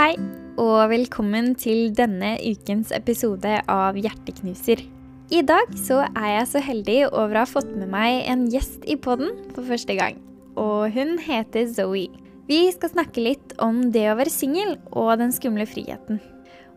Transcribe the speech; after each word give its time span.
Hei, 0.00 0.14
og 0.56 0.86
velkommen 0.88 1.50
til 1.60 1.90
denne 1.92 2.30
ukens 2.40 2.88
episode 2.96 3.58
av 3.68 3.98
Hjerteknuser. 4.00 4.80
I 5.28 5.42
dag 5.44 5.74
så 5.76 5.98
er 6.06 6.28
jeg 6.38 6.46
så 6.48 6.62
heldig 6.64 6.94
over 7.10 7.34
å 7.34 7.42
ha 7.42 7.50
fått 7.50 7.68
med 7.74 7.90
meg 7.92 8.22
en 8.32 8.46
gjest 8.48 8.86
i 8.88 8.96
podden 8.96 9.34
for 9.50 9.68
første 9.68 9.98
gang. 9.98 10.16
Og 10.56 10.86
hun 10.94 11.18
heter 11.20 11.66
Zoe. 11.68 12.06
Vi 12.48 12.60
skal 12.72 12.94
snakke 12.94 13.26
litt 13.26 13.52
om 13.60 13.90
det 13.92 14.06
å 14.08 14.14
være 14.16 14.32
singel 14.32 14.78
og 14.88 15.18
den 15.20 15.36
skumle 15.36 15.68
friheten. 15.68 16.22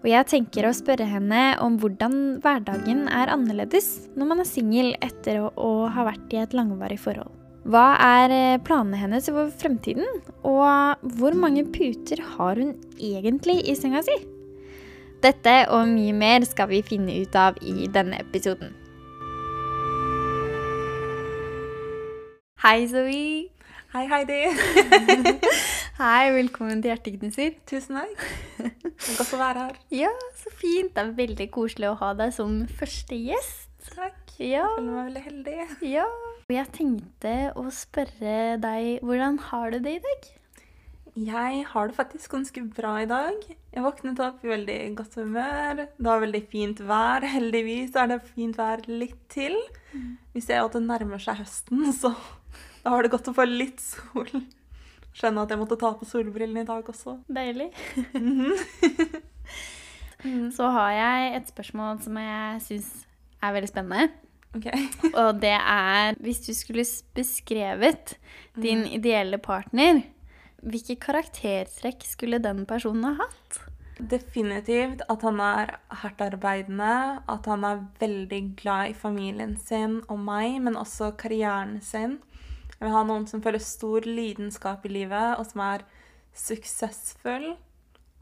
Og 0.02 0.10
jeg 0.12 0.28
tenker 0.34 0.68
å 0.68 0.74
spørre 0.76 1.08
henne 1.08 1.46
om 1.64 1.78
hvordan 1.80 2.42
hverdagen 2.44 3.06
er 3.08 3.32
annerledes 3.32 4.10
når 4.18 4.34
man 4.34 4.44
er 4.44 4.52
singel 4.52 4.92
etter 5.00 5.46
å, 5.46 5.48
å 5.56 5.88
ha 5.88 6.10
vært 6.12 6.36
i 6.36 6.44
et 6.44 6.60
langvarig 6.60 7.00
forhold. 7.00 7.32
Hva 7.64 7.94
er 7.96 8.32
eh, 8.36 8.60
planene 8.60 8.98
hennes 9.00 9.30
for 9.32 9.48
fremtiden? 9.56 10.08
Og 10.44 11.04
hvor 11.16 11.36
mange 11.40 11.64
puter 11.72 12.20
har 12.36 12.60
hun 12.60 12.74
egentlig 13.00 13.62
i 13.72 13.76
senga 13.80 14.02
si? 14.04 14.18
Dette 15.24 15.54
og 15.72 15.88
mye 15.88 16.12
mer 16.12 16.44
skal 16.44 16.68
vi 16.74 16.82
finne 16.84 17.16
ut 17.24 17.38
av 17.40 17.56
i 17.64 17.88
denne 17.88 18.20
episoden. 18.20 18.74
Hei, 22.64 22.84
Zoe. 22.92 23.48
Hei, 23.94 24.04
Heidi. 24.12 24.42
Hei, 26.02 26.34
velkommen 26.36 26.82
til 26.84 26.92
Hjerteknuser. 26.92 27.56
Tusen 27.70 28.02
takk. 28.02 28.28
Godt 29.06 29.38
å 29.38 29.40
være 29.40 29.70
her. 29.70 29.80
Ja, 30.04 30.12
så 30.42 30.52
fint. 30.52 30.92
Det 30.98 31.06
er 31.06 31.16
veldig 31.16 31.48
koselig 31.56 31.94
å 31.94 31.96
ha 32.04 32.12
deg 32.20 32.36
som 32.36 32.64
første 32.82 33.24
gjest. 33.30 33.70
Takk. 33.94 34.23
Ja, 34.40 34.64
Jeg 34.66 34.78
føler 34.78 34.92
meg 34.92 35.10
veldig 35.10 35.26
heldig. 35.28 35.58
ja. 35.94 36.06
Og 36.44 36.52
jeg 36.52 36.68
tenkte 36.76 37.34
å 37.56 37.68
spørre 37.72 38.38
deg, 38.60 39.04
hvordan 39.06 39.38
har 39.50 39.72
du 39.72 39.78
det 39.80 39.94
i 39.98 40.02
dag? 40.04 40.26
Jeg 41.14 41.60
har 41.70 41.88
det 41.88 41.96
faktisk 41.96 42.32
ganske 42.34 42.64
bra 42.74 42.96
i 43.04 43.06
dag. 43.06 43.38
Jeg 43.72 43.84
våknet 43.86 44.20
opp 44.26 44.42
i 44.44 44.50
veldig 44.50 44.78
godt 44.98 45.16
humør. 45.22 45.84
Det 45.86 46.08
var 46.08 46.24
veldig 46.24 46.42
fint 46.50 46.82
vær. 46.90 47.22
Heldigvis 47.30 47.94
er 47.96 48.10
det 48.10 48.18
fint 48.34 48.58
vær 48.58 48.82
litt 48.90 49.20
til. 49.30 49.56
Vi 50.34 50.42
ser 50.42 50.64
at 50.66 50.74
det 50.74 50.82
nærmer 50.88 51.22
seg 51.22 51.38
høsten, 51.44 51.86
så 52.02 52.12
da 52.84 52.92
var 52.96 53.06
det 53.06 53.14
godt 53.14 53.30
å 53.30 53.36
få 53.38 53.46
litt 53.48 53.80
sol. 53.80 54.42
Skjønner 55.14 55.46
at 55.46 55.54
jeg 55.54 55.62
måtte 55.62 55.78
ta 55.78 55.94
på 55.94 56.10
solbrillene 56.10 56.66
i 56.66 56.68
dag 56.68 56.90
også. 56.90 57.20
Deilig. 57.30 57.70
Mm. 58.18 58.58
Så 60.58 60.70
har 60.72 60.92
jeg 60.98 61.34
et 61.38 61.50
spørsmål 61.52 62.00
som 62.02 62.18
jeg 62.18 62.62
syns 62.68 62.92
er 63.44 63.56
veldig 63.58 63.72
spennende. 63.72 64.10
Okay. 64.54 64.88
Og 65.22 65.42
det 65.42 65.56
er 65.58 66.18
hvis 66.24 66.44
du 66.46 66.54
skulle 66.56 66.86
beskrevet 67.18 68.18
din 68.56 68.86
ideelle 68.86 69.40
partner, 69.42 70.04
hvilke 70.64 70.96
karaktertrekk 71.02 72.06
skulle 72.08 72.40
den 72.44 72.64
personen 72.70 73.08
ha 73.10 73.26
hatt? 73.26 73.64
Definitivt 74.00 75.04
at 75.10 75.24
han 75.26 75.40
er 75.44 75.76
hardtarbeidende, 76.02 76.94
at 77.30 77.50
han 77.50 77.66
er 77.68 77.84
veldig 78.02 78.42
glad 78.62 78.94
i 78.94 78.98
familien 78.98 79.58
sin 79.58 80.00
og 80.08 80.22
meg, 80.22 80.58
men 80.64 80.80
også 80.80 81.12
karrieren 81.20 81.80
sin. 81.82 82.18
Jeg 82.74 82.88
vil 82.88 82.96
ha 82.96 83.04
noen 83.08 83.28
som 83.30 83.44
føler 83.44 83.62
stor 83.64 84.06
lidenskap 84.08 84.86
i 84.88 84.92
livet, 84.92 85.38
og 85.38 85.46
som 85.48 85.62
er 85.66 85.86
suksessfull. 86.34 87.54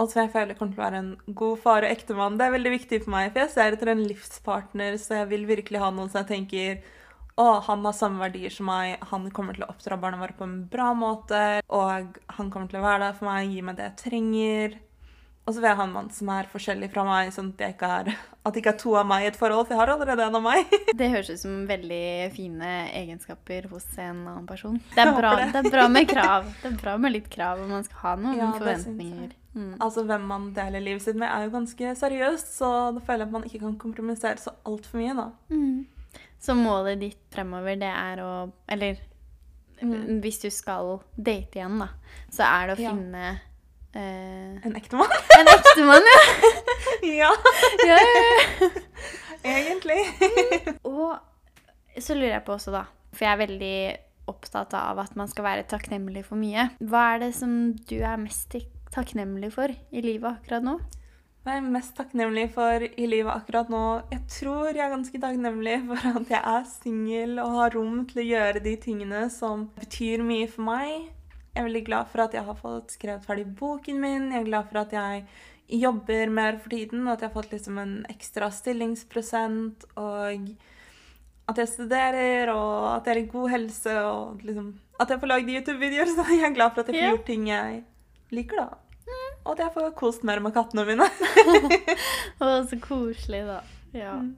Som 0.10 0.24
jeg 0.24 0.32
føler 0.34 0.54
jeg 0.54 0.58
kommer 0.60 0.74
til 0.74 0.82
å 0.82 0.86
være 0.86 1.02
en 1.04 1.36
god 1.38 1.60
far 1.62 1.86
og 1.86 1.92
ektemann. 1.92 2.38
Det 2.40 2.48
er 2.48 2.56
veldig 2.56 2.74
viktig 2.74 3.02
for 3.04 3.14
meg, 3.14 3.30
for 3.32 3.44
jeg 3.44 3.54
ser 3.54 3.76
etter 3.76 3.92
en 3.94 4.04
livspartner, 4.08 4.98
så 5.02 5.22
jeg 5.22 5.30
vil 5.34 5.46
virkelig 5.50 5.82
ha 5.84 5.92
noen 5.94 6.10
som 6.10 6.24
jeg 6.24 6.32
tenker 6.32 6.82
å, 7.40 7.48
han 7.66 7.86
har 7.88 7.96
samme 7.96 8.22
verdier 8.22 8.54
som 8.54 8.68
meg, 8.70 8.98
han 9.12 9.30
kommer 9.36 9.56
til 9.56 9.66
å 9.66 9.72
oppdra 9.72 9.98
barna 10.02 10.20
våre 10.22 10.36
på 10.38 10.48
en 10.48 10.58
bra 10.72 10.92
måte, 10.98 11.42
og 11.72 12.18
han 12.38 12.50
kommer 12.54 12.72
til 12.72 12.82
å 12.82 12.86
være 12.86 13.06
der 13.08 13.20
for 13.20 13.30
meg, 13.30 13.54
gi 13.54 13.64
meg 13.66 13.78
det 13.78 13.88
jeg 13.88 14.00
trenger. 14.06 14.80
Og 15.52 15.56
så 15.58 15.60
vil 15.60 15.68
jeg 15.68 15.76
ha 15.82 15.84
en 15.84 15.92
mann 15.92 16.06
som 16.16 16.30
er 16.32 16.48
forskjellig 16.48 16.88
fra 16.94 17.04
meg, 17.04 17.34
sånn 17.36 17.50
at, 17.52 17.64
ikke 17.73 17.88
er, 17.92 18.10
at 18.48 18.54
det 18.56 18.62
ikke 18.62 18.72
er 18.72 18.78
to 18.80 18.94
av 18.95 19.10
meg 19.10 19.26
i 19.26 19.28
et 19.34 19.36
forhold, 19.39 19.66
for 19.67 19.76
jeg 19.76 19.82
har 19.82 19.92
allerede 19.92 20.23
en 20.30 20.38
av 20.39 20.45
meg. 20.45 20.72
Det 21.02 21.10
høres 21.12 21.34
ut 21.34 21.42
som 21.42 21.58
veldig 21.67 22.00
fine 22.38 22.70
egenskaper 23.02 23.67
hos 23.73 23.84
en 24.00 24.22
annen 24.32 24.48
person. 24.48 24.80
Det 24.95 25.04
er 25.04 25.11
bra, 25.17 25.34
det. 25.42 25.50
det 25.58 25.66
er 25.66 25.76
bra 25.76 25.90
med 25.92 26.08
krav. 26.08 26.48
Det 26.64 26.72
er 26.72 26.80
bra 26.80 26.95
med 27.04 27.16
litt 27.17 27.28
krav, 27.36 27.60
og 27.66 27.70
man 27.76 27.84
skal 27.84 28.00
ha 28.06 28.16
noen 28.23 28.40
Ja, 28.40 28.50
forventninger. 28.56 29.36
Mm. 29.52 29.73
Altså, 29.84 30.06
Hvem 30.08 30.26
man 30.32 30.50
deler 30.56 30.80
livet 30.88 31.04
sitt 31.04 31.20
med, 31.20 31.28
er 31.28 31.50
jo 31.50 31.54
ganske 31.58 31.94
seriøst, 32.00 32.56
så 32.61 32.72
da 32.95 33.04
føler 33.04 33.26
jeg 33.26 33.28
at 33.28 33.36
man 33.36 33.48
ikke 33.52 33.64
kan 33.67 33.76
kompromissere 33.84 34.40
så 34.40 34.56
altfor 34.64 35.04
mye, 35.04 35.17
da. 35.20 35.28
Mm. 35.52 36.22
Så 36.42 36.56
målet 36.58 37.04
ditt 37.04 37.20
fremover, 37.36 37.76
det 37.84 37.92
er 37.92 38.23
å 38.23 38.32
Eller 38.72 39.04
Mm. 39.82 40.20
hvis 40.22 40.38
du 40.44 40.50
skal 40.54 41.00
date 41.17 41.58
igjen, 41.58 41.80
da, 41.82 41.88
så 42.30 42.45
er 42.45 42.67
det 42.70 42.76
å 42.78 42.82
Ja. 42.84 42.92
Eh, 43.96 44.62
En 44.66 44.76
ektemann. 44.78 45.12
en 45.40 45.52
ektemann, 45.52 46.08
ja. 46.12 46.22
ja, 47.22 47.32
ja, 47.88 48.00
egentlig. 49.56 50.00
Og 50.88 51.18
så 52.00 52.16
lurer 52.16 52.38
jeg 52.38 52.46
på 52.48 52.56
også, 52.56 52.74
da, 52.76 52.86
for 53.12 53.28
jeg 53.28 53.34
er 53.34 53.44
veldig 53.44 53.76
opptatt 54.32 54.74
av 54.78 55.02
at 55.04 55.16
man 55.20 55.30
skal 55.32 55.48
være 55.48 55.68
takknemlig 55.70 56.24
for 56.28 56.40
mye. 56.40 56.70
Hva 56.80 57.12
er 57.16 57.26
det 57.26 57.34
som 57.40 57.76
du 57.90 57.98
er 58.00 58.20
mest 58.22 58.56
takknemlig 58.94 59.52
for 59.56 59.72
i 59.72 60.04
livet 60.04 60.30
akkurat 60.38 60.66
nå? 60.66 60.80
Hva 61.42 61.56
er 61.58 61.64
mest 61.73 61.96
takknemlig 61.98 62.52
for 62.54 62.84
i 62.86 63.06
livet 63.10 63.34
akkurat 63.34 63.70
nå? 63.73 63.86
Jeg 64.12 64.22
tror 64.30 64.68
jeg 64.70 64.84
er 64.86 64.92
ganske 64.94 65.22
takknemlig 65.23 65.80
for 65.88 66.12
at 66.12 66.36
jeg 66.36 66.42
er 66.52 66.68
singel 66.70 67.42
og 67.42 67.56
har 67.56 67.73
rom 67.73 68.04
til 68.12 68.22
å 68.22 68.28
gjøre 68.28 68.62
de 68.62 68.76
tingene 68.84 69.23
som 69.34 69.64
betyr 69.80 70.22
mye 70.22 70.46
for 70.52 70.68
meg. 70.68 71.10
Jeg 71.52 71.62
er 71.62 71.67
veldig 71.67 71.86
glad 71.88 72.12
for 72.12 72.23
at 72.23 72.36
jeg 72.36 72.48
har 72.48 72.56
fått 72.60 72.94
skrevet 72.95 73.26
ferdig 73.28 73.48
boken 73.60 73.98
min. 74.00 74.30
Jeg 74.32 74.44
er 74.44 74.48
glad 74.48 74.70
for 74.70 74.82
at 74.86 74.94
jeg 74.95 75.26
jobber 75.82 76.32
mer 76.32 76.60
for 76.60 76.72
tiden, 76.72 77.08
at 77.08 77.22
jeg 77.22 77.30
har 77.30 77.36
fått 77.36 77.52
liksom 77.52 77.80
en 77.82 77.95
ekstra 78.12 78.48
stillingsprosent, 78.52 79.84
og 80.00 80.54
at 81.52 81.60
jeg 81.60 81.72
studerer, 81.72 82.52
og 82.54 82.88
at 82.94 83.08
jeg 83.08 83.17
er 83.17 83.22
i 83.23 83.32
god 83.34 83.52
helse, 83.52 83.98
og 84.00 84.45
liksom 84.48 84.72
at 85.02 85.10
jeg 85.10 85.22
får 85.22 85.32
lagd 85.32 85.50
YouTube-videoer. 85.50 86.11
Så 86.16 86.28
jeg 86.30 86.45
er 86.48 86.56
glad 86.56 86.76
for 86.76 86.84
at 86.84 86.92
jeg 86.92 87.02
får 87.02 87.16
gjort 87.16 87.28
ting 87.28 87.50
jeg 87.50 87.84
liker, 88.32 88.64
da. 88.64 88.70
Og 89.42 89.56
at 89.56 89.64
jeg 89.66 89.73
får 89.73 89.90
kost 89.98 90.23
mer 90.28 90.40
med 90.44 90.54
kattene 90.56 90.86
mine. 90.88 91.08
Å, 92.42 92.61
så 92.70 92.78
koselig, 92.80 93.42
da. 93.48 93.60
Ja. 93.98 94.14
Mm. 94.22 94.36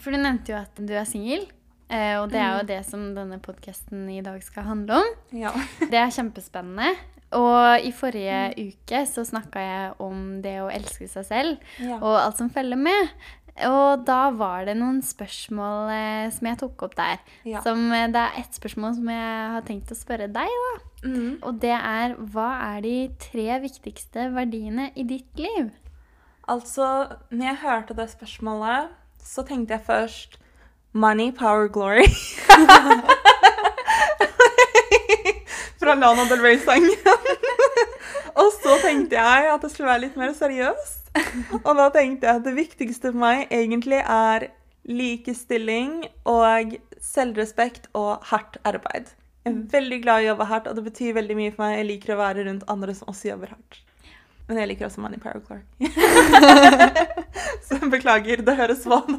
For 0.00 0.14
du 0.14 0.20
nevnte 0.20 0.54
jo 0.54 0.60
at 0.60 0.78
du 0.78 0.94
er 0.94 1.06
singel. 1.08 1.44
Eh, 1.90 2.16
Og 2.20 2.30
det 2.30 2.40
er 2.40 2.52
Mm. 2.52 2.58
jo 2.60 2.66
det 2.66 2.84
som 2.86 3.14
denne 3.14 3.38
podkasten 3.40 4.08
i 4.10 4.20
dag 4.22 4.42
skal 4.42 4.64
handle 4.64 4.94
om. 4.94 5.14
Ja. 5.32 5.50
Det 5.90 5.94
er 5.94 6.10
kjempespennende. 6.10 6.94
Og 7.32 7.80
i 7.82 7.90
forrige 7.92 8.54
Mm. 8.56 8.72
uke 8.72 9.06
så 9.06 9.24
snakka 9.26 9.58
jeg 9.58 9.94
om 9.98 10.40
det 10.42 10.60
å 10.62 10.70
elske 10.70 11.08
seg 11.08 11.24
selv 11.24 11.58
ja. 11.80 11.96
og 11.98 12.20
alt 12.20 12.36
som 12.36 12.50
følger 12.50 12.76
med. 12.78 13.08
Og 13.66 14.04
da 14.04 14.30
var 14.30 14.64
det 14.66 14.76
noen 14.76 15.00
spørsmål 15.02 15.90
eh, 15.94 16.30
som 16.30 16.46
jeg 16.46 16.58
tok 16.58 16.82
opp 16.82 16.94
der. 16.96 17.18
Ja. 17.44 17.60
Som, 17.62 17.92
eh, 17.92 18.06
det 18.08 18.16
er 18.16 18.38
ett 18.40 18.52
spørsmål 18.54 18.94
som 18.96 19.08
jeg 19.08 19.50
har 19.52 19.62
tenkt 19.62 19.90
å 19.90 19.94
spørre 19.98 20.26
deg, 20.32 20.48
da. 20.48 21.08
Mm. 21.08 21.38
Og 21.42 21.60
det 21.60 21.70
er 21.76 22.14
hva 22.16 22.48
er 22.76 22.80
de 22.82 22.96
tre 23.18 23.60
viktigste 23.62 24.32
verdiene 24.34 24.90
i 24.96 25.02
ditt 25.04 25.38
liv? 25.38 25.70
Altså, 26.48 27.16
når 27.30 27.46
jeg 27.46 27.56
hørte 27.62 27.94
det 27.96 28.08
spørsmålet, 28.10 28.88
så 29.22 29.44
tenkte 29.46 29.78
jeg 29.78 29.86
først 29.86 30.36
Money, 30.96 31.32
power, 31.32 31.68
glory. 31.68 32.06
Fra 35.80 35.94
Lana 35.94 36.24
Del 36.30 36.38
Rey-sangen. 36.40 36.90
Og 38.38 38.52
så 38.62 38.76
tenkte 38.78 39.18
jeg 39.18 39.48
at 39.50 39.62
det 39.62 39.70
skulle 39.72 39.88
være 39.90 40.04
litt 40.04 40.14
mer 40.18 40.30
seriøst. 40.38 41.10
Og 41.64 41.72
da 41.80 41.88
tenkte 41.96 42.28
jeg 42.28 42.38
at 42.38 42.46
det 42.46 42.54
viktigste 42.54 43.10
for 43.10 43.18
meg 43.24 43.50
egentlig 43.50 43.98
er 44.04 44.46
likestilling 44.86 46.04
og 46.30 46.76
selvrespekt 47.02 47.90
og 47.98 48.22
hardt 48.30 48.60
arbeid. 48.62 49.10
Jeg 49.42 49.50
er 49.50 49.58
veldig 49.74 49.98
glad 50.06 50.22
i 50.22 50.28
å 50.28 50.30
jobbe 50.30 50.46
hardt, 50.52 50.70
og 50.70 50.78
det 50.78 50.86
betyr 50.92 51.18
veldig 51.18 51.36
mye 51.40 51.50
for 51.56 51.66
meg. 51.66 51.74
Jeg 51.80 51.90
liker 51.90 52.14
å 52.14 52.22
være 52.22 52.46
rundt 52.46 52.70
andre 52.70 52.94
som 52.94 53.10
også 53.10 53.32
jobber 53.32 53.50
hardt. 53.56 53.82
Men 54.46 54.62
jeg 54.62 54.70
liker 54.70 54.86
også 54.86 55.02
Money 55.02 55.18
Power 55.18 55.42
Clark. 55.42 55.66
Så 57.66 57.82
beklager, 57.90 58.46
det 58.46 58.54
høres 58.62 58.86
vann. 58.86 59.18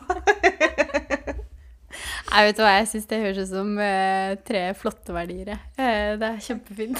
Jeg 2.35 2.49
vet 2.49 2.57
hva, 2.59 2.71
jeg 2.81 2.87
syns 2.91 3.05
det 3.07 3.19
høres 3.21 3.37
ut 3.45 3.51
som 3.53 3.69
eh, 3.79 4.33
tre 4.43 4.61
flotte 4.75 5.13
verdier. 5.15 5.53
Eh, 5.79 6.15
det 6.19 6.27
er 6.33 6.41
kjempefint. 6.43 6.99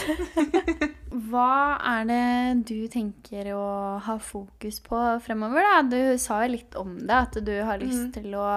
hva 1.29 1.75
er 1.95 2.05
det 2.07 2.67
du 2.69 2.77
tenker 2.91 3.49
å 3.55 3.65
ha 4.05 4.15
fokus 4.23 4.79
på 4.85 4.99
fremover, 5.25 5.65
da? 5.67 5.81
Du 5.91 6.17
sa 6.21 6.41
jo 6.45 6.53
litt 6.55 6.77
om 6.79 6.95
det, 7.01 7.17
at 7.25 7.39
du 7.43 7.55
har 7.67 7.81
lyst 7.83 8.05
Mm. 8.05 8.13
til 8.15 8.35
å 8.39 8.47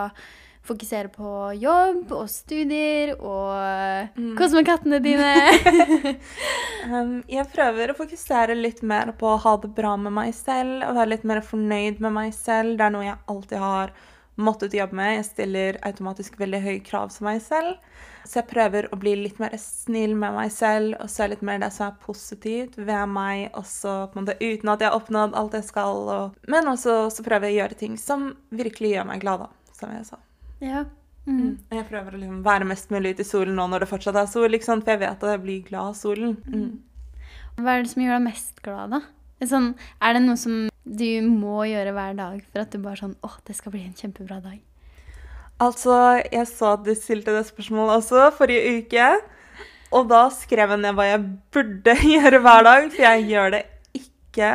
fokusere 0.68 1.08
på 1.14 1.32
jobb 1.56 2.10
og 2.12 2.26
studier 2.28 3.14
og 3.18 4.14
Mm. 4.18 4.36
kose 4.36 4.54
med 4.58 4.66
kattene 4.68 5.00
dine. 5.02 5.34
Um, 6.88 7.18
jeg 7.28 7.44
prøver 7.52 7.90
å 7.90 7.96
fokusere 7.98 8.54
litt 8.56 8.78
mer 8.86 9.10
på 9.18 9.26
å 9.34 9.40
ha 9.42 9.56
det 9.60 9.68
bra 9.76 9.96
med 10.00 10.12
meg 10.14 10.30
selv 10.36 10.86
og 10.86 10.94
være 10.96 11.10
litt 11.10 11.24
mer 11.28 11.40
fornøyd 11.44 11.98
med 12.00 12.14
meg 12.14 12.30
selv. 12.32 12.78
Det 12.78 12.86
er 12.86 12.94
noe 12.94 13.04
jeg 13.04 13.18
alltid 13.28 13.58
har 13.60 13.90
måttet 14.38 14.76
jobbe 14.76 14.96
med. 14.98 15.16
Jeg 15.16 15.26
stiller 15.32 15.78
automatisk 15.86 16.38
veldig 16.40 16.60
høye 16.64 16.84
krav 16.86 17.10
til 17.14 17.26
meg 17.26 17.42
selv. 17.44 17.76
Så 18.28 18.40
jeg 18.42 18.48
prøver 18.50 18.88
å 18.92 18.98
bli 19.00 19.14
litt 19.16 19.38
mer 19.40 19.54
snill 19.60 20.12
med 20.18 20.34
meg 20.36 20.50
selv 20.52 20.98
og 21.00 21.08
se 21.10 21.26
litt 21.30 21.42
mer 21.46 21.62
det 21.62 21.70
som 21.72 21.86
er 21.88 22.00
positivt 22.02 22.76
ved 22.76 23.08
meg, 23.08 23.48
også 23.56 23.94
på 24.12 24.18
en 24.18 24.26
måte 24.26 24.36
uten 24.42 24.72
at 24.72 24.84
jeg 24.84 24.90
har 24.90 24.98
oppnådd 24.98 25.36
alt 25.38 25.56
jeg 25.56 25.68
skal. 25.70 26.02
Og... 26.12 26.38
Men 26.50 26.68
også 26.68 26.98
så 27.14 27.24
prøver 27.24 27.48
jeg 27.48 27.56
å 27.56 27.60
gjøre 27.62 27.80
ting 27.80 27.96
som 28.00 28.30
virkelig 28.52 28.94
gjør 28.94 29.08
meg 29.08 29.24
glad, 29.24 29.46
da, 29.46 29.72
som 29.78 29.94
jeg 29.96 30.04
sa. 30.10 30.20
Ja. 30.60 30.84
Mm. 31.28 31.58
Jeg 31.72 31.84
prøver 31.90 32.14
å 32.14 32.20
liksom 32.20 32.42
være 32.44 32.68
mest 32.68 32.92
mulig 32.92 33.14
ute 33.16 33.24
i 33.24 33.28
solen 33.28 33.56
nå 33.58 33.66
når 33.68 33.84
det 33.84 33.90
fortsatt 33.90 34.16
er 34.16 34.28
sol, 34.30 34.48
liksom, 34.52 34.84
for 34.84 34.94
jeg 34.94 35.02
vet 35.04 35.24
at 35.24 35.34
jeg 35.34 35.44
blir 35.44 35.64
glad 35.66 35.92
av 35.92 35.98
solen. 35.98 36.36
Mm. 36.48 37.32
Hva 37.58 37.74
er 37.74 37.84
det 37.84 37.92
som 37.92 38.04
gjør 38.04 38.16
deg 38.16 38.26
mest 38.28 38.62
glad, 38.64 38.94
da? 38.96 39.02
Sånn, 39.48 39.72
er 40.02 40.16
det 40.16 40.22
noe 40.24 40.38
som 40.40 40.66
du 40.88 41.20
må 41.28 41.62
gjøre 41.68 41.92
hver 41.96 42.16
dag 42.16 42.40
for 42.48 42.64
at 42.64 42.72
du 42.72 42.80
bare 42.80 43.00
sånn 43.00 43.16
Å, 43.24 43.30
det 43.44 43.56
skal 43.58 43.74
bli 43.74 43.84
en 43.84 43.96
kjempebra 43.96 44.40
dag? 44.44 44.58
Altså, 45.58 45.94
jeg 46.22 46.46
så 46.48 46.74
at 46.76 46.84
du 46.86 46.92
stilte 46.94 47.34
det 47.34 47.46
spørsmålet 47.48 47.98
også 47.98 48.28
forrige 48.36 48.76
uke. 48.78 49.08
Og 49.96 50.06
da 50.10 50.26
skrev 50.34 50.74
jeg 50.74 50.82
ned 50.84 50.94
hva 50.96 51.08
jeg 51.08 51.24
burde 51.54 51.96
gjøre 52.14 52.42
hver 52.44 52.68
dag, 52.68 52.86
for 52.92 53.06
jeg 53.08 53.26
gjør 53.32 53.56
det 53.56 53.64
ikke. 53.98 54.52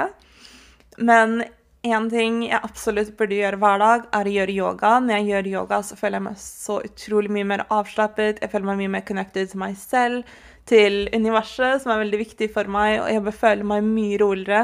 Men 1.03 1.44
én 1.83 2.07
ting 2.12 2.39
jeg 2.45 2.62
absolutt 2.63 3.12
burde 3.19 3.35
gjøre 3.35 3.59
hver 3.59 3.81
dag, 3.81 4.07
er 4.15 4.30
å 4.30 4.35
gjøre 4.38 4.56
yoga. 4.56 4.94
Når 5.03 5.18
jeg 5.18 5.30
gjør 5.31 5.51
yoga, 5.57 5.81
så 5.83 5.97
føler 6.00 6.19
jeg 6.19 6.27
meg 6.30 6.39
så 6.45 6.80
utrolig 6.88 7.33
mye 7.35 7.50
mer 7.51 7.65
avslappet. 7.68 8.39
Jeg 8.39 8.53
føler 8.53 8.69
meg 8.71 8.81
mye 8.83 8.95
mer 8.95 9.06
connected 9.09 9.51
til 9.51 9.63
meg 9.65 9.75
selv, 9.81 10.38
til 10.69 11.01
universet, 11.12 11.83
som 11.83 11.91
er 11.91 12.06
veldig 12.06 12.21
viktig 12.24 12.47
for 12.53 12.71
meg, 12.71 13.01
og 13.03 13.12
jeg 13.12 13.35
føler 13.41 13.68
meg 13.74 13.83
mye 13.89 14.21
roligere. 14.24 14.63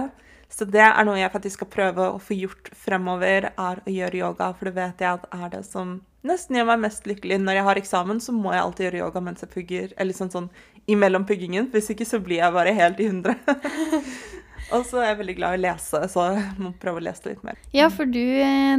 Så 0.50 0.66
det 0.66 0.82
er 0.82 1.06
noe 1.06 1.20
jeg 1.20 1.32
faktisk 1.32 1.60
skal 1.60 1.70
prøve 1.72 2.06
å 2.16 2.22
få 2.22 2.36
gjort 2.36 2.72
fremover, 2.74 3.52
er 3.54 3.82
å 3.86 3.94
gjøre 3.94 4.22
yoga, 4.24 4.50
for 4.58 4.70
det 4.70 4.76
vet 4.80 5.04
jeg 5.06 5.20
at 5.20 5.28
er 5.36 5.52
det 5.54 5.62
som 5.68 6.00
nesten 6.26 6.58
gjør 6.58 6.68
meg 6.72 6.82
mest 6.88 7.06
lykkelig. 7.08 7.38
Når 7.44 7.60
jeg 7.60 7.68
har 7.70 7.82
eksamen, 7.82 8.22
så 8.24 8.34
må 8.36 8.52
jeg 8.56 8.64
alltid 8.64 8.88
gjøre 8.88 9.02
yoga 9.04 9.24
mens 9.24 9.46
jeg 9.46 9.54
pugger, 9.54 9.94
eller 10.02 10.18
sånn 10.18 10.34
sånn 10.34 10.50
imellom 10.90 11.28
puggingen. 11.30 11.70
Hvis 11.74 11.92
ikke 11.94 12.08
så 12.10 12.20
blir 12.24 12.42
jeg 12.42 12.56
bare 12.56 12.74
helt 12.76 13.00
i 13.00 13.10
hundre. 13.12 13.38
Og 14.76 14.84
så 14.86 15.00
er 15.02 15.12
jeg 15.12 15.20
veldig 15.24 15.38
glad 15.38 15.56
i 15.56 15.60
å 15.60 15.64
lese, 15.64 16.02
så 16.14 16.26
jeg 16.36 16.50
må 16.62 16.74
prøve 16.82 17.02
å 17.02 17.06
lese 17.08 17.32
litt 17.32 17.46
mer. 17.46 17.58
Ja, 17.74 17.88
for 17.94 18.10
du, 18.10 18.22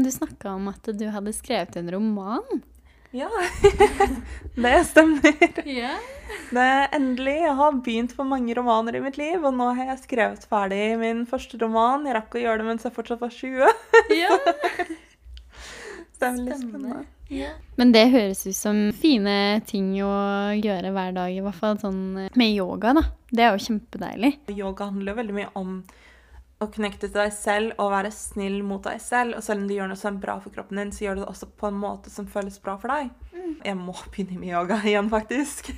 du 0.05 0.11
snakka 0.13 0.53
om 0.55 0.69
at 0.71 0.87
du 0.95 1.07
hadde 1.11 1.35
skrevet 1.35 1.79
en 1.81 1.91
roman. 1.91 2.63
Ja, 3.21 3.27
det 4.55 4.85
stemmer. 4.87 5.33
Yeah. 5.67 5.99
Det 6.55 6.89
endelig. 6.95 7.41
Jeg 7.43 7.55
har 7.59 7.79
begynt 7.83 8.13
på 8.17 8.27
mange 8.27 8.55
romaner 8.55 8.95
i 8.95 9.01
mitt 9.03 9.19
liv, 9.19 9.43
og 9.43 9.55
nå 9.59 9.73
har 9.75 9.93
jeg 9.93 10.05
skrevet 10.05 10.45
ferdig 10.51 10.95
min 11.01 11.25
første 11.27 11.59
roman. 11.59 12.07
Jeg 12.07 12.15
rakk 12.15 12.37
å 12.39 12.43
gjøre 12.45 12.63
det 12.63 12.69
mens 12.69 12.87
jeg 12.87 12.95
fortsatt 12.95 13.23
var 13.23 13.33
20. 13.35 13.67
ja. 14.23 14.37
Så 14.39 16.23
det 16.23 16.29
er 16.29 16.37
veldig 16.37 16.61
spennende. 16.61 17.03
Yeah. 17.31 17.59
Men 17.79 17.93
det 17.95 18.05
høres 18.15 18.45
ut 18.47 18.59
som 18.59 18.79
fine 18.95 19.35
ting 19.67 19.91
å 20.07 20.15
gjøre 20.59 20.95
hver 20.95 21.15
dag, 21.19 21.35
i 21.35 21.43
hvert 21.43 21.59
fall 21.59 21.79
sånn 21.83 22.03
med 22.29 22.55
yoga, 22.55 22.95
da. 22.99 23.05
Det 23.31 23.47
er 23.47 23.55
jo 23.55 23.67
kjempedeilig. 23.67 24.33
Yoga 24.55 24.91
handler 24.91 25.13
jo 25.13 25.21
veldig 25.25 25.37
mye 25.41 25.51
om 25.59 25.81
å 26.61 26.69
connecte 26.69 27.09
til 27.09 27.17
deg 27.17 27.33
selv 27.33 27.79
og 27.81 27.95
være 27.95 28.11
snill 28.13 28.59
mot 28.67 28.85
deg 28.85 29.01
selv. 29.01 29.39
Og 29.39 29.45
selv 29.45 29.63
om 29.63 29.69
du 29.69 29.73
gjør 29.79 29.89
noe 29.89 29.97
som 29.97 30.13
er 30.13 30.21
bra 30.21 30.37
for 30.43 30.53
kroppen 30.53 30.77
din, 30.77 30.91
så 30.93 31.07
gjør 31.07 31.17
du 31.17 31.23
det 31.23 31.31
også 31.33 31.49
på 31.57 31.71
en 31.71 31.79
måte 31.81 32.13
som 32.13 32.27
føles 32.29 32.59
bra 32.61 32.75
for 32.81 32.93
deg. 32.93 33.09
Mm. 33.33 33.55
Jeg 33.65 33.77
må 33.79 33.95
begynne 34.13 34.37
med 34.37 34.51
yoga 34.53 34.77
igjen, 34.91 35.09
faktisk. 35.13 35.71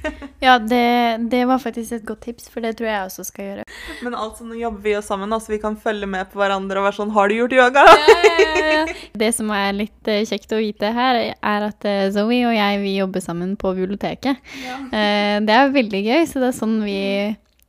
ja, 0.43 0.57
det, 0.59 1.29
det, 1.31 1.45
var 1.47 1.63
faktisk 1.63 1.95
et 1.95 2.07
godt 2.09 2.25
tips, 2.27 2.49
for 2.51 2.67
det 2.67 2.75
tror 2.79 2.91
jeg 2.91 3.07
også 3.07 3.27
skal 3.29 3.47
gjøre. 3.47 3.67
Men 4.03 4.17
altså, 4.19 4.47
nå 4.49 4.59
jobber 4.59 4.83
vi 4.83 4.97
jo 4.97 5.05
sammen, 5.07 5.31
så 5.31 5.39
altså, 5.39 5.55
vi 5.55 5.61
kan 5.63 5.79
følge 5.85 6.09
med 6.11 6.33
på 6.33 6.43
hverandre 6.43 6.83
og 6.83 6.89
være 6.89 6.99
sånn 6.99 7.15
Har 7.15 7.31
du 7.31 7.37
gjort 7.37 7.55
yoga? 7.61 7.87
ja, 7.87 8.19
ja, 8.19 8.67
ja. 8.73 8.99
Det 9.23 9.31
som 9.37 9.51
er 9.55 9.71
litt 9.77 10.11
uh, 10.11 10.19
kjekt 10.27 10.55
å 10.57 10.59
vite 10.59 10.91
her, 10.97 11.21
er 11.31 11.69
at 11.69 11.87
uh, 11.87 12.09
Zoe 12.11 12.41
og 12.49 12.57
jeg, 12.57 12.83
vi 12.83 12.97
jobber 12.97 13.23
sammen 13.23 13.55
på 13.61 13.71
biblioteket. 13.79 14.43
Uh, 14.91 15.39
det 15.47 15.55
er 15.55 15.75
veldig 15.79 16.03
gøy, 16.09 16.27
så 16.27 16.43
det 16.43 16.51
er 16.51 16.59
sånn 16.59 16.81
vi 16.83 16.99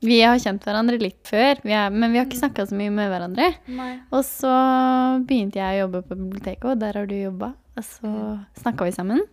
vi 0.03 0.19
har 0.21 0.39
kjent 0.41 0.65
hverandre 0.67 0.99
litt 1.01 1.21
før, 1.27 1.61
vi 1.63 1.73
er, 1.75 1.93
men 1.93 2.11
vi 2.11 2.19
har 2.19 2.27
ikke 2.27 2.39
mm. 2.39 2.43
snakka 2.43 2.65
så 2.69 2.77
mye 2.79 2.93
med 2.93 3.11
hverandre. 3.11 3.49
Nei. 3.71 3.93
Og 4.13 4.25
så 4.27 4.53
begynte 5.23 5.61
jeg 5.61 5.77
å 5.77 5.85
jobbe 5.85 6.03
på 6.07 6.17
biblioteket, 6.19 6.67
og 6.71 6.81
der 6.83 6.99
har 6.99 7.09
du 7.09 7.15
jobba. 7.17 7.53
Og 7.73 7.87
så 7.87 8.09
mm. 8.09 8.43
snakka 8.61 8.89
vi 8.89 8.95
sammen. 8.95 9.23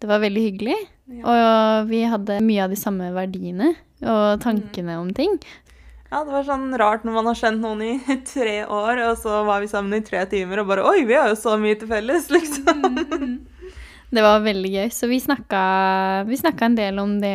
Det 0.00 0.08
var 0.10 0.22
veldig 0.22 0.44
hyggelig. 0.44 0.78
Ja. 1.12 1.22
Og 1.32 1.90
vi 1.90 2.02
hadde 2.08 2.40
mye 2.44 2.64
av 2.64 2.72
de 2.72 2.80
samme 2.80 3.12
verdiene 3.14 3.74
og 4.04 4.42
tankene 4.42 4.96
mm. 4.96 5.00
om 5.00 5.12
ting. 5.16 5.38
Ja, 6.10 6.22
det 6.22 6.30
var 6.30 6.46
sånn 6.46 6.70
rart 6.78 7.02
når 7.06 7.16
man 7.16 7.28
har 7.30 7.38
kjent 7.38 7.62
noen 7.62 7.82
i 7.82 7.94
tre 8.32 8.60
år, 8.62 9.02
og 9.08 9.18
så 9.20 9.42
var 9.48 9.62
vi 9.64 9.70
sammen 9.70 9.98
i 9.98 10.04
tre 10.06 10.22
timer 10.30 10.62
og 10.62 10.70
bare 10.70 10.86
Oi, 10.86 11.02
vi 11.08 11.16
har 11.18 11.32
jo 11.32 11.38
så 11.40 11.56
mye 11.60 11.78
til 11.80 11.90
felles, 11.90 12.30
liksom. 12.32 12.84
Mm. 12.86 13.36
Det 14.06 14.22
var 14.22 14.44
veldig 14.44 14.70
gøy. 14.70 14.90
Så 14.94 15.08
vi 15.10 15.18
snakka, 15.20 15.60
vi 16.28 16.38
snakka 16.38 16.68
en 16.68 16.76
del 16.78 17.00
om 17.02 17.16
det 17.20 17.34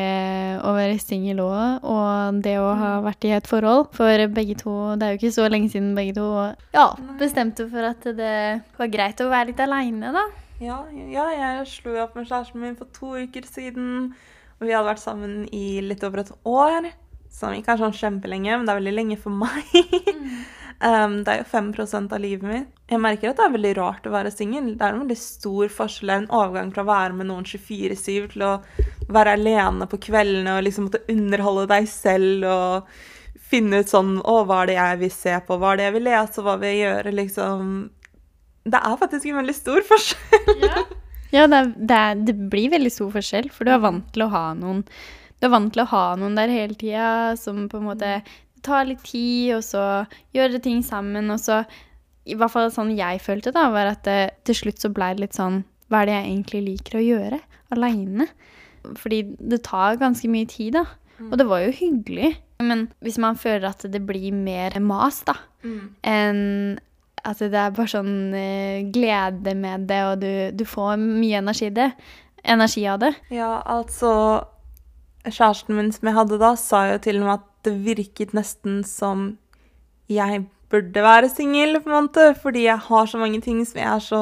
å 0.63 0.71
være 0.75 0.99
singel 1.01 1.41
òg, 1.43 1.83
og 1.83 2.39
det 2.45 2.55
å 2.61 2.69
ha 2.69 2.93
mm. 2.99 3.07
vært 3.09 3.27
i 3.27 3.33
et 3.35 3.49
forhold. 3.49 3.89
For 3.97 4.25
begge 4.31 4.55
to 4.61 4.75
Det 4.95 5.07
er 5.07 5.13
jo 5.15 5.19
ikke 5.19 5.33
så 5.35 5.49
lenge 5.51 5.71
siden 5.73 5.91
begge 5.97 6.15
to 6.17 6.29
ja, 6.75 6.87
bestemte 7.19 7.67
for 7.71 7.91
at 7.91 8.07
det 8.17 8.37
var 8.79 8.93
greit 8.93 9.19
å 9.23 9.29
være 9.31 9.51
litt 9.51 9.63
aleine, 9.63 10.13
da. 10.15 10.25
Ja, 10.61 10.83
ja, 10.93 11.25
jeg 11.33 11.67
slo 11.71 11.95
opp 12.03 12.15
med 12.15 12.29
kjæresten 12.29 12.61
min 12.61 12.77
for 12.77 12.89
to 12.93 13.15
uker 13.17 13.47
siden. 13.49 14.11
Og 14.61 14.67
vi 14.69 14.75
hadde 14.75 14.91
vært 14.91 15.01
sammen 15.01 15.47
i 15.51 15.81
litt 15.83 16.03
over 16.05 16.21
et 16.21 16.33
år. 16.47 16.91
Som 17.31 17.55
ikke 17.57 17.73
er 17.73 17.81
sånn 17.81 17.95
kjempelenge, 17.95 18.53
men 18.53 18.67
det 18.67 18.73
er 18.73 18.81
veldig 18.81 18.93
lenge 18.95 19.19
for 19.19 19.33
meg. 19.33 19.71
Mm. 20.07 20.41
Um, 20.81 21.19
det 21.21 21.29
er 21.29 21.41
jo 21.43 21.49
5% 21.51 22.13
av 22.15 22.21
livet 22.23 22.47
mitt. 22.47 22.69
Jeg 22.89 22.99
merker 23.03 23.29
at 23.29 23.37
det 23.37 23.43
er 23.45 23.53
veldig 23.53 23.73
rart 23.77 24.07
å 24.09 24.13
være 24.15 24.31
singel. 24.33 24.71
Det 24.73 24.85
er 24.85 24.95
en 24.95 25.03
veldig 25.03 25.17
stor 25.19 25.69
forskjell, 25.69 26.11
en 26.15 26.31
overgang 26.33 26.71
fra 26.73 26.81
å 26.81 26.89
være 26.89 27.17
med 27.19 27.29
noen 27.29 27.45
24-7 27.45 28.31
til 28.33 28.45
å 28.47 28.55
være 29.13 29.35
alene 29.37 29.85
på 29.91 29.99
kveldene 30.07 30.57
og 30.57 30.65
liksom 30.65 30.87
måtte 30.87 31.03
underholde 31.11 31.67
deg 31.69 31.87
selv 31.91 32.47
og 32.49 32.91
finne 33.51 33.83
ut 33.83 33.91
sånn 33.91 34.17
Å, 34.23 34.35
hva 34.47 34.63
er 34.63 34.71
det 34.71 34.79
jeg 34.79 34.99
vil 35.03 35.13
se 35.13 35.37
på? 35.45 35.59
Hva 35.61 35.73
er 35.73 35.79
det 35.79 35.87
jeg 35.87 35.97
vil 35.99 36.07
lese? 36.07 36.45
Hva 36.45 36.57
vil 36.57 36.71
jeg 36.71 36.81
gjøre? 36.81 37.15
Liksom 37.19 37.71
Det 38.73 38.81
er 38.81 38.99
faktisk 39.05 39.29
en 39.29 39.41
veldig 39.43 39.57
stor 39.61 39.85
forskjell. 39.93 40.53
Ja, 40.65 40.85
ja 41.35 41.47
det, 41.51 41.63
er, 41.63 41.73
det, 41.77 42.03
er, 42.03 42.21
det, 42.29 42.37
blir 42.53 42.73
veldig 42.73 42.93
stor 42.97 43.11
forskjell, 43.19 43.51
for 43.53 43.67
du 43.67 43.75
er 43.75 43.83
vant 43.83 44.09
til 44.15 44.25
å 44.25 44.31
ha 44.33 44.45
noen 44.57 44.85
du 45.41 45.47
er 45.47 45.55
vant 45.55 45.71
til 45.73 45.81
å 45.81 45.89
ha 45.89 46.03
noen 46.21 46.35
der 46.37 46.51
hele 46.53 46.75
tida 46.77 47.33
som 47.33 47.63
på 47.69 47.79
en 47.79 47.87
måte 47.87 48.09
ta 48.65 48.83
litt 48.87 49.03
tid, 49.07 49.55
og 49.57 49.63
så 49.65 49.83
gjøre 50.35 50.61
ting 50.63 50.83
sammen, 50.85 51.31
og 51.33 51.41
så 51.41 51.63
I 52.29 52.35
hvert 52.37 52.53
fall 52.53 52.69
sånn 52.73 52.93
jeg 52.93 53.21
følte, 53.23 53.53
da, 53.55 53.69
var 53.73 53.89
at 53.89 54.03
det, 54.05 54.43
til 54.45 54.57
slutt 54.59 54.83
så 54.83 54.91
blei 54.93 55.13
det 55.15 55.25
litt 55.25 55.37
sånn 55.37 55.63
Hva 55.89 56.03
er 56.03 56.09
det 56.09 56.17
jeg 56.17 56.27
egentlig 56.29 56.61
liker 56.67 56.99
å 56.99 57.05
gjøre 57.05 57.39
aleine? 57.73 58.27
Fordi 58.97 59.23
det 59.37 59.63
tar 59.65 59.99
ganske 60.01 60.29
mye 60.31 60.49
tid, 60.49 60.77
da. 60.79 60.85
Og 61.29 61.35
det 61.37 61.45
var 61.49 61.61
jo 61.61 61.73
hyggelig. 61.75 62.31
Men 62.65 62.87
hvis 63.01 63.19
man 63.21 63.37
føler 63.37 63.67
at 63.69 63.83
det 63.89 64.01
blir 64.05 64.33
mer 64.33 64.77
mas, 64.81 65.21
da, 65.27 65.35
mm. 65.65 65.83
enn 66.07 66.79
at 67.21 67.41
det 67.41 67.57
er 67.57 67.73
bare 67.75 67.91
sånn 67.91 68.15
uh, 68.33 68.81
glede 68.93 69.53
med 69.57 69.85
det, 69.89 69.99
og 70.09 70.23
du, 70.23 70.31
du 70.57 70.63
får 70.65 70.95
mye 71.01 71.41
energi, 71.41 71.69
det, 71.73 71.91
energi 72.41 72.85
av 72.89 73.01
det. 73.03 73.11
Ja, 73.33 73.59
altså 73.69 74.13
Kjæresten 75.27 75.77
min 75.77 75.91
som 75.93 76.09
jeg 76.09 76.17
hadde 76.17 76.39
da, 76.41 76.55
sa 76.57 76.85
jo 76.91 76.97
til 77.03 77.21
og 77.21 77.27
med 77.27 77.35
at 77.37 77.47
det 77.67 77.75
virket 77.85 78.33
nesten 78.33 78.81
som 78.87 79.35
jeg 80.09 80.45
burde 80.71 81.03
være 81.03 81.29
singel, 81.29 81.77
på 81.83 81.91
en 81.91 82.07
måte, 82.07 82.31
fordi 82.41 82.65
jeg 82.65 82.79
har 82.87 83.05
så 83.05 83.19
mange 83.21 83.41
ting 83.43 83.61
som 83.67 83.79
jeg 83.81 83.89
er 83.91 84.03
så 84.03 84.21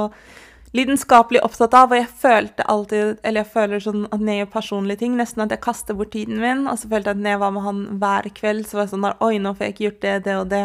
lidenskapelig 0.75 1.41
opptatt 1.45 1.73
av, 1.73 1.93
og 1.93 1.97
jeg 1.97 2.09
følte 2.21 2.65
alltid 2.69 3.17
Eller 3.23 3.41
jeg 3.41 3.51
føler 3.53 3.81
sånn 3.81 4.05
at 4.11 4.19
når 4.19 4.33
jeg 4.33 4.43
gjør 4.43 4.51
personlige 4.53 5.01
ting, 5.01 5.15
nesten 5.17 5.43
at 5.45 5.53
jeg 5.55 5.63
kaster 5.65 5.97
bort 5.97 6.11
tiden 6.13 6.41
min. 6.41 6.67
Og 6.69 6.77
så 6.77 6.89
følte 6.91 7.09
jeg 7.09 7.17
at 7.17 7.23
når 7.23 7.35
jeg 7.35 7.41
var 7.43 7.53
med 7.55 7.65
han 7.65 7.83
hver 8.01 8.29
kveld, 8.37 8.65
så 8.67 8.77
var 8.77 8.85
jeg 8.85 8.93
sånn 8.93 9.07
der 9.07 9.23
Oi, 9.25 9.37
nå 9.41 9.53
får 9.55 9.65
jeg 9.65 9.75
ikke 9.75 9.85
gjort 9.87 10.01
det, 10.05 10.15
det 10.27 10.35
og 10.37 10.49
det. 10.53 10.63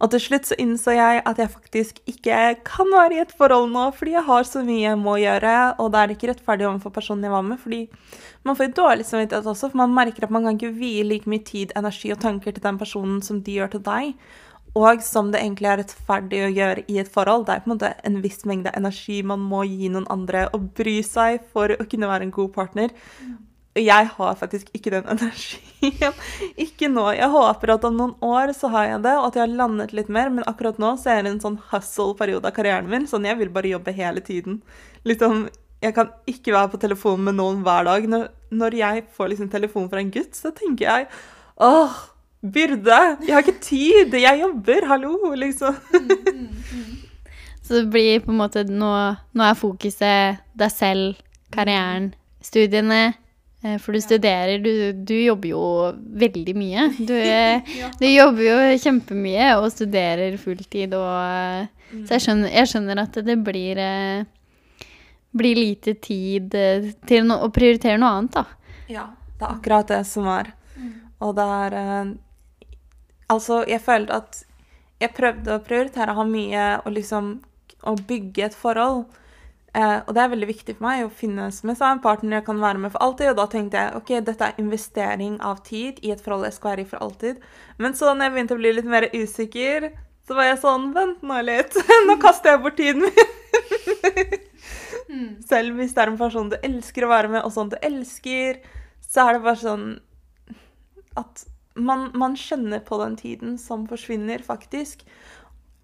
Og 0.00 0.08
til 0.14 0.22
slutt 0.24 0.48
så 0.48 0.56
innså 0.60 0.94
jeg 0.96 1.20
at 1.28 1.40
jeg 1.40 1.52
faktisk 1.52 1.98
ikke 2.08 2.36
kan 2.64 2.92
være 2.94 3.18
i 3.18 3.22
et 3.22 3.32
forhold 3.36 3.68
nå, 3.72 3.90
fordi 3.96 4.14
jeg 4.16 4.24
har 4.24 4.46
så 4.48 4.62
mye 4.64 4.86
jeg 4.86 5.00
må 5.00 5.18
gjøre, 5.20 5.56
og 5.76 5.90
det 5.92 6.00
er 6.00 6.14
ikke 6.14 6.30
rettferdig 6.30 6.68
overfor 6.68 6.94
personen 6.94 7.26
jeg 7.28 7.34
var 7.34 7.44
med, 7.44 7.60
fordi 7.60 7.82
man 8.48 8.56
får 8.56 8.72
dårlig 8.78 9.04
samvittighet 9.04 9.50
også, 9.52 9.68
for 9.68 9.82
man 9.82 9.92
merker 9.92 10.24
at 10.24 10.32
man 10.32 10.48
kan 10.48 10.56
ikke 10.56 10.78
vie 10.78 11.04
like 11.04 11.28
mye 11.28 11.44
tid, 11.44 11.74
energi 11.76 12.14
og 12.14 12.22
tanker 12.22 12.56
til 12.56 12.64
den 12.64 12.80
personen 12.80 13.20
som 13.22 13.42
de 13.44 13.58
gjør 13.58 13.74
til 13.74 13.84
deg. 13.84 14.14
Og 14.78 15.02
som 15.02 15.32
det 15.34 15.42
egentlig 15.42 15.66
er 15.66 15.80
rettferdig 15.82 16.40
å 16.46 16.50
gjøre 16.54 16.84
i 16.88 17.00
et 17.02 17.08
forhold. 17.10 17.48
Det 17.48 17.56
er 17.56 17.62
på 17.64 17.68
en 17.68 17.74
måte 17.74 17.88
en 18.06 18.20
viss 18.22 18.44
mengde 18.46 18.70
energi 18.78 19.18
man 19.26 19.42
må 19.42 19.64
gi 19.66 19.90
noen 19.90 20.06
andre 20.14 20.46
og 20.54 20.68
bry 20.78 21.00
seg 21.02 21.42
for 21.50 21.74
å 21.74 21.86
kunne 21.90 22.08
være 22.08 22.28
en 22.28 22.36
god 22.36 22.52
partner. 22.54 22.94
Jeg 23.78 24.08
har 24.16 24.34
faktisk 24.34 24.70
ikke 24.74 24.90
den 24.96 25.06
energien. 25.14 26.16
Ikke 26.58 26.88
nå. 26.90 27.06
Jeg 27.14 27.30
håper 27.30 27.76
at 27.76 27.86
om 27.86 27.96
noen 27.96 28.14
år 28.26 28.50
så 28.56 28.70
har 28.72 28.88
jeg 28.88 29.02
det, 29.06 29.14
og 29.18 29.28
at 29.28 29.38
jeg 29.38 29.44
har 29.44 29.58
landet 29.62 29.94
litt 29.94 30.10
mer, 30.10 30.32
men 30.34 30.46
akkurat 30.50 30.80
nå 30.82 30.96
så 30.98 31.14
er 31.14 31.22
det 31.24 31.36
en 31.36 31.42
sånn 31.44 31.58
hustle-periode 31.70 32.50
av 32.50 32.56
karrieren 32.56 32.90
min. 32.90 33.06
Sånn 33.10 33.28
jeg 33.28 33.38
vil 33.38 33.52
bare 33.54 33.70
jobbe 33.70 33.94
hele 33.94 34.22
tiden. 34.26 34.58
Liksom, 35.06 35.46
jeg 35.80 35.94
kan 35.96 36.10
ikke 36.28 36.56
være 36.56 36.72
på 36.74 36.80
telefonen 36.82 37.30
med 37.30 37.38
noen 37.38 37.62
hver 37.66 37.86
dag. 37.86 38.08
Når, 38.10 38.78
jeg 38.80 39.04
får 39.14 39.30
liksom 39.34 39.52
telefon 39.52 39.86
fra 39.92 40.02
en 40.02 40.10
gutt, 40.12 40.34
så 40.34 40.50
tenker 40.56 40.88
jeg 40.88 41.06
åh, 41.60 41.94
byrde! 42.42 42.98
Jeg 43.22 43.36
har 43.36 43.46
ikke 43.46 43.62
tid! 43.62 44.18
Jeg 44.18 44.42
jobber! 44.42 44.90
Hallo! 44.90 45.14
Liksom. 45.38 45.78
Mm, 45.94 46.10
mm, 46.10 46.50
mm. 46.74 47.00
Så 47.62 47.78
det 47.78 47.90
blir 47.94 48.20
på 48.24 48.32
en 48.32 48.40
måte 48.40 48.64
Nå, 48.66 48.92
nå 49.30 49.44
er 49.46 49.58
fokuset 49.58 50.40
deg 50.58 50.72
selv, 50.74 51.20
karrieren, 51.54 52.10
studiene. 52.42 53.12
Eh, 53.62 53.76
For 53.78 53.92
du 53.92 54.00
studerer, 54.00 54.58
du, 54.58 54.92
du 54.92 55.14
jobber 55.20 55.52
jo 55.52 55.62
veldig 56.22 56.54
mye. 56.56 56.86
Du, 56.98 57.14
du 58.00 58.06
jobber 58.08 58.44
jo 58.46 58.58
kjempemye 58.84 59.50
og 59.58 59.68
studerer 59.74 60.36
fulltid 60.40 60.94
og 60.96 61.10
eh, 61.20 61.66
Så 62.06 62.16
jeg 62.16 62.24
skjønner, 62.26 62.54
jeg 62.54 62.70
skjønner 62.72 63.02
at 63.04 63.20
det 63.26 63.36
blir 63.44 63.80
eh, 63.84 64.22
blir 65.30 65.54
lite 65.54 65.94
tid 66.02 66.54
til 67.06 67.26
no, 67.28 67.36
å 67.46 67.52
prioritere 67.54 68.00
noe 68.02 68.16
annet, 68.18 68.34
da. 68.34 68.80
Ja, 68.90 69.04
det 69.38 69.46
er 69.46 69.52
akkurat 69.52 69.92
det 69.92 70.00
som 70.10 70.26
er. 70.26 70.50
Og 71.22 71.36
det 71.36 71.46
er 71.46 71.76
Altså, 73.30 73.60
jeg 73.68 73.78
følte 73.84 74.16
at 74.16 74.40
jeg 74.98 75.14
prøvde 75.14 75.54
å 75.54 75.62
prioritere 75.62 76.10
å 76.10 76.18
ha 76.18 76.24
mye 76.26 76.64
og 76.82 76.96
liksom 76.96 77.28
å 77.86 77.92
bygge 78.08 78.48
et 78.48 78.56
forhold. 78.58 79.04
Eh, 79.70 79.98
og 80.02 80.14
det 80.16 80.22
er 80.22 80.32
veldig 80.32 80.48
viktig 80.48 80.74
for 80.78 80.86
meg 80.88 81.04
å 81.04 81.12
finne 81.14 81.46
som 81.54 81.70
jeg 81.70 81.78
sa, 81.78 81.92
en 81.94 82.02
partner 82.02 82.40
jeg 82.40 82.46
kan 82.48 82.62
være 82.62 82.82
med 82.82 82.94
for 82.94 83.04
alltid. 83.06 83.32
Og 83.32 83.38
da 83.38 83.46
tenkte 83.52 83.82
jeg 83.84 83.96
ok, 84.00 84.12
dette 84.26 84.48
er 84.48 84.62
investering 84.62 85.38
av 85.46 85.62
tid 85.66 86.00
i 86.02 86.12
et 86.14 86.22
forhold 86.24 86.48
jeg 86.48 86.56
skal 86.58 86.72
være 86.72 86.84
i 86.86 86.90
for 86.90 87.04
alltid. 87.06 87.42
Men 87.78 87.94
så 87.98 88.10
når 88.10 88.28
jeg 88.28 88.36
begynte 88.36 88.58
å 88.58 88.62
bli 88.62 88.74
litt 88.76 88.90
mer 88.90 89.08
usikker, 89.14 89.90
så 90.26 90.36
var 90.38 90.50
jeg 90.50 90.62
sånn 90.62 90.90
Vent 90.96 91.22
nå 91.26 91.40
litt. 91.46 91.78
nå 92.08 92.18
kaster 92.22 92.54
jeg 92.54 92.64
bort 92.64 92.78
tiden 92.80 93.06
min. 93.06 93.36
Selv 95.50 95.78
hvis 95.78 95.94
det 95.94 96.04
er 96.04 96.12
en 96.12 96.20
person 96.20 96.50
du 96.50 96.56
elsker 96.62 97.06
å 97.06 97.10
være 97.10 97.30
med, 97.32 97.42
og 97.46 97.54
sånn 97.54 97.72
du 97.72 97.78
elsker, 97.82 98.60
så 99.02 99.26
er 99.26 99.36
det 99.36 99.44
bare 99.46 99.58
sånn 99.58 99.86
at 101.18 101.44
man, 101.74 102.08
man 102.18 102.36
skjønner 102.38 102.82
på 102.86 102.98
den 103.02 103.16
tiden 103.18 103.56
som 103.58 103.86
forsvinner, 103.90 104.42
faktisk. 104.46 105.02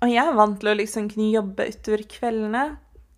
Og 0.04 0.12
jeg 0.12 0.22
er 0.22 0.36
vant 0.36 0.58
til 0.60 0.70
å 0.70 0.76
liksom 0.76 1.08
kunne 1.10 1.32
jobbe 1.32 1.68
utover 1.72 2.04
kveldene. 2.10 2.64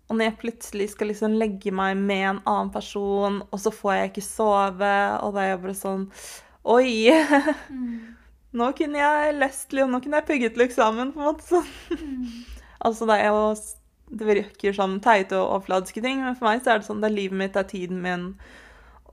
Og 0.09 0.17
når 0.17 0.25
jeg 0.25 0.37
plutselig 0.41 0.87
skal 0.95 1.11
liksom 1.11 1.35
legge 1.37 1.71
meg 1.75 1.97
med 1.97 2.23
en 2.31 2.43
annen 2.49 2.71
person, 2.73 3.43
og 3.45 3.61
så 3.61 3.71
får 3.73 3.93
jeg 3.95 4.11
ikke 4.11 4.25
sove, 4.25 4.93
og 5.21 5.35
da 5.35 5.43
er 5.43 5.51
jeg 5.53 5.63
bare 5.65 5.77
sånn 5.77 6.05
Oi! 6.69 7.09
Nå 8.59 8.71
kunne 8.77 8.97
jeg 8.97 9.35
lest 9.37 9.75
litt, 9.75 9.85
og 9.85 9.91
nå 9.93 9.99
kunne 10.01 10.19
jeg 10.19 10.27
pugget 10.27 10.55
til 10.55 10.65
eksamen, 10.65 11.11
på 11.13 11.21
en 11.21 11.27
måte. 11.29 11.45
sånn. 11.45 12.31
altså, 12.85 13.05
det 13.09 13.19
er 13.21 13.29
jo 13.29 13.43
Det 14.09 14.25
virker 14.25 14.73
som 14.73 14.95
teite 15.05 15.37
og 15.37 15.59
overfladiske 15.59 16.01
ting, 16.01 16.23
men 16.25 16.37
for 16.37 16.49
meg 16.49 16.63
så 16.65 16.73
er 16.73 16.81
det 16.81 16.87
sånn 16.89 17.03
det 17.03 17.11
er 17.11 17.17
livet 17.19 17.37
mitt, 17.37 17.53
det 17.53 17.61
er 17.61 17.69
tiden 17.69 17.99
min. 18.01 18.23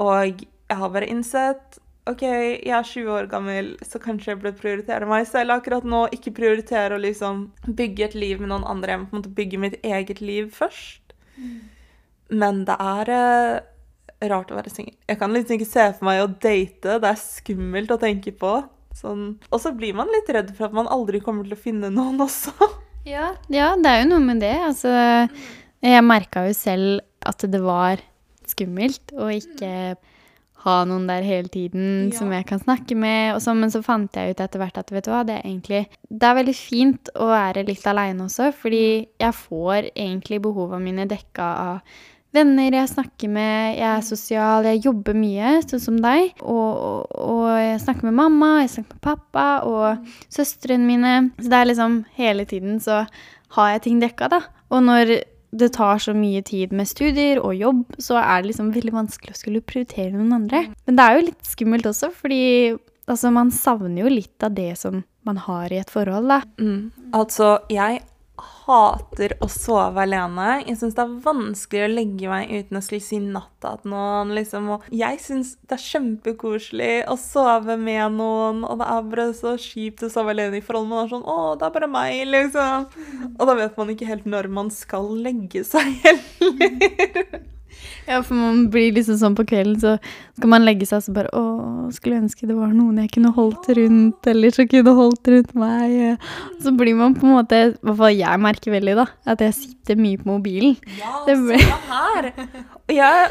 Og 0.00 0.40
jeg 0.40 0.78
har 0.80 0.94
bare 0.94 1.10
innsett 1.12 1.76
OK, 2.06 2.22
jeg 2.22 2.70
er 2.70 2.86
20 2.86 3.08
år 3.10 3.26
gammel, 3.30 3.72
så 3.82 3.98
kanskje 3.98 4.30
jeg 4.30 4.38
burde 4.38 4.60
prioritere 4.60 5.08
meg 5.10 5.24
selv 5.26 5.56
akkurat 5.56 5.86
nå. 5.86 6.04
Ikke 6.14 6.30
prioritere 6.36 6.94
å 6.94 7.02
liksom 7.02 7.48
bygge 7.66 8.06
et 8.06 8.14
liv 8.14 8.42
med 8.42 8.52
noen 8.52 8.66
andre. 8.68 8.94
Jeg 8.94 9.00
må 9.02 9.08
på 9.10 9.16
en 9.16 9.22
måte 9.24 9.34
bygge 9.34 9.62
mitt 9.64 9.74
eget 9.82 10.22
liv 10.22 10.52
først. 10.54 11.16
Men 12.30 12.62
det 12.68 12.78
er 12.82 13.10
eh, 13.16 14.30
rart 14.30 14.54
å 14.54 14.58
være 14.58 14.70
singel. 14.70 14.94
Jeg 15.10 15.18
kan 15.18 15.34
liksom 15.34 15.58
ikke 15.58 15.68
se 15.72 15.88
for 15.98 16.06
meg 16.06 16.22
å 16.22 16.30
date. 16.30 16.96
Det 17.02 17.10
er 17.10 17.20
skummelt 17.20 17.90
å 17.90 18.00
tenke 18.06 18.36
på. 18.38 18.54
Sånn. 18.96 19.28
Og 19.50 19.60
så 19.60 19.74
blir 19.76 19.98
man 19.98 20.10
litt 20.14 20.30
redd 20.32 20.54
for 20.56 20.70
at 20.70 20.76
man 20.78 20.88
aldri 20.88 21.20
kommer 21.24 21.44
til 21.44 21.58
å 21.58 21.62
finne 21.66 21.92
noen 21.94 22.22
også. 22.26 22.54
Ja, 23.06 23.36
ja 23.46 23.68
det 23.78 23.86
er 23.86 24.00
jo 24.00 24.06
noe 24.10 24.22
med 24.24 24.40
det. 24.42 24.56
Altså, 24.66 24.90
jeg 25.78 26.02
merka 26.02 26.40
jo 26.48 26.54
selv 26.58 27.04
at 27.22 27.44
det 27.46 27.60
var 27.62 28.00
skummelt 28.50 29.12
å 29.14 29.28
ikke 29.30 29.94
ha 30.66 30.80
noen 30.88 31.06
der 31.08 31.22
hele 31.26 31.48
tiden 31.52 32.10
Ja. 32.10 32.18
som 32.18 32.32
jeg 32.34 32.46
kan 32.46 32.60
snakke 32.62 32.96
med. 32.98 33.38
Så, 33.42 33.54
men 33.56 33.70
så 33.70 33.82
fant 33.86 34.12
jeg 34.18 34.34
ut 34.34 34.40
etter 34.44 34.60
hvert 34.62 34.78
at 34.82 34.90
vet 34.92 35.06
du 35.06 35.12
hva, 35.14 35.22
det 35.26 35.38
er 35.38 35.46
egentlig 35.46 35.86
Det 36.10 36.26
er 36.26 36.34
veldig 36.42 36.56
fint 36.58 37.08
å 37.16 37.30
være 37.30 37.64
litt 37.66 37.86
aleine 37.86 38.26
også, 38.26 38.52
fordi 38.54 39.06
jeg 39.20 39.34
får 39.34 39.90
egentlig 39.94 40.42
behova 40.42 40.78
mine 40.82 41.06
dekka 41.08 41.48
av 41.70 41.80
venner 42.36 42.74
jeg 42.74 42.90
snakker 42.90 43.30
med, 43.32 43.78
jeg 43.78 43.86
er 43.88 44.02
sosial, 44.04 44.66
jeg 44.68 44.82
jobber 44.84 45.14
mye, 45.16 45.54
sånn 45.64 45.80
som 45.80 45.96
deg. 46.04 46.34
Og, 46.42 46.72
og, 46.76 47.14
og 47.16 47.46
jeg 47.56 47.78
snakker 47.80 48.10
med 48.10 48.18
mamma, 48.18 48.50
jeg 48.60 48.74
snakker 48.74 48.98
med 48.98 49.06
pappa 49.06 49.46
og 49.64 50.10
søstrene 50.28 50.84
mine. 50.84 51.14
Så 51.40 51.48
det 51.48 51.62
er 51.62 51.70
liksom 51.70 51.96
hele 52.18 52.44
tiden 52.44 52.76
så 52.84 53.06
har 53.56 53.70
jeg 53.72 53.82
ting 53.86 54.02
dekka, 54.02 54.28
da. 54.28 54.42
Og 54.68 54.82
når 54.84 55.14
det 55.50 55.72
tar 55.76 56.00
så 56.02 56.14
mye 56.16 56.42
tid 56.46 56.72
med 56.76 56.88
studier 56.88 57.40
og 57.42 57.54
jobb, 57.56 57.84
så 58.02 58.18
er 58.20 58.42
det 58.42 58.50
liksom 58.50 58.72
veldig 58.74 58.94
vanskelig 58.94 59.34
å 59.34 59.38
skulle 59.38 59.64
prioritere 59.64 60.14
noen 60.14 60.34
andre. 60.40 60.66
Men 60.88 60.98
det 60.98 61.06
er 61.06 61.16
jo 61.16 61.26
litt 61.28 61.48
skummelt 61.48 61.88
også, 61.90 62.10
fordi 62.14 62.42
altså, 63.06 63.32
man 63.34 63.52
savner 63.54 64.02
jo 64.04 64.12
litt 64.12 64.46
av 64.46 64.56
det 64.56 64.72
som 64.80 65.04
man 65.26 65.40
har 65.42 65.72
i 65.72 65.80
et 65.82 65.90
forhold, 65.90 66.28
da. 66.30 66.42
Mm. 66.62 67.12
Altså, 67.16 67.56
jeg 67.72 68.02
hater 68.38 69.34
å 69.40 69.48
sove 69.50 70.02
alene. 70.02 70.60
Jeg 70.66 70.78
syns 70.80 70.96
det 70.96 71.04
er 71.04 71.16
vanskelig 71.24 71.84
å 71.86 71.92
legge 71.92 72.30
meg 72.30 72.52
uten 72.52 72.78
å 72.78 72.82
skulle 72.84 73.04
si 73.04 73.20
natta 73.22 73.76
til 73.80 73.92
noen. 73.94 74.34
Liksom. 74.36 74.68
Jeg 74.94 75.20
syns 75.24 75.54
det 75.64 75.78
er 75.78 75.84
kjempekoselig 75.86 76.92
å 77.12 77.16
sove 77.20 77.78
med 77.80 78.18
noen, 78.18 78.62
og 78.66 78.82
det 78.82 78.90
er 78.92 79.10
bare 79.10 79.26
så 79.38 79.56
kjipt 79.60 80.06
å 80.06 80.12
sove 80.12 80.34
alene 80.34 80.60
i 80.60 80.64
forhold. 80.64 80.90
Man 80.90 81.04
er 81.04 81.12
sånn 81.14 81.26
'Å, 81.26 81.58
det 81.58 81.66
er 81.66 81.76
bare 81.78 81.90
meg', 81.90 82.26
liksom. 82.28 82.86
Og 83.38 83.44
da 83.46 83.54
vet 83.54 83.76
man 83.76 83.90
ikke 83.90 84.10
helt 84.12 84.26
når 84.26 84.48
man 84.48 84.70
skal 84.70 85.10
legge 85.16 85.64
seg 85.64 85.96
heller. 86.04 87.55
Ja, 88.06 88.20
for 88.22 88.34
man 88.38 88.68
blir 88.70 88.92
liksom 88.94 89.16
sånn 89.18 89.34
på 89.38 89.44
kvelden, 89.48 89.78
så 89.82 89.96
skal 90.36 90.50
man 90.52 90.64
legge 90.66 90.86
seg 90.86 91.00
og 91.00 91.04
så 91.06 91.14
bare 91.16 91.30
Å, 91.34 91.42
skulle 91.94 92.20
ønske 92.22 92.46
det 92.46 92.54
var 92.58 92.70
noen 92.74 93.00
jeg 93.02 93.10
kunne 93.16 93.32
holdt 93.34 93.66
rundt, 93.78 94.26
eller 94.30 94.54
som 94.54 94.68
kunne 94.70 94.94
holdt 94.98 95.30
rundt 95.32 95.54
meg. 95.58 96.18
Så 96.62 96.72
blir 96.78 96.94
man 96.98 97.14
på 97.18 97.26
en 97.26 97.34
måte 97.38 97.60
I 97.66 97.72
hvert 97.80 97.98
fall 98.02 98.14
jeg 98.16 98.42
merker 98.46 98.74
veldig, 98.76 98.96
da, 99.00 99.06
at 99.34 99.42
jeg 99.46 99.54
sitter 99.58 99.96
mye 100.00 100.18
på 100.22 100.30
mobilen. 100.30 100.76
Ja, 101.00 101.24
Det 101.26 101.36
ble- 101.40 101.62
her. 101.90 102.30
Jeg 102.90 103.28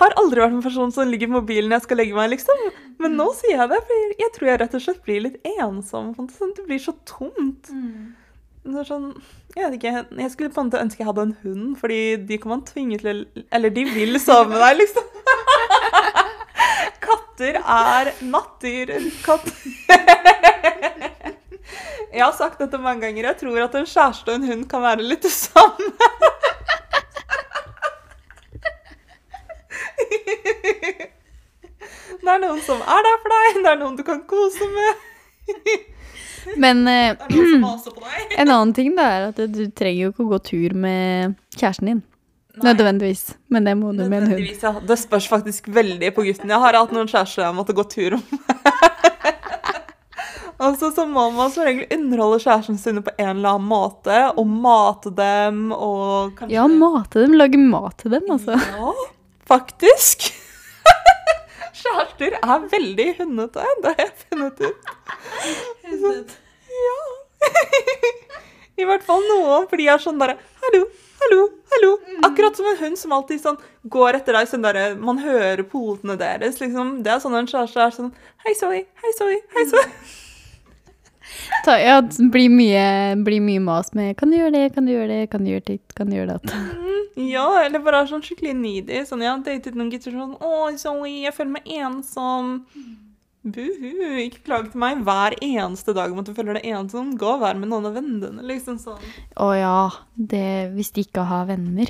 har 0.00 0.14
aldri 0.20 0.40
vært 0.40 0.56
en 0.56 0.62
person 0.64 0.92
som 0.92 1.08
ligger 1.08 1.28
på 1.28 1.38
mobilen 1.40 1.68
når 1.70 1.80
jeg 1.80 1.86
skal 1.88 2.00
legge 2.02 2.16
meg, 2.16 2.30
liksom. 2.36 2.64
Men 3.00 3.14
nå 3.16 3.30
sier 3.36 3.56
jeg 3.58 3.68
det, 3.72 3.78
for 3.88 4.16
jeg 4.20 4.32
tror 4.36 4.48
jeg 4.50 4.60
rett 4.60 4.74
og 4.76 4.82
slett 4.84 5.04
blir 5.06 5.22
litt 5.24 5.38
ensom. 5.56 6.10
Sånn, 6.16 6.52
det 6.56 6.66
blir 6.68 6.80
så 6.82 6.92
tomt. 7.08 7.70
Er 7.72 8.19
sånn, 8.64 9.12
jeg 9.56 9.64
vet 9.64 9.76
ikke, 9.78 9.92
jeg 10.20 10.30
skulle 10.32 10.52
på 10.52 10.60
en 10.60 10.68
måte 10.68 10.82
ønske 10.82 11.02
jeg 11.02 11.08
hadde 11.08 11.26
en 11.28 11.36
hund, 11.42 11.76
fordi 11.80 12.00
de 12.28 12.38
kan 12.38 12.52
man 12.54 12.64
tvinge 12.68 12.98
til 13.00 13.08
å 13.12 13.44
Eller 13.56 13.70
de 13.70 13.84
vil 13.88 14.20
sove 14.20 14.50
med 14.52 14.60
deg, 14.60 14.76
liksom. 14.82 15.04
Katter 17.06 17.60
er 17.60 18.12
nattdyr. 18.20 18.96
Katt... 19.24 19.48
Jeg 22.10 22.24
har 22.24 22.32
sagt 22.34 22.58
dette 22.58 22.78
mange 22.82 23.04
ganger. 23.04 23.28
Jeg 23.28 23.38
tror 23.38 23.60
at 23.62 23.74
en 23.78 23.86
kjæreste 23.86 24.32
og 24.32 24.40
en 24.40 24.48
hund 24.50 24.64
kan 24.70 24.82
være 24.82 25.04
litt 25.06 25.22
det 25.22 25.30
samme. 25.30 25.92
Det 32.20 32.28
er 32.34 32.42
noen 32.42 32.60
som 32.66 32.82
er 32.82 33.06
der 33.06 33.16
for 33.22 33.32
deg, 33.32 33.60
det 33.64 33.70
er 33.70 33.78
noen 33.80 33.94
du 33.96 34.02
kan 34.06 34.20
kose 34.28 34.66
med. 34.74 35.06
Men 36.60 36.82
uh, 36.84 37.14
Det 37.16 37.26
er 37.26 37.32
noen 37.32 37.54
som 37.54 37.64
maser 37.64 37.94
på. 37.96 37.99
En 38.36 38.50
annen 38.50 38.72
ting 38.76 38.94
da 38.96 39.08
er 39.16 39.26
at 39.30 39.42
du 39.50 39.64
trenger 39.76 40.06
jo 40.06 40.12
ikke 40.12 40.24
å 40.26 40.30
gå 40.34 40.38
tur 40.50 40.76
med 40.78 41.36
kjæresten 41.56 41.90
din. 41.90 42.02
Nei. 42.60 42.72
Nødvendigvis. 42.72 43.36
Men 43.48 43.64
det 43.64 43.76
må 43.78 43.92
du 43.94 44.02
med 44.10 44.24
en 44.24 44.32
hund. 44.34 44.48
Ja. 44.62 44.72
Det 44.86 44.96
spørs 44.98 45.28
faktisk 45.30 45.68
veldig 45.72 46.10
på 46.16 46.24
gutten. 46.26 46.50
Jeg 46.50 46.62
har 46.62 46.76
hatt 46.76 46.92
noen 46.94 47.08
kjærester 47.08 47.44
jeg 47.46 47.56
måtte 47.56 47.76
gå 47.76 47.84
tur 47.88 48.16
om. 48.18 48.24
altså, 50.66 50.90
så 50.96 51.06
må 51.08 51.28
man 51.36 51.52
som 51.54 51.64
regel 51.68 51.86
underholde 51.94 52.42
kjæresten 52.42 52.80
sine 52.80 53.04
på 53.06 53.14
en 53.16 53.32
eller 53.36 53.54
annen 53.54 53.70
måte, 53.70 54.18
og 54.34 54.50
mate 54.50 55.14
dem, 55.14 55.70
og 55.76 56.34
kanskje 56.40 56.58
Ja, 56.58 56.66
mate 56.66 57.24
dem. 57.24 57.38
Lage 57.38 57.62
mat 57.62 57.96
til 58.02 58.18
dem, 58.18 58.28
altså. 58.34 58.58
Ja, 58.58 58.92
faktisk. 59.48 60.30
Kjærester 61.80 62.36
er 62.42 62.68
veldig 62.74 63.10
hundete, 63.22 63.72
det 63.80 63.94
har 63.94 64.06
jeg 64.08 64.14
funnet 64.26 64.62
ut. 64.66 64.94
Ja. 65.86 66.39
I 68.80 68.86
hvert 68.88 69.04
fall 69.04 69.20
noen, 69.28 69.66
for 69.68 69.76
de 69.80 69.88
er 69.92 70.00
sånn 70.00 70.20
derre 70.20 70.36
Hallo, 70.62 70.84
hallo, 71.20 71.40
hallo. 71.74 71.90
Akkurat 72.28 72.56
som 72.56 72.68
en 72.70 72.78
hund 72.80 72.98
som 73.00 73.12
alltid 73.16 73.42
sånn 73.42 73.58
går 73.92 74.18
etter 74.20 74.36
deg. 74.36 74.48
sånn 74.48 74.64
der, 74.64 74.94
Man 75.00 75.20
hører 75.20 75.62
potene 75.68 76.16
deres. 76.20 76.60
liksom. 76.60 77.02
Det 77.04 77.12
er 77.12 77.20
sånn 77.22 77.36
en 77.36 77.48
kjæreste 77.50 77.84
er 77.84 77.94
sånn 77.96 78.10
Hei, 78.44 78.54
Zoe. 78.56 78.84
Hei, 79.04 79.12
Zoe. 79.18 79.38
Hei, 79.56 79.66
Zoe. 79.68 79.86
Ta, 81.64 81.76
ja, 81.78 82.00
det 82.02 82.26
blir 82.32 82.50
mye, 82.50 83.14
blir 83.24 83.42
mye 83.44 83.60
mas 83.62 83.92
med 83.94 84.16
Kan 84.18 84.32
du 84.32 84.38
gjøre 84.38 84.54
det, 84.56 84.64
kan 84.74 84.86
du 84.88 84.92
gjøre 84.94 85.10
det, 85.12 85.20
kan 85.30 85.44
du 85.44 85.50
gjøre 85.52 85.66
det?' 85.68 85.94
kan 85.94 86.08
du 86.10 86.16
gjøre 86.16 86.38
det 86.40 86.54
Ja, 87.30 87.44
eller 87.64 87.82
bare 87.84 88.06
sånn 88.08 88.22
skikkelig 88.24 88.54
needy. 88.56 89.02
Sånn, 89.06 89.20
Jeg 89.22 89.30
har 89.30 89.42
datet 89.44 89.76
noen 89.76 89.90
gutter 89.92 90.14
sånn 90.14 90.34
Å, 90.40 90.70
Zoe, 90.80 91.12
jeg 91.26 91.34
føler 91.36 91.52
meg 91.58 91.68
ensom. 91.84 92.54
Buhu, 93.40 93.90
ikke 94.20 94.42
klag 94.44 94.68
til 94.68 94.82
meg 94.82 95.00
hver 95.06 95.36
eneste 95.40 95.94
dag 95.96 96.12
om 96.12 96.20
at 96.20 96.28
du 96.28 96.34
føler 96.36 96.58
deg 96.58 96.68
ensom. 96.74 97.14
Gå 97.20 97.36
og 97.38 97.42
vær 97.44 97.56
med 97.56 97.70
noen 97.72 97.88
av 97.88 97.96
vennene 97.96 98.20
dine. 98.26 98.46
liksom 98.50 98.76
sånn. 98.82 99.00
Å 99.40 99.50
ja, 99.56 99.80
det, 100.14 100.70
hvis 100.76 100.92
de 100.96 101.06
ikke 101.06 101.24
har 101.30 101.48
venner. 101.48 101.88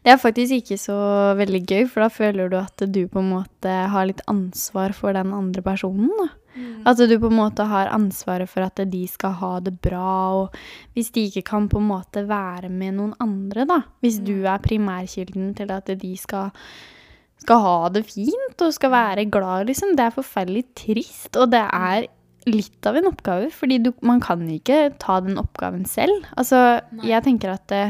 Det 0.00 0.12
er 0.12 0.20
faktisk 0.20 0.56
ikke 0.56 0.78
så 0.80 0.96
veldig 1.36 1.60
gøy, 1.66 1.82
for 1.90 2.04
da 2.04 2.10
føler 2.12 2.48
du 2.48 2.56
at 2.60 2.84
du 2.88 3.02
på 3.10 3.20
en 3.20 3.32
måte 3.34 3.72
har 3.92 4.06
litt 4.08 4.22
ansvar 4.30 4.94
for 4.96 5.16
den 5.16 5.34
andre 5.36 5.64
personen. 5.64 6.08
Da. 6.16 6.30
At 6.90 6.98
du 6.98 7.12
på 7.20 7.28
en 7.28 7.36
måte 7.36 7.66
har 7.68 7.90
ansvaret 7.92 8.48
for 8.50 8.64
at 8.64 8.80
de 8.90 9.02
skal 9.08 9.36
ha 9.40 9.52
det 9.64 9.76
bra, 9.84 10.14
og 10.40 10.56
hvis 10.96 11.12
de 11.14 11.26
ikke 11.28 11.44
kan 11.52 11.68
på 11.70 11.80
en 11.80 11.90
måte 11.90 12.24
være 12.28 12.70
med 12.72 12.96
noen 12.96 13.12
andre, 13.22 13.66
da. 13.68 13.82
Hvis 14.00 14.20
du 14.24 14.40
er 14.46 14.62
primærkilden 14.64 15.52
til 15.58 15.70
at 15.74 15.92
de 16.00 16.14
skal, 16.18 16.50
skal 17.40 17.62
ha 17.64 17.76
det 17.92 18.04
fint 18.08 18.64
og 18.64 18.74
skal 18.76 18.92
være 18.94 19.28
glad, 19.32 19.68
liksom. 19.70 19.94
Det 19.98 20.06
er 20.06 20.16
forferdelig 20.16 20.64
trist, 20.78 21.32
og 21.36 21.50
det 21.54 21.62
er 21.64 22.08
litt 22.48 22.86
av 22.88 22.96
en 22.96 23.10
oppgave, 23.10 23.50
fordi 23.52 23.80
du, 23.84 23.90
man 24.06 24.22
kan 24.24 24.42
ikke 24.48 24.94
ta 25.02 25.18
den 25.24 25.40
oppgaven 25.40 25.84
selv. 25.88 26.24
Altså, 26.40 26.80
Nei. 26.96 27.10
jeg 27.12 27.26
tenker 27.26 27.54
at 27.54 27.66
det, 27.72 27.84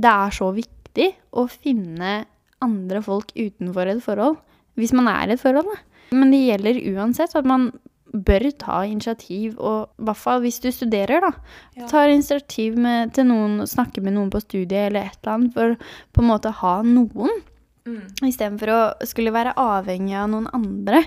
det 0.00 0.12
er 0.12 0.34
så 0.34 0.50
viktig 0.56 1.10
å 1.36 1.46
finne 1.50 2.22
andre 2.64 3.02
folk 3.04 3.32
utenfor 3.36 3.92
et 3.92 4.02
forhold, 4.04 4.40
hvis 4.80 4.94
man 4.96 5.08
er 5.12 5.30
i 5.30 5.36
et 5.36 5.42
forhold, 5.42 5.68
da. 5.68 5.86
Men 6.16 6.32
det 6.32 6.42
gjelder 6.42 6.80
uansett 6.90 7.36
at 7.38 7.46
man 7.46 7.70
bør 8.10 8.48
ta 8.58 8.80
initiativ, 8.88 9.54
og 9.58 9.92
i 10.00 10.08
hvert 10.08 10.18
fall 10.18 10.40
hvis 10.42 10.58
du 10.64 10.70
studerer, 10.74 11.22
da. 11.22 11.30
Ja. 11.78 11.86
Ta 11.90 12.06
initiativ 12.10 12.78
med, 12.80 13.14
til 13.14 13.28
noen, 13.28 13.60
snakke 13.70 14.02
med 14.02 14.16
noen 14.16 14.32
på 14.32 14.42
studiet 14.42 14.88
eller 14.88 15.06
et 15.06 15.20
eller 15.20 15.36
annet, 15.36 15.54
for 15.54 15.76
på 16.16 16.24
en 16.24 16.30
måte 16.32 16.54
ha 16.62 16.74
noen. 16.86 17.42
Mm. 17.88 18.02
Istedenfor 18.28 18.72
å 18.74 18.80
skulle 19.08 19.32
være 19.34 19.56
avhengig 19.58 20.16
av 20.20 20.28
noen 20.32 20.48
andre 20.56 21.04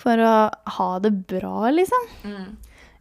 for 0.00 0.20
å 0.20 0.34
ha 0.76 0.90
det 1.04 1.12
bra, 1.30 1.70
liksom. 1.74 2.08
Mm. 2.24 2.48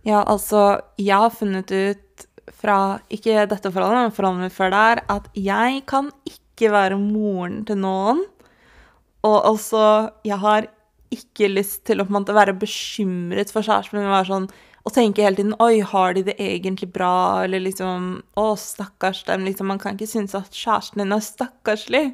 Ja, 0.04 0.24
altså, 0.28 0.82
jeg 1.00 1.16
har 1.16 1.32
funnet 1.32 1.72
ut 1.72 2.28
fra 2.60 3.00
ikke 3.14 3.46
dette 3.48 3.72
forholdet, 3.72 4.02
men 4.02 4.16
forholdet 4.16 4.48
mitt 4.48 4.56
før 4.56 4.74
der, 4.74 5.04
at 5.12 5.30
jeg 5.38 5.84
kan 5.90 6.12
ikke 6.28 6.72
være 6.74 7.00
moren 7.00 7.62
til 7.68 7.80
noen. 7.84 8.24
Og 9.24 9.38
altså, 9.54 10.12
jeg 10.28 10.40
har 10.44 10.68
ikke 11.14 11.52
lyst 11.52 11.86
til 11.88 12.02
å 12.02 12.08
på 12.08 12.12
en 12.12 12.20
måte 12.20 12.36
være 12.36 12.56
bekymret 12.60 13.52
for 13.54 13.66
kjæresten 13.66 14.00
min. 14.00 14.12
Være 14.12 14.30
sånn, 14.32 14.48
og 14.84 14.96
tenke 14.96 15.24
hele 15.24 15.40
tiden 15.40 15.56
Oi, 15.64 15.80
har 15.88 16.16
de 16.18 16.26
det 16.28 16.36
egentlig 16.42 16.90
bra? 16.96 17.44
Eller 17.46 17.64
liksom 17.64 18.18
Å, 18.40 18.48
stakkars 18.60 19.24
dem. 19.30 19.46
Liksom, 19.48 19.70
man 19.72 19.80
kan 19.82 19.96
ikke 19.96 20.12
synes 20.12 20.36
at 20.38 20.52
kjæresten 20.58 21.04
din 21.04 21.16
er 21.16 21.24
stakkarslig. 21.24 22.06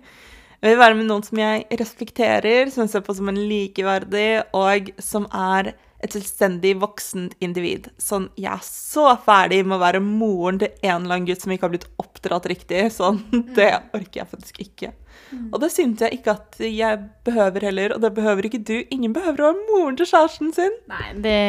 Jeg 0.60 0.74
vil 0.74 0.82
være 0.82 0.96
med 1.00 1.08
noen 1.08 1.24
som 1.24 1.40
jeg 1.40 1.68
respekterer, 1.80 2.72
som 2.72 2.84
jeg 2.84 2.92
ser 2.92 3.04
på 3.06 3.16
som 3.16 3.30
en 3.32 3.38
likeverdig, 3.48 4.32
og 4.58 4.90
som 5.00 5.28
er 5.32 5.74
et 6.00 6.16
selvstendig 6.16 6.74
voksent 6.80 7.34
individ. 7.44 7.90
Sånn, 8.00 8.30
jeg 8.40 8.52
er 8.54 8.64
så 8.64 9.12
ferdig 9.24 9.62
med 9.66 9.78
å 9.78 9.82
være 9.82 10.02
moren 10.04 10.60
til 10.62 10.72
en 10.84 11.04
eller 11.04 11.18
annen 11.18 11.28
gutt 11.28 11.44
som 11.44 11.54
ikke 11.56 11.68
har 11.68 11.74
blitt 11.74 11.88
oppdratt 12.00 12.48
riktig. 12.52 12.86
Sånn, 12.96 13.22
det 13.58 13.72
orker 13.96 14.22
jeg 14.22 14.32
faktisk 14.32 14.62
ikke. 14.64 14.92
Og 15.52 15.60
det 15.62 15.70
syns 15.74 16.04
jeg 16.04 16.20
ikke 16.20 16.36
at 16.38 16.60
jeg 16.64 17.02
behøver 17.28 17.68
heller, 17.70 17.96
og 17.96 18.04
det 18.04 18.14
behøver 18.16 18.48
ikke 18.50 18.64
du. 18.66 18.78
Ingen 18.96 19.16
behøver 19.16 19.44
å 19.44 19.50
være 19.52 19.68
moren 19.72 20.00
til 20.00 20.10
kjæresten 20.10 20.54
sin. 20.56 20.78
Nei, 20.92 21.08
det, 21.24 21.40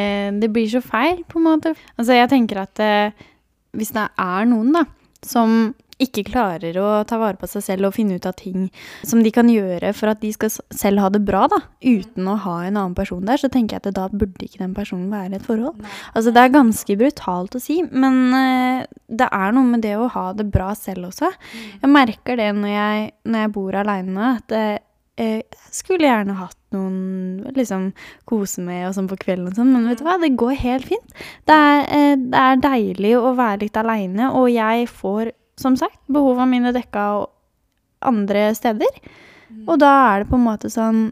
det 0.43 0.51
blir 0.53 0.71
så 0.71 0.83
feil, 0.83 1.23
på 1.27 1.39
en 1.39 1.47
måte. 1.47 1.75
Altså, 1.97 2.15
jeg 2.19 2.31
tenker 2.31 2.63
at 2.65 2.83
eh, 2.83 3.23
hvis 3.75 3.95
det 3.95 4.07
er 4.19 4.51
noen, 4.51 4.75
da, 4.75 4.85
som 5.25 5.71
ikke 6.03 6.25
klarer 6.27 6.77
å 6.81 6.89
ta 7.07 7.19
vare 7.21 7.39
på 7.39 7.49
seg 7.49 7.65
selv 7.65 7.89
og 7.89 7.95
finne 7.95 8.17
ut 8.17 8.27
av 8.27 8.35
ting 8.39 8.69
som 9.07 9.21
de 9.23 9.31
kan 9.33 9.49
gjøre 9.51 9.93
for 9.97 10.11
at 10.11 10.21
de 10.23 10.31
skal 10.35 10.53
selv 10.53 11.03
ha 11.03 11.09
det 11.13 11.23
bra, 11.27 11.45
da, 11.51 11.61
uten 11.83 12.29
å 12.29 12.37
ha 12.45 12.57
en 12.65 12.77
annen 12.77 12.97
person 12.97 13.23
der, 13.27 13.41
så 13.41 13.51
tenker 13.51 13.77
jeg 13.77 13.85
at 13.85 13.97
da 13.97 14.07
burde 14.11 14.45
ikke 14.45 14.63
den 14.63 14.75
personen 14.77 15.11
være 15.13 15.37
et 15.39 15.47
forhold. 15.47 15.81
Altså, 16.13 16.33
det 16.33 16.43
er 16.43 16.55
ganske 16.55 16.99
brutalt 16.99 17.57
å 17.57 17.63
si, 17.63 17.81
men 17.91 18.21
eh, 18.37 18.85
det 19.11 19.27
er 19.31 19.55
noe 19.55 19.73
med 19.73 19.85
det 19.85 19.97
å 19.99 20.09
ha 20.11 20.29
det 20.37 20.47
bra 20.51 20.71
selv 20.77 21.11
også. 21.11 21.31
Jeg 21.81 21.91
merker 21.91 22.39
det 22.39 22.51
når 22.57 22.73
jeg, 22.73 23.11
når 23.27 23.45
jeg 23.45 23.53
bor 23.57 23.77
aleine, 23.81 24.31
at 24.37 24.57
eh, 24.57 24.79
jeg 25.21 25.43
skulle 25.75 26.07
gjerne 26.07 26.37
hatt 26.39 26.57
noen 26.73 27.41
liksom 27.55 27.89
kose 28.29 28.63
med 28.63 28.87
og 28.87 28.95
sånn 28.95 29.09
på 29.11 29.19
kvelden 29.21 29.51
og 29.51 29.57
sånn, 29.57 29.73
men 29.73 29.89
vet 29.89 29.99
du 29.99 30.05
hva, 30.07 30.17
det 30.21 30.31
går 30.39 30.55
helt 30.61 30.87
fint. 30.87 31.15
Det 31.49 31.57
er, 31.57 31.83
eh, 31.97 32.15
det 32.15 32.41
er 32.41 32.63
deilig 32.63 33.13
å 33.19 33.33
være 33.37 33.65
litt 33.65 33.77
aleine, 33.77 34.31
og 34.37 34.47
jeg 34.53 34.87
får, 34.89 35.33
som 35.61 35.77
sagt, 35.79 35.99
behovene 36.11 36.49
mine 36.49 36.73
dekka 36.75 37.05
andre 38.07 38.49
steder. 38.57 39.01
Og 39.67 39.77
da 39.81 39.91
er 40.11 40.23
det 40.23 40.31
på 40.31 40.39
en 40.39 40.47
måte 40.47 40.71
sånn 40.71 41.09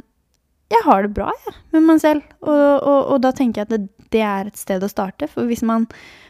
Jeg 0.69 0.85
har 0.85 1.01
det 1.03 1.15
bra, 1.17 1.31
jeg, 1.45 1.55
med 1.73 1.85
meg 1.87 2.01
selv. 2.01 2.25
Og, 2.45 2.65
og, 2.85 2.99
og 3.15 3.21
da 3.23 3.31
tenker 3.33 3.63
jeg 3.63 3.67
at 3.67 3.71
det, 3.73 4.05
det 4.13 4.21
er 4.21 4.49
et 4.49 4.59
sted 4.59 4.83
å 4.85 4.89
starte. 4.91 5.25
For 5.31 5.49
hvis 5.49 5.63
man 5.65 5.87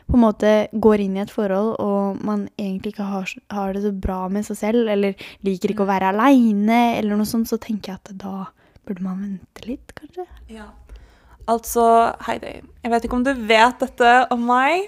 på 0.10 0.16
en 0.16 0.24
måte 0.24 0.52
går 0.72 1.04
inn 1.04 1.18
i 1.18 1.22
et 1.26 1.34
forhold, 1.34 1.74
og 1.84 2.22
man 2.26 2.46
egentlig 2.56 2.94
ikke 2.94 3.10
har, 3.10 3.34
har 3.52 3.74
det 3.76 3.84
så 3.84 3.92
bra 3.92 4.22
med 4.32 4.48
seg 4.48 4.58
selv, 4.62 4.88
eller 4.90 5.20
liker 5.46 5.74
ikke 5.74 5.84
å 5.84 5.90
være 5.92 6.14
aleine, 6.14 6.80
eller 6.96 7.20
noe 7.20 7.28
sånt, 7.28 7.52
så 7.52 7.60
tenker 7.62 7.92
jeg 7.92 8.00
at 8.00 8.14
da 8.24 8.48
burde 8.88 9.04
man 9.06 9.20
vente 9.22 9.68
litt, 9.68 9.92
kanskje. 10.00 10.26
Ja. 10.56 10.72
Altså, 11.50 11.84
Heidi, 12.26 12.56
jeg 12.84 12.94
vet 12.94 13.06
ikke 13.06 13.20
om 13.20 13.28
du 13.28 13.34
vet 13.50 13.84
dette 13.84 14.16
om 14.34 14.48
meg, 14.50 14.88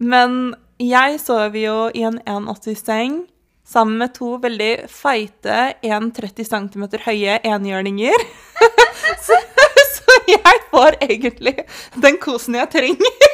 men 0.00 0.54
jeg 0.80 1.18
sover 1.20 1.60
jo 1.60 1.90
i 1.92 2.06
en 2.08 2.16
1,80-seng 2.24 3.28
sammen 3.68 4.00
med 4.00 4.14
to 4.16 4.38
veldig 4.40 4.88
feite 4.90 5.74
1,30 5.84 6.48
cm 6.48 6.86
høye 7.04 7.36
enhjørninger. 7.46 8.24
så, 9.26 9.36
så 9.92 10.16
jeg 10.32 10.56
får 10.72 10.96
egentlig 11.04 11.54
den 12.00 12.16
kosen 12.22 12.56
jeg 12.58 12.68
trenger. 12.72 13.12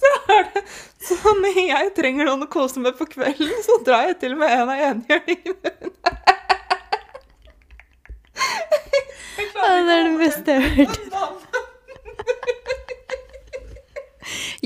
så 0.00 0.10
det 0.28 0.62
så 1.06 1.32
når 1.38 1.58
jeg 1.60 1.90
trenger 1.94 2.26
noen 2.26 2.46
å 2.46 2.50
kose 2.50 2.80
med 2.82 2.96
på 2.98 3.06
kvelden, 3.10 3.52
så 3.62 3.78
drar 3.86 4.08
jeg 4.10 4.18
til 4.24 4.34
med 4.38 4.50
en 4.50 4.72
av 4.72 4.80
enhjørningene 4.88 5.74
mine. 5.76 6.15
Det 9.56 9.94
er 9.94 10.04
det 10.06 10.18
beste 10.20 10.54
jeg 10.56 10.62
har 10.62 10.74
hørt. 10.80 11.00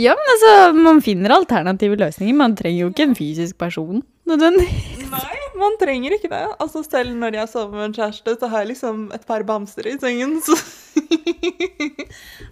Ja, 0.01 0.15
men 0.17 0.31
altså, 0.33 0.53
man 0.79 1.01
finner 1.05 1.35
alternative 1.35 1.97
løsninger. 2.01 2.37
Man 2.37 2.55
trenger 2.57 2.87
jo 2.87 2.91
ikke 2.93 3.05
en 3.09 3.17
fysisk 3.19 3.59
person, 3.61 4.01
nødvendigvis. 4.31 5.03
Nei, 5.11 5.41
man 5.61 5.75
trenger 5.81 6.15
ikke 6.17 6.31
det. 6.33 6.45
Altså 6.63 6.81
Selv 6.87 7.13
når 7.19 7.37
jeg 7.41 7.51
sover 7.53 7.75
med 7.77 7.85
en 7.91 7.97
kjæreste, 7.99 8.37
så 8.41 8.49
har 8.53 8.63
jeg 8.65 8.71
liksom 8.73 9.03
et 9.17 9.27
par 9.29 9.45
bamser 9.49 9.91
i 9.91 9.97
sengen. 10.01 10.39
Så 10.47 10.57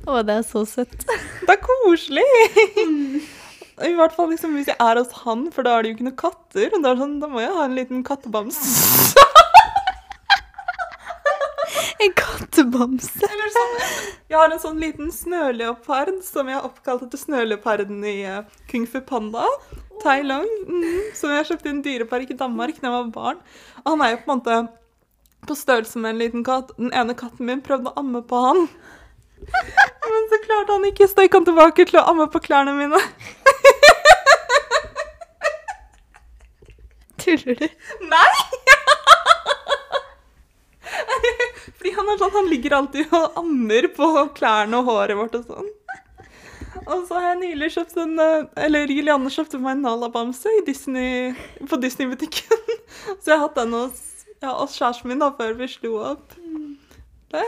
Å, 0.08 0.20
det 0.26 0.34
er 0.40 0.44
så 0.46 0.64
søtt. 0.68 1.06
det 1.08 1.54
er 1.54 1.62
koselig. 1.64 2.26
I 3.78 3.94
hvert 3.94 4.14
fall 4.16 4.32
liksom 4.32 4.56
hvis 4.58 4.68
jeg 4.72 4.76
er 4.82 4.98
hos 4.98 5.12
han, 5.22 5.46
for 5.54 5.62
da 5.64 5.76
er 5.78 5.86
det 5.86 5.92
jo 5.92 5.96
ikke 5.96 6.08
noen 6.10 6.20
katter. 6.20 6.68
Da, 6.74 6.92
er 6.92 7.00
sånn, 7.00 7.16
da 7.22 7.30
må 7.30 7.40
jeg 7.44 7.54
ha 7.54 7.64
en 7.68 7.76
liten 7.78 8.04
kattebamse. 8.06 9.17
En 12.04 12.12
kattebamse. 12.14 13.26
Eller 13.26 13.50
sånn, 13.50 13.76
jeg 14.30 14.38
har 14.38 14.52
en 14.54 14.62
sånn 14.62 14.78
liten 14.82 15.10
snøleopard 15.14 16.20
som 16.22 16.46
jeg 16.46 16.58
har 16.58 16.66
oppkalt 16.68 17.02
etter 17.08 17.18
snøleoparden 17.18 18.04
i 18.06 18.20
eh, 18.22 18.44
Kung 18.70 18.86
Fu 18.86 19.00
Panda. 19.02 19.46
Tai 19.98 20.20
Long, 20.22 20.46
mm, 20.68 21.10
som 21.18 21.32
jeg 21.34 21.48
kjøpte 21.48 21.66
i 21.66 21.72
en 21.72 21.80
dyrepark 21.82 22.30
i 22.30 22.36
Danmark 22.38 22.76
da 22.78 22.86
jeg 22.86 22.94
var 22.94 23.08
barn. 23.16 23.40
Og 23.82 23.88
han 23.90 24.04
er 24.04 24.12
jo 24.12 24.20
på 24.22 24.30
en 24.30 24.38
måte 24.38 24.58
på 25.48 25.56
størrelse 25.58 25.98
med 25.98 26.14
en 26.14 26.22
liten 26.22 26.44
katt. 26.46 26.70
Den 26.78 26.94
ene 26.94 27.16
katten 27.18 27.48
min 27.48 27.64
prøvde 27.66 27.90
å 27.90 27.98
amme 27.98 28.22
på 28.22 28.42
han. 28.44 28.68
Men 30.12 30.30
så 30.30 30.38
klarte 30.44 30.76
han 30.76 30.86
ikke, 30.86 31.08
så 31.10 31.26
jeg 31.26 31.32
kom 31.34 31.46
tilbake 31.48 31.88
til 31.88 31.98
å 31.98 32.06
amme 32.12 32.28
på 32.30 32.42
klærne 32.46 32.76
mine. 32.78 33.02
Tuller 37.18 37.58
du? 37.58 37.68
Nei! 38.06 38.47
Fordi 41.78 41.92
han 41.94 42.08
er 42.10 42.18
sånn, 42.20 42.34
han 42.34 42.48
ligger 42.50 42.74
alltid 42.78 43.12
og 43.14 43.36
ammer 43.38 43.86
på 43.94 44.06
klærne 44.34 44.80
og 44.80 44.88
håret 44.90 45.18
vårt 45.18 45.36
og 45.38 45.44
sånn. 45.52 45.68
Og 46.88 47.04
så 47.08 47.18
har 47.18 47.26
jeg 47.32 47.40
nylig 47.42 47.68
kjøpt 47.74 47.96
en 48.00 48.14
eh, 48.22 48.46
Eller 48.64 48.90
Julianne 48.90 49.30
kjøpte 49.32 49.58
meg 49.60 49.76
en 49.76 49.82
Nala-bamse 49.84 50.50
Disney, 50.66 51.34
på 51.68 51.78
Disney-butikken. 51.82 52.62
Så 53.20 53.30
jeg 53.30 53.36
har 53.36 53.44
hatt 53.44 53.58
den 53.58 53.74
hos, 53.76 53.98
ja, 54.40 54.54
hos 54.54 54.76
kjæresten 54.78 55.12
min 55.12 55.22
da, 55.22 55.30
før 55.36 55.52
vi 55.58 55.68
slo 55.70 55.98
opp. 56.14 56.34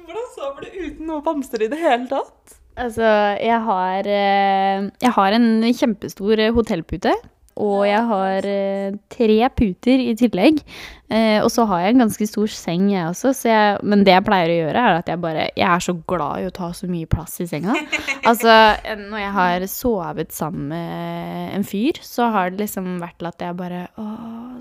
Hvordan 0.00 0.28
sover 0.36 0.64
du 0.64 0.68
uten 0.78 1.10
noe 1.10 1.24
bamser 1.26 1.66
i 1.66 1.70
det 1.72 1.80
hele 1.80 2.06
tatt? 2.10 2.56
Altså, 2.80 3.04
jeg 3.42 3.60
har, 3.66 4.06
eh, 4.06 4.88
jeg 5.02 5.12
har 5.16 5.36
en 5.36 5.48
kjempestor 5.76 6.38
eh, 6.38 6.54
hotellpute. 6.54 7.12
Og 7.60 7.84
jeg 7.88 8.00
har 8.08 8.48
eh, 8.48 8.96
tre 9.12 9.38
puter 9.56 10.02
i 10.02 10.16
tillegg. 10.18 10.62
Eh, 11.10 11.42
og 11.42 11.48
så 11.50 11.64
har 11.66 11.80
jeg 11.82 11.94
en 11.96 12.04
ganske 12.04 12.26
stor 12.30 12.52
seng, 12.54 12.84
jeg 12.92 13.08
også. 13.10 13.32
Så 13.34 13.48
jeg, 13.50 13.78
men 13.82 14.04
det 14.06 14.14
jeg 14.14 14.24
pleier 14.28 14.52
å 14.52 14.58
gjøre, 14.60 14.82
er 14.84 14.98
at 15.00 15.08
jeg 15.10 15.18
bare 15.18 15.48
Jeg 15.58 15.66
er 15.66 15.82
så 15.82 15.94
glad 16.12 16.44
i 16.44 16.46
å 16.46 16.52
ta 16.54 16.68
så 16.76 16.86
mye 16.90 17.08
plass 17.10 17.40
i 17.42 17.48
senga. 17.50 17.74
Altså, 18.30 18.52
når 19.00 19.18
jeg 19.18 19.30
har 19.32 19.64
sovet 19.72 20.34
sammen 20.36 20.68
med 20.70 21.54
en 21.56 21.64
fyr, 21.66 21.96
så 22.04 22.28
har 22.30 22.52
det 22.52 22.66
liksom 22.66 22.98
vært 23.00 23.16
til 23.18 23.30
at 23.30 23.42
jeg 23.42 23.56
bare 23.58 23.80
Å, 23.98 24.04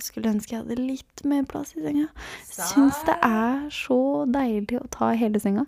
skulle 0.01 0.31
ønske 0.31 0.55
jeg 0.55 0.63
hadde 0.63 0.79
litt 0.79 1.23
mer 1.27 1.43
plass 1.49 1.75
i 1.75 1.83
senga. 1.83 2.07
Syns 2.47 3.03
det 3.05 3.17
er 3.25 3.67
så 3.73 3.99
deilig 4.31 4.79
å 4.79 4.87
ta 4.95 5.11
hele 5.19 5.41
senga. 5.43 5.67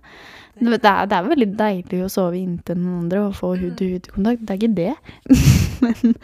Det 0.56 0.80
er, 0.80 1.06
det 1.10 1.17
er 1.17 1.30
veldig 1.30 1.50
deilig 1.60 2.02
å 2.06 2.10
sove 2.12 2.39
inntil 2.39 2.80
noen 2.80 3.04
andre 3.06 3.26
og 3.28 3.38
få 3.38 3.54
hud-til-hud-kontakt. 3.60 4.44
Det 4.48 4.56
er 4.56 4.62
ikke 4.62 4.76
det. 4.82 4.96
Men 5.84 6.15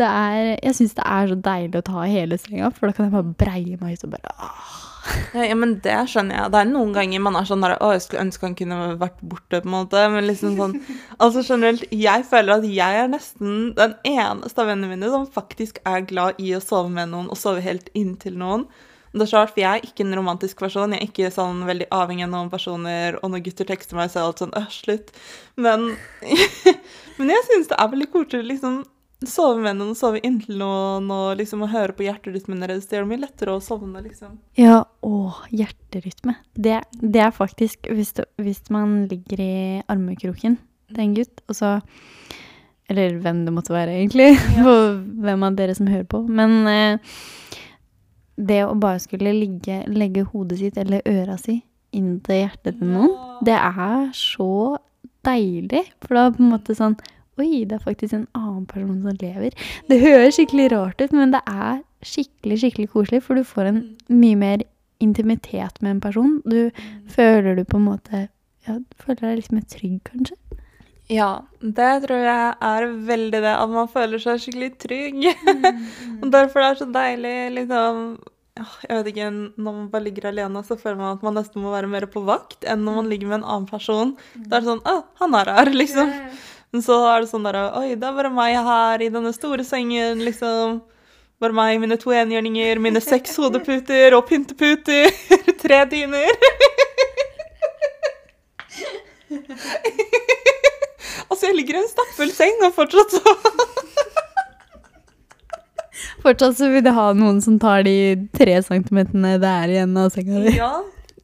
det 0.00 0.08
er, 0.08 0.56
jeg 0.62 0.78
syns 0.78 0.96
det 0.98 1.06
er 1.06 1.30
så 1.30 1.38
deilig 1.48 1.80
å 1.80 1.86
ta 1.86 2.08
hele 2.08 2.38
senga, 2.40 2.72
for 2.74 2.88
da 2.88 2.96
kan 2.96 3.08
jeg 3.08 3.14
bare 3.14 3.36
breie 3.44 3.78
meg 3.80 3.96
ut 3.96 4.06
og 4.08 4.16
bare. 4.16 4.34
Ja, 5.34 5.44
ja, 5.46 5.54
men 5.58 5.76
det 5.84 5.94
skjønner 6.10 6.38
jeg. 6.38 6.52
Det 6.52 6.60
er 6.60 6.70
noen 6.70 6.92
ganger 6.96 7.22
man 7.22 7.38
er 7.38 7.46
sånn 7.48 7.62
der 7.62 7.76
Å, 7.78 7.92
jeg 7.94 8.02
skulle 8.04 8.24
ønske 8.26 8.48
han 8.48 8.56
kunne 8.58 8.78
vært 9.00 9.20
borte, 9.22 9.60
på 9.60 9.68
en 9.68 9.74
måte. 9.76 10.02
Men 10.12 10.26
liksom 10.26 10.56
sånn 10.58 10.74
Altså 11.22 11.44
generelt, 11.46 11.86
jeg 11.94 12.26
føler 12.26 12.56
at 12.58 12.66
jeg 12.66 13.04
er 13.04 13.12
nesten 13.12 13.70
den 13.78 13.94
eneste 14.08 14.62
av 14.62 14.72
vennene 14.72 14.90
mine 14.94 15.12
som 15.12 15.28
faktisk 15.30 15.78
er 15.86 16.06
glad 16.08 16.42
i 16.42 16.52
å 16.56 16.62
sove 16.64 16.90
med 16.92 17.12
noen 17.12 17.30
og 17.30 17.40
sove 17.40 17.62
helt 17.64 17.90
inntil 17.94 18.38
noen. 18.40 18.66
Det 19.16 19.24
er 19.24 19.30
så 19.30 19.44
for 19.48 19.62
jeg 19.62 19.78
er 19.80 19.86
ikke 19.86 20.04
en 20.04 20.18
romantisk 20.18 20.58
person. 20.60 20.92
Jeg 20.92 21.00
er 21.00 21.08
ikke 21.08 21.30
sånn 21.32 21.62
veldig 21.68 21.86
avhengig 21.94 22.26
av 22.26 22.34
noen 22.34 22.50
personer. 22.52 23.16
Og 23.22 23.32
når 23.32 23.46
gutter 23.46 23.68
tekster 23.70 23.96
meg, 23.96 24.10
så 24.12 24.20
er 24.20 24.26
alt 24.26 24.42
sånn 24.42 24.52
øh, 24.58 24.66
slutt. 24.74 25.14
Men, 25.56 25.88
men 27.16 27.32
jeg 27.32 27.46
syns 27.46 27.70
det 27.70 27.78
er 27.80 27.94
veldig 27.94 28.10
koselig 28.12 28.50
liksom 28.50 28.82
sove 29.24 29.62
med 29.64 29.78
noen, 29.78 29.94
sove 29.96 30.20
inntil 30.26 30.58
noen 30.60 31.08
og 31.12 31.38
liksom 31.40 31.64
å 31.64 31.70
høre 31.72 31.94
på 31.96 32.04
hjerterytmen 32.04 32.60
deres. 32.60 32.88
Det 32.88 32.98
gjør 32.98 33.06
det 33.06 33.12
mye 33.14 33.22
lettere 33.24 33.54
å 33.56 33.62
sovne, 33.64 34.02
liksom. 34.04 34.36
Ja, 34.60 34.82
å, 35.06 35.12
hjerterytme. 35.48 36.36
Det, 36.52 36.82
det 37.00 37.22
er 37.24 37.32
faktisk 37.34 37.88
hvis, 37.88 38.12
du, 38.18 38.24
hvis 38.42 38.60
man 38.74 39.06
ligger 39.10 39.40
i 39.42 39.56
armekroken 39.88 40.58
til 40.92 41.02
en 41.02 41.16
gutt, 41.16 41.42
og 41.48 41.58
så 41.58 41.78
Eller 42.86 43.16
hvem 43.18 43.40
det 43.42 43.50
måtte 43.50 43.74
være, 43.74 43.96
egentlig. 43.98 44.36
Ja. 44.58 44.74
hvem 45.26 45.42
av 45.42 45.56
dere 45.58 45.74
som 45.74 45.88
hører 45.90 46.06
på. 46.06 46.20
Men 46.28 46.68
eh, 46.70 47.16
det 48.36 48.60
å 48.62 48.76
bare 48.78 49.00
skulle 49.02 49.32
ligge, 49.34 49.80
legge 49.88 50.22
hodet 50.28 50.60
sitt 50.60 50.76
eller 50.78 51.02
øra 51.08 51.34
si 51.40 51.62
inn 51.96 52.20
til 52.20 52.44
hjertet 52.44 52.78
til 52.78 52.92
noen, 52.92 53.14
det 53.46 53.56
er 53.56 54.10
så 54.14 54.76
deilig. 55.26 55.82
For 56.04 56.14
da 56.14 56.28
på 56.30 56.44
en 56.44 56.52
måte 56.52 56.76
sånn 56.78 56.94
Oi, 57.36 57.66
det 57.68 57.76
er 57.76 57.84
faktisk 57.84 58.14
en 58.16 58.28
annen 58.36 58.64
person 58.68 59.02
som 59.02 59.18
lever. 59.20 59.52
Det 59.90 60.00
høres 60.00 60.38
skikkelig 60.38 60.70
rart 60.72 61.02
ut, 61.02 61.12
men 61.12 61.34
det 61.34 61.42
er 61.50 61.82
skikkelig, 62.06 62.60
skikkelig 62.62 62.88
koselig, 62.94 63.20
for 63.26 63.36
du 63.36 63.44
får 63.44 63.68
en 63.70 63.82
mye 64.08 64.38
mer 64.40 64.64
intimitet 65.04 65.82
med 65.82 65.96
en 65.96 66.00
person. 66.00 66.38
Du 66.48 66.70
føler 67.12 67.58
du 67.58 67.64
på 67.64 67.80
en 67.80 67.90
måte 67.90 68.28
Ja, 68.66 68.80
du 68.80 68.96
føler 68.98 69.20
deg 69.28 69.36
litt 69.38 69.52
mer 69.54 69.66
trygg, 69.70 70.00
kanskje. 70.08 70.34
Ja, 71.12 71.44
det 71.62 71.90
tror 72.02 72.24
jeg 72.24 72.54
er 72.66 72.86
veldig 73.06 73.42
det, 73.44 73.52
at 73.52 73.70
man 73.70 73.90
føler 73.92 74.22
seg 74.22 74.40
skikkelig 74.42 74.72
trygg. 74.82 75.20
Mm. 75.22 76.24
derfor 76.34 76.64
det 76.64 76.70
er 76.70 76.80
så 76.80 76.88
deilig, 76.96 77.36
liksom 77.60 78.00
Jeg 78.56 78.90
vet 78.90 79.12
ikke, 79.12 79.30
når 79.30 79.62
man 79.68 79.86
bare 79.92 80.06
ligger 80.08 80.30
alene, 80.32 80.64
så 80.64 80.78
føler 80.80 80.98
man 80.98 81.18
at 81.18 81.22
man 81.22 81.36
nesten 81.36 81.62
må 81.62 81.70
være 81.76 81.92
mer 81.92 82.08
på 82.10 82.24
vakt 82.26 82.64
enn 82.64 82.82
når 82.88 83.02
man 83.02 83.10
ligger 83.12 83.30
med 83.30 83.42
en 83.42 83.48
annen 83.52 83.70
person. 83.70 84.16
Da 84.34 84.56
er 84.56 84.64
det 84.64 84.70
sånn 84.72 84.84
Å, 84.88 84.98
han 85.20 85.36
er 85.36 85.52
her, 85.52 85.72
liksom. 85.76 86.14
Men 86.74 86.82
så 86.82 86.96
er 87.08 87.22
det 87.22 87.30
sånn 87.30 87.46
der 87.46 87.56
Oi, 87.78 87.94
det 87.94 88.06
er 88.06 88.16
bare 88.16 88.30
meg 88.34 88.56
her 88.66 89.02
i 89.04 89.10
denne 89.12 89.32
store 89.34 89.64
sengen, 89.66 90.22
liksom. 90.26 90.80
Bare 91.42 91.52
meg, 91.56 91.80
mine 91.82 91.96
to 92.00 92.10
enhjørninger, 92.16 92.78
mine 92.82 93.00
seks 93.04 93.36
hodeputer 93.42 94.16
og 94.16 94.26
pynteputer. 94.30 95.10
Tre 95.62 95.78
dyner. 95.90 96.32
altså, 101.30 101.46
jeg 101.46 101.56
ligger 101.58 101.74
i 101.76 101.82
en 101.82 101.90
stappfull 101.92 102.32
seng, 102.34 102.56
og 102.66 102.72
fortsatt 102.76 103.10
så 103.18 103.22
Fortsatt 106.26 106.56
så 106.58 106.66
vil 106.72 106.82
du 106.82 106.90
ha 106.90 107.06
noen 107.14 107.38
som 107.44 107.58
tar 107.62 107.84
de 107.86 108.16
tre 108.34 108.56
centimeterne 108.64 109.36
det 109.42 109.50
er 109.50 109.68
igjen 109.76 109.92
av 110.00 110.08
senga 110.14 110.40
di. 110.42 110.52
Ja, 110.56 110.72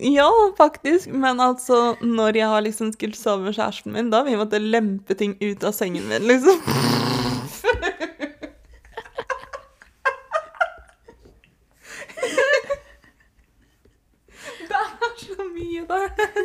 ja, 0.03 0.29
faktisk. 0.59 1.09
Men 1.15 1.41
altså, 1.41 1.97
når 2.03 2.37
jeg 2.37 2.49
har 2.51 2.65
liksom 2.65 2.93
skulle 2.93 3.17
sove 3.19 3.47
med 3.47 3.55
kjæresten 3.55 3.95
min, 3.95 4.11
da 4.11 4.23
vil 4.23 4.35
jeg 4.35 4.43
måtte 4.43 4.59
lempe 4.62 5.15
ting 5.19 5.37
ut 5.43 5.65
av 5.65 5.75
sengen 5.77 6.09
min, 6.11 6.27
liksom. 6.27 6.59
Det 14.69 14.79
er 14.79 15.15
så 15.23 15.47
mye, 15.49 15.85
der. 15.88 16.41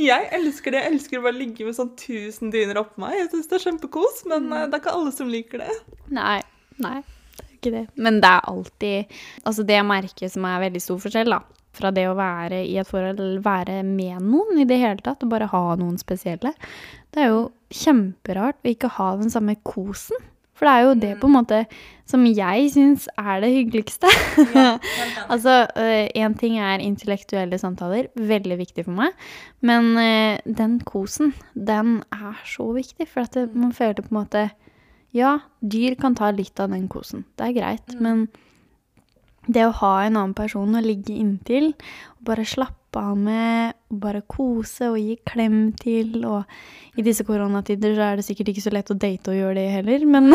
Jeg 0.00 0.28
elsker 0.36 0.74
det. 0.74 0.80
Jeg 0.82 0.92
elsker 0.94 1.20
å 1.20 1.24
bare 1.26 1.38
ligge 1.38 1.66
med 1.66 1.76
sånn 1.76 1.92
tusen 1.98 2.52
dyner 2.54 2.80
oppå 2.80 3.02
meg. 3.04 3.16
Jeg 3.18 3.30
syns 3.32 3.50
det 3.50 3.58
er 3.58 3.64
kjempekos, 3.68 4.22
men 4.30 4.48
eh, 4.52 4.66
det 4.68 4.78
er 4.78 4.82
ikke 4.82 4.94
alle 4.96 5.12
som 5.14 5.30
liker 5.32 5.64
det. 5.64 5.76
Nei, 6.14 6.38
nei, 6.82 6.98
det 7.36 7.44
er 7.44 7.52
ikke 7.58 7.74
det. 7.74 7.84
Men 7.96 8.20
det 8.24 8.30
er 8.30 8.48
alltid 8.50 9.14
Altså, 9.44 9.64
det 9.66 9.78
jeg 9.78 9.88
merker 9.88 10.32
som 10.32 10.48
er 10.48 10.64
veldig 10.66 10.82
stor 10.82 11.00
forskjell, 11.04 11.36
da. 11.36 11.63
Fra 11.74 11.90
det 11.94 12.06
å 12.08 12.18
være 12.18 12.62
i 12.64 12.76
et 12.80 12.88
forhold, 12.88 13.40
være 13.44 13.80
med 13.86 14.22
noen 14.22 14.62
i 14.62 14.68
det 14.68 14.78
hele 14.82 15.02
tatt, 15.04 15.24
og 15.24 15.32
bare 15.32 15.50
ha 15.50 15.64
noen 15.80 15.98
spesielle. 16.00 16.54
Det 17.14 17.24
er 17.24 17.32
jo 17.32 17.48
kjemperart 17.74 18.62
å 18.62 18.72
ikke 18.72 18.92
ha 18.96 19.10
den 19.18 19.32
samme 19.32 19.56
kosen. 19.66 20.22
For 20.54 20.68
det 20.68 20.72
er 20.72 20.84
jo 20.84 20.94
det 21.02 21.12
på 21.18 21.26
en 21.26 21.34
måte 21.34 21.60
som 22.06 22.22
jeg 22.28 22.68
syns 22.70 23.08
er 23.18 23.40
det 23.42 23.50
hyggeligste. 23.56 24.10
altså, 25.32 25.64
én 26.14 26.36
ting 26.38 26.60
er 26.62 26.84
intellektuelle 26.84 27.58
samtaler, 27.58 28.10
veldig 28.14 28.60
viktig 28.60 28.84
for 28.86 28.94
meg. 28.94 29.16
Men 29.66 29.90
eh, 29.98 30.38
den 30.46 30.78
kosen, 30.86 31.34
den 31.54 31.98
er 32.14 32.38
så 32.46 32.68
viktig. 32.76 33.08
For 33.10 33.26
at 33.26 33.38
man 33.50 33.74
føler 33.74 34.04
på 34.04 34.14
en 34.14 34.20
måte 34.20 34.46
Ja, 35.14 35.36
dyr 35.62 35.94
kan 35.94 36.16
ta 36.18 36.32
litt 36.34 36.58
av 36.58 36.72
den 36.74 36.88
kosen. 36.90 37.22
Det 37.38 37.50
er 37.50 37.58
greit. 37.58 37.98
Men 38.02 38.28
det 39.46 39.66
å 39.66 39.74
ha 39.82 39.92
en 40.04 40.16
annen 40.16 40.34
person 40.36 40.76
å 40.76 40.82
ligge 40.84 41.14
inntil, 41.16 41.72
og 42.18 42.26
bare 42.30 42.46
slappe 42.48 43.00
av 43.00 43.18
med, 43.18 43.74
og 43.90 44.00
bare 44.04 44.22
kose 44.30 44.88
og 44.92 44.98
gi 45.00 45.16
klem 45.26 45.72
til, 45.80 46.20
og 46.28 46.98
i 46.98 47.04
disse 47.06 47.26
koronatider 47.26 47.96
så 47.96 48.08
er 48.08 48.20
det 48.20 48.26
sikkert 48.28 48.52
ikke 48.52 48.64
så 48.64 48.74
lett 48.74 48.92
å 48.94 48.98
date 48.98 49.32
og 49.32 49.38
gjøre 49.38 49.58
det 49.58 49.68
heller, 49.78 50.06
men 50.06 50.30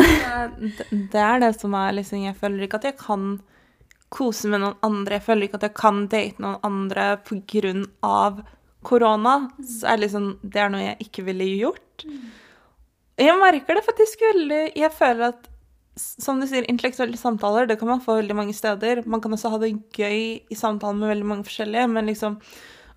Det 1.12 1.22
er 1.22 1.40
det 1.42 1.54
som 1.58 1.74
er 1.78 1.96
liksom 1.96 2.26
Jeg 2.26 2.36
føler 2.38 2.66
ikke 2.66 2.80
at 2.82 2.90
jeg 2.90 2.98
kan 3.00 3.38
kose 4.10 4.50
med 4.50 4.62
noen 4.62 4.78
andre. 4.84 5.18
Jeg 5.18 5.26
føler 5.28 5.46
ikke 5.46 5.60
at 5.60 5.68
jeg 5.68 5.78
kan 5.78 6.02
date 6.10 6.42
noen 6.42 6.58
andre 6.66 7.14
på 7.24 7.40
grunn 7.48 7.86
av 8.04 8.42
korona. 8.86 9.36
Så 9.62 9.86
er 9.86 9.98
det 9.98 10.08
liksom 10.08 10.30
Det 10.42 10.62
er 10.62 10.72
noe 10.72 10.82
jeg 10.84 11.06
ikke 11.06 11.26
ville 11.30 11.48
gjort. 11.62 12.06
Jeg 13.20 13.36
merker 13.36 13.76
det 13.76 13.84
faktisk 13.84 14.22
veldig 14.24 14.60
Jeg 14.80 14.92
føler 14.96 15.34
at 15.34 15.48
som 16.00 16.40
du 16.40 16.46
sier, 16.48 16.66
intellektuelle 16.70 17.18
samtaler 17.20 17.68
det 17.68 17.78
kan 17.80 17.90
man 17.90 18.02
få 18.04 18.18
veldig 18.20 18.36
mange 18.36 18.56
steder. 18.56 19.02
Man 19.06 19.22
kan 19.22 19.34
også 19.36 19.52
ha 19.52 19.60
det 19.62 19.74
gøy 19.96 20.40
i 20.50 20.58
samtalen 20.58 21.00
med 21.00 21.12
veldig 21.14 21.28
mange 21.32 21.48
forskjellige, 21.48 21.88
men 21.92 22.10
liksom 22.10 22.40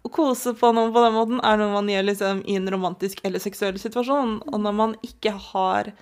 å 0.04 0.12
kose 0.12 0.52
på 0.60 0.72
noen 0.76 0.92
på 0.92 1.04
den 1.04 1.16
måten 1.16 1.44
er 1.48 1.60
noe 1.60 1.72
man 1.72 1.92
gjør 1.92 2.10
liksom 2.10 2.42
i 2.50 2.58
en 2.60 2.68
romantisk 2.72 3.22
eller 3.24 3.40
seksuell 3.44 3.78
situasjon. 3.80 4.42
Og 4.52 4.58
når 4.66 4.76
man 4.80 4.98
ikke 5.06 5.32
har 5.52 5.94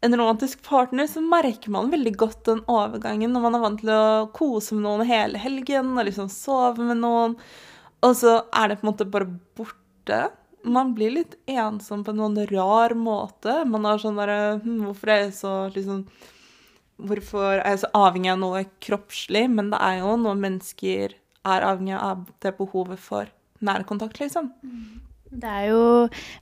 en 0.00 0.14
romantisk 0.14 0.62
partner, 0.62 1.08
så 1.10 1.22
merker 1.24 1.72
man 1.74 1.90
veldig 1.90 2.14
godt 2.20 2.44
den 2.46 2.62
overgangen 2.70 3.34
når 3.34 3.44
man 3.44 3.58
er 3.58 3.64
vant 3.64 3.82
til 3.82 3.90
å 3.90 4.28
kose 4.36 4.76
med 4.76 4.86
noen 4.86 5.08
hele 5.08 5.40
helgen 5.42 5.96
og 5.96 6.06
liksom 6.06 6.30
sove 6.30 6.86
med 6.86 7.02
noen, 7.02 7.34
og 8.06 8.14
så 8.14 8.36
er 8.54 8.70
det 8.70 8.78
på 8.78 8.86
en 8.86 8.92
måte 8.92 9.08
bare 9.10 9.26
borte. 9.58 10.20
Man 10.62 10.94
blir 10.94 11.16
litt 11.16 11.34
ensom 11.50 12.04
på 12.06 12.14
en 12.14 12.20
noen 12.22 12.38
rar 12.50 12.94
måte. 12.98 13.64
Man 13.66 13.86
er 13.86 13.98
sånn 14.02 14.18
derre 14.18 14.58
hm, 14.62 14.84
Hvorfor 14.86 15.10
er 15.10 15.20
jeg 15.24 15.34
så 15.38 15.54
liksom 15.74 16.04
Hvorfor 16.98 17.60
er 17.60 17.66
jeg 17.74 17.82
så 17.84 17.90
avhengig 17.94 18.32
av 18.32 18.40
noe 18.42 18.64
kroppslig? 18.82 19.44
Men 19.52 19.70
det 19.70 19.78
er 19.84 20.00
jo 20.02 20.16
noe 20.18 20.34
mennesker 20.38 21.14
er 21.48 21.66
avhengig 21.66 21.98
av 21.98 22.24
det 22.42 22.54
behovet 22.58 22.98
for 23.00 23.28
nærkontakt, 23.64 24.18
liksom. 24.22 24.50
det 25.28 25.48
er 25.50 25.64
jo 25.70 25.80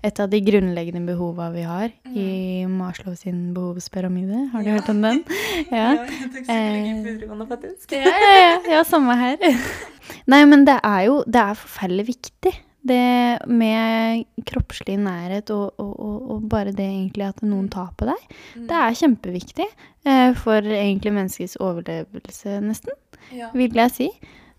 et 0.04 0.20
av 0.20 0.28
de 0.30 0.40
grunnleggende 0.44 1.00
behova 1.08 1.48
vi 1.54 1.62
har 1.66 1.90
i 2.12 2.66
Maslow 2.70 3.14
sin 3.18 3.54
behovspyramide. 3.56 4.46
Har 4.52 4.62
du 4.64 4.70
hørt 4.74 4.90
om 4.92 5.00
den? 5.04 5.22
Ja. 5.72 5.92
jeg 5.96 6.30
tok 6.32 6.44
psykologi 6.46 6.92
på 6.92 7.06
videregående, 7.08 7.46
faktisk. 7.50 7.96
Ja, 7.96 8.12
ja, 8.12 8.34
ja, 8.36 8.56
ja, 8.76 8.82
samme 8.86 9.16
her. 9.18 9.40
Nei, 10.32 10.42
men 10.46 10.64
det 10.68 10.78
er 10.84 11.06
jo 11.08 11.20
det 11.26 11.42
er 11.42 11.58
forferdelig 11.58 12.08
viktig. 12.14 12.54
Det 12.86 13.46
med 13.50 14.24
kroppslig 14.46 14.94
nærhet 15.02 15.50
og, 15.54 15.74
og, 15.82 15.92
og, 15.98 16.16
og 16.36 16.44
bare 16.52 16.72
det 16.76 16.84
egentlig 16.86 17.24
at 17.28 17.40
noen 17.42 17.68
tar 17.72 17.88
på 17.98 18.06
deg, 18.06 18.26
det 18.68 18.76
er 18.78 18.98
kjempeviktig 19.00 19.66
eh, 20.06 20.32
for 20.38 20.62
egentlig 20.62 21.12
menneskets 21.16 21.56
overlevelse, 21.62 22.60
nesten, 22.62 22.94
Ja. 23.34 23.48
vil 23.56 23.74
jeg 23.74 23.90
si. 23.96 24.06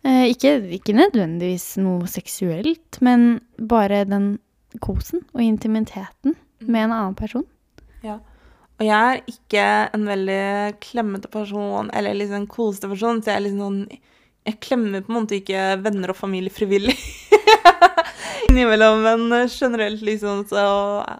Eh, 0.03 0.25
ikke, 0.33 0.57
ikke 0.75 0.95
nødvendigvis 0.97 1.77
noe 1.79 2.07
seksuelt, 2.11 2.99
men 3.05 3.39
bare 3.57 4.01
den 4.09 4.33
kosen 4.83 5.23
og 5.33 5.41
intimiteten 5.45 6.35
med 6.59 6.83
en 6.89 6.91
annen 6.97 7.15
person. 7.15 7.45
Og 8.77 8.83
jeg 8.85 8.93
er 8.93 9.21
ikke 9.31 9.63
en 9.95 10.03
veldig 10.05 10.41
klemmete 10.83 11.29
person 11.33 11.87
eller 11.97 12.13
liksom 12.13 12.43
kosete 12.51 12.89
person, 12.91 13.23
så 13.23 13.31
jeg 13.31 13.39
er 13.39 13.45
liksom 13.47 13.63
sånn 13.63 13.79
Jeg 14.47 14.59
klemmer 14.63 15.01
på 15.03 15.09
en 15.11 15.15
måte 15.17 15.35
ikke 15.41 15.63
venner 15.83 16.13
og 16.13 16.15
familie 16.19 16.53
frivillig 16.53 16.93
innimellom, 18.49 19.03
men 19.03 19.49
generelt 19.51 20.01
liksom 20.05 20.45
så 20.49 20.63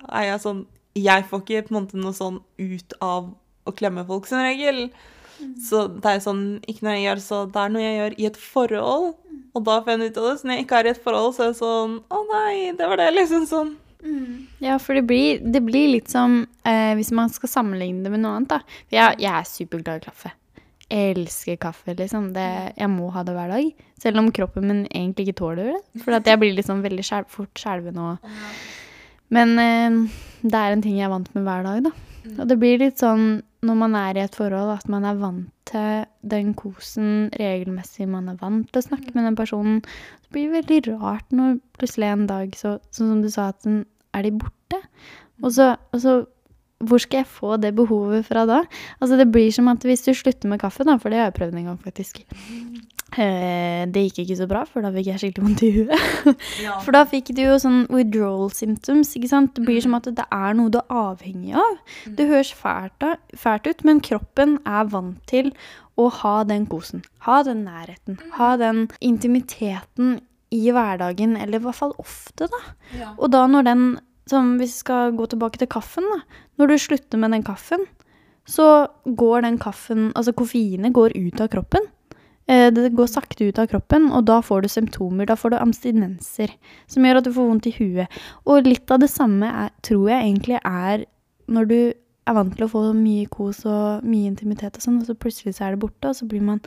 er 0.08 0.32
jeg 0.32 0.42
sånn 0.44 0.66
Jeg 0.98 1.28
får 1.30 1.44
ikke 1.44 1.68
på 1.68 1.74
en 1.74 1.78
måte 1.78 2.00
noe 2.02 2.16
sånn 2.16 2.42
ut 2.58 2.98
av 3.04 3.32
å 3.68 3.74
klemme 3.76 4.06
folk 4.08 4.28
som 4.30 4.42
regel. 4.42 4.88
Så 5.62 5.84
det 5.94 6.14
er 6.16 6.22
sånn 6.24 6.44
Ikke 6.66 6.88
noe 6.88 6.96
jeg 6.98 7.08
gjør 7.08 7.24
så 7.24 7.42
det 7.52 7.64
er 7.64 7.74
noe 7.74 7.84
jeg 7.84 7.98
gjør 8.00 8.16
i 8.18 8.30
et 8.32 8.40
forhold, 8.42 9.12
og 9.58 9.66
da 9.66 9.80
får 9.82 9.94
jeg 9.94 10.12
ut 10.12 10.22
av 10.22 10.30
det. 10.30 10.38
Så 10.40 10.48
når 10.48 10.58
jeg 10.58 10.66
ikke 10.66 10.80
er 10.80 10.88
i 10.88 10.94
et 10.94 11.04
forhold, 11.04 11.36
så 11.36 11.44
er 11.46 11.52
det 11.52 11.60
sånn 11.62 12.00
Å 12.14 12.24
nei, 12.32 12.56
det 12.78 12.90
var 12.90 13.02
det, 13.02 13.12
liksom 13.18 13.46
sånn. 13.50 13.76
Ja, 14.62 14.78
for 14.82 14.98
det 14.98 15.08
blir, 15.10 15.42
det 15.42 15.62
blir 15.66 15.90
litt 15.96 16.12
som 16.14 16.44
eh, 16.68 16.94
hvis 16.98 17.10
man 17.18 17.32
skal 17.34 17.52
sammenligne 17.52 18.06
det 18.06 18.14
med 18.14 18.22
noe 18.24 18.38
annet, 18.38 18.52
da. 18.54 18.84
Jeg, 18.94 19.18
jeg 19.24 19.32
er 19.34 19.50
superglad 19.50 20.04
i 20.04 20.06
kaffe. 20.06 20.34
Jeg 20.88 21.18
elsker 21.18 21.58
kaffe, 21.60 21.96
liksom. 21.98 22.32
Det, 22.36 22.48
jeg 22.78 22.90
må 22.94 23.10
ha 23.12 23.24
det 23.28 23.36
hver 23.36 23.52
dag. 23.52 23.86
Selv 24.00 24.22
om 24.22 24.32
kroppen 24.32 24.70
min 24.70 24.86
egentlig 24.88 25.28
ikke 25.28 25.42
tåler 25.42 25.74
det. 25.74 26.04
For 26.06 26.16
at 26.16 26.28
jeg 26.30 26.40
blir 26.40 26.56
liksom 26.56 26.84
veldig 26.86 27.06
skjel, 27.06 27.28
fort 27.32 27.60
skjelven 27.60 28.00
og 28.00 28.30
Men 29.36 29.58
eh, 29.60 29.98
det 30.48 30.56
er 30.56 30.72
en 30.72 30.84
ting 30.84 30.96
jeg 30.96 31.10
er 31.10 31.12
vant 31.12 31.34
med 31.36 31.44
hver 31.44 31.66
dag, 31.68 31.90
da. 31.90 31.92
Og 32.38 32.48
det 32.48 32.58
blir 32.60 32.80
litt 32.80 33.02
sånn 33.02 33.42
når 33.68 33.78
man 33.80 33.96
er 33.98 34.18
i 34.18 34.24
et 34.24 34.36
forhold, 34.38 34.72
at 34.76 34.88
man 34.92 35.06
er 35.08 35.20
vant 35.20 35.50
til 35.68 36.06
den 36.22 36.54
kosen 36.56 37.28
regelmessig. 37.36 38.08
Man 38.08 38.30
er 38.32 38.40
vant 38.40 38.70
til 38.72 38.80
å 38.80 38.86
snakke 38.86 39.14
med 39.16 39.28
den 39.28 39.38
personen. 39.40 39.82
Det 40.24 40.36
blir 40.36 40.54
veldig 40.54 40.80
rart 41.02 41.36
når 41.36 41.58
plutselig 41.80 42.12
en 42.12 42.28
dag, 42.30 42.56
så, 42.56 42.78
sånn 42.96 43.12
som 43.12 43.24
du 43.26 43.30
sa, 43.34 43.50
at 43.52 43.64
den, 43.66 43.82
er 44.16 44.28
de 44.28 44.34
borte? 44.40 44.82
Og 45.44 45.52
så, 45.58 45.74
og 45.92 46.04
så 46.04 46.14
hvor 46.84 47.00
skal 47.02 47.24
jeg 47.24 47.28
få 47.32 47.56
det 47.62 47.74
behovet 47.76 48.26
fra 48.28 48.46
da? 48.46 48.62
Altså 49.02 49.18
Det 49.18 49.32
blir 49.34 49.50
som 49.52 49.68
at 49.72 49.82
hvis 49.88 50.04
du 50.06 50.14
slutter 50.14 50.48
med 50.52 50.60
kaffe, 50.62 50.84
da, 50.86 50.98
for 51.02 51.10
det 51.10 51.18
har 51.18 51.32
jeg 51.32 51.38
prøvd 51.40 51.56
en 51.58 51.66
gang, 51.72 51.80
faktisk. 51.82 52.22
Eh, 53.18 53.86
det 53.90 54.02
gikk 54.10 54.20
ikke 54.26 54.36
så 54.38 54.46
bra, 54.52 54.62
for 54.68 54.84
da 54.84 54.92
fikk 54.94 55.08
jeg 55.10 55.22
skikkelig 55.22 55.46
vondt 55.48 55.64
i 55.64 55.70
huet. 55.78 56.36
Ja. 56.62 56.76
For 56.84 56.92
da 56.94 57.02
fikk 57.08 57.32
du 57.38 57.40
jo 57.46 57.56
sånn 57.62 57.86
withdrawal 57.90 58.52
symptoms. 58.54 59.14
ikke 59.18 59.30
sant? 59.32 59.54
Det 59.56 59.64
blir 59.66 59.80
som 59.82 59.96
at 59.98 60.10
det 60.12 60.26
er 60.28 60.54
noe 60.60 60.70
du 60.74 60.78
er 60.82 60.92
avhengig 60.94 61.56
av. 61.58 61.78
Det 62.20 62.28
høres 62.30 62.52
fælt, 62.54 62.94
da- 63.02 63.16
fælt 63.40 63.70
ut, 63.72 63.84
men 63.88 64.02
kroppen 64.04 64.58
er 64.68 64.92
vant 64.92 65.22
til 65.32 65.54
å 65.98 66.10
ha 66.20 66.36
den 66.46 66.68
kosen. 66.70 67.02
Ha 67.26 67.40
den 67.48 67.64
nærheten. 67.66 68.20
Ha 68.38 68.52
den 68.62 68.84
intimiteten 69.02 70.20
i 70.54 70.68
hverdagen, 70.72 71.34
eller 71.40 71.58
i 71.60 71.64
hvert 71.64 71.80
fall 71.80 71.96
ofte, 72.04 72.52
da. 72.52 72.62
Ja. 73.00 73.14
Og 73.18 73.32
da 73.34 73.46
når 73.50 73.66
den, 73.72 73.88
som 74.30 74.58
vi 74.60 74.68
skal 74.68 75.14
gå 75.18 75.28
tilbake 75.32 75.58
til 75.62 75.68
kaffen, 75.72 76.04
da. 76.14 76.22
Når 76.60 76.68
du 76.74 76.78
slutter 76.78 77.18
med 77.22 77.32
den 77.36 77.44
kaffen, 77.48 77.86
så 78.48 78.88
går 79.06 79.42
den 79.44 79.58
kaffen, 79.60 80.10
altså 80.16 80.34
koffeinet 80.36 80.94
går 80.96 81.16
ut 81.18 81.42
av 81.44 81.50
kroppen. 81.52 81.82
Eh, 82.48 82.70
Det 82.72 82.94
går 82.96 83.08
sakte 83.12 83.48
ut 83.50 83.60
av 83.60 83.68
kroppen, 83.68 84.10
og 84.12 84.24
da 84.26 84.40
får 84.42 84.62
du 84.64 84.68
symptomer. 84.72 85.26
Da 85.28 85.36
får 85.36 85.52
du 85.52 85.58
abstinenser, 85.58 86.54
som 86.88 87.04
gjør 87.04 87.18
at 87.18 87.24
du 87.28 87.32
får 87.36 87.48
vondt 87.50 87.68
i 87.68 87.76
huet. 87.76 88.08
Og 88.46 88.64
litt 88.64 88.90
av 88.92 89.00
det 89.04 89.10
samme 89.12 89.44
er, 89.52 89.72
tror 89.84 90.08
jeg 90.10 90.24
egentlig 90.24 90.60
er 90.64 91.06
når 91.50 91.68
du 91.68 91.80
er 92.28 92.34
vant 92.36 92.56
til 92.56 92.66
å 92.66 92.72
få 92.72 92.94
mye 92.96 93.28
kos 93.32 93.66
og 93.66 94.04
mye 94.04 94.28
intimitet 94.28 94.76
og 94.76 94.82
sånn, 94.84 95.00
og 95.02 95.08
så 95.08 95.16
plutselig 95.16 95.56
så 95.56 95.68
er 95.68 95.76
det 95.76 95.80
borte, 95.84 96.08
og 96.10 96.16
så 96.16 96.28
blir 96.28 96.42
man 96.44 96.62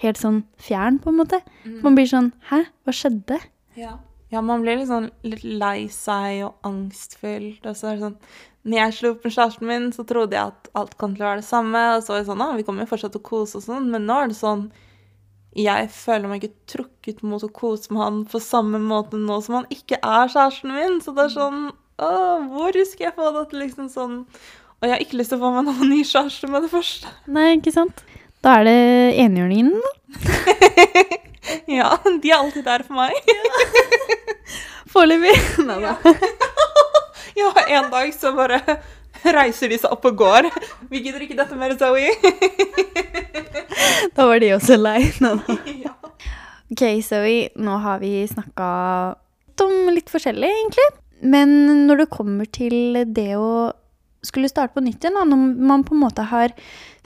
helt 0.00 0.16
sånn 0.16 0.42
fjern, 0.58 0.98
på 0.98 1.08
en 1.12 1.16
måte. 1.20 1.40
Man 1.84 1.94
blir 1.94 2.06
sånn 2.08 2.32
Hæ, 2.50 2.64
hva 2.84 2.92
skjedde? 2.92 3.40
Ja. 3.76 3.98
Ja, 4.34 4.42
man 4.42 4.64
blir 4.64 4.82
sånn 4.88 5.10
litt 5.26 5.44
lei 5.46 5.86
seg 5.92 6.42
og 6.48 6.66
angstfylt. 6.66 7.62
Og 7.68 7.76
så 7.78 7.92
er 7.92 7.98
det 7.98 8.08
sånn 8.08 8.16
Når 8.64 8.78
jeg 8.78 8.96
slo 8.96 9.10
opp 9.12 9.26
med 9.26 9.34
kjæresten 9.36 9.68
min, 9.68 9.90
så 9.92 10.06
trodde 10.08 10.34
jeg 10.38 10.54
at 10.54 10.70
alt 10.80 10.96
kom 10.98 11.14
til 11.14 11.26
å 11.26 11.28
være 11.28 11.42
det 11.42 11.48
samme. 11.50 11.82
Og 11.94 12.02
så 12.02 12.14
var 12.14 12.22
det 12.22 12.30
sånn 12.30 12.42
ah, 12.42 12.56
vi 12.56 12.64
kommer 12.66 12.86
jo 12.86 12.90
fortsatt 12.94 13.14
til 13.14 13.22
å 13.22 13.28
kose 13.28 13.60
og 13.60 13.66
sånn, 13.66 13.90
men 13.92 14.08
nå 14.08 14.16
er 14.22 14.32
det 14.32 14.38
sånn 14.40 14.66
Jeg 15.54 15.90
føler 15.94 16.30
meg 16.32 16.42
ikke 16.42 16.72
trukket 16.72 17.22
mot 17.22 17.44
å 17.44 17.52
kose 17.54 17.92
med 17.94 18.02
han 18.02 18.22
på 18.26 18.40
samme 18.42 18.80
måte 18.82 19.20
nå 19.20 19.38
som 19.44 19.60
han 19.60 19.70
ikke 19.70 20.00
er 20.00 20.32
kjæresten 20.32 20.74
min. 20.74 21.00
Så 21.04 21.14
det 21.14 21.28
er 21.28 21.34
sånn 21.36 21.64
Å, 22.02 22.10
hvor 22.50 22.74
skal 22.88 23.10
jeg 23.10 23.16
få 23.20 23.30
det 23.36 23.44
til 23.52 23.62
liksom 23.62 23.92
sånn 23.92 24.16
Og 24.24 24.88
jeg 24.88 24.96
har 24.96 25.04
ikke 25.04 25.20
lyst 25.20 25.30
til 25.30 25.38
å 25.38 25.44
få 25.44 25.52
meg 25.54 25.68
noen 25.68 25.92
ny 25.92 26.00
kjæreste 26.02 26.50
med 26.50 26.66
det 26.66 26.72
første. 26.72 27.12
Nei, 27.30 27.52
ikke 27.60 27.76
sant? 27.76 28.02
Da 28.44 28.58
er 28.60 28.66
det 28.68 28.80
enhjørningen, 29.22 29.78
da. 29.80 29.92
Ja, 31.68 31.96
de 32.22 32.30
er 32.30 32.36
alltid 32.38 32.64
der 32.64 32.82
for 32.82 32.94
meg. 32.96 33.12
Foreløpig. 34.94 35.34
Nei 35.68 35.80
da. 35.82 35.96
Ja, 37.34 37.50
en 37.66 37.90
dag 37.90 38.12
så 38.14 38.30
bare 38.36 38.60
reiser 39.34 39.72
de 39.72 39.78
seg 39.80 39.90
opp 39.90 40.06
og 40.06 40.20
går. 40.20 40.48
Vi 40.90 41.02
gidder 41.02 41.24
ikke 41.24 41.38
dette 41.38 41.58
mer, 41.58 41.74
Zoe. 41.80 42.12
Da 44.14 44.26
var 44.28 44.38
de 44.42 44.52
også 44.54 44.78
lei. 44.78 45.00
Nei 45.24 45.34
da. 45.40 45.94
Ok, 46.70 46.84
Zoe, 47.06 47.48
nå 47.58 47.78
har 47.82 48.02
vi 48.02 48.12
snakka 48.30 48.68
om 49.64 49.90
litt 49.94 50.10
forskjellig, 50.12 50.50
egentlig. 50.50 50.86
Men 51.24 51.50
når 51.88 52.04
det 52.04 52.12
kommer 52.12 52.48
til 52.52 53.00
det 53.16 53.32
å 53.38 53.72
skulle 54.24 54.48
starte 54.48 54.76
på 54.76 54.82
nytt 54.84 55.04
igjen, 55.04 55.16
da, 55.18 55.24
når 55.28 55.68
man 55.70 55.84
på 55.86 55.94
en 55.94 56.02
måte 56.04 56.24
har 56.30 56.54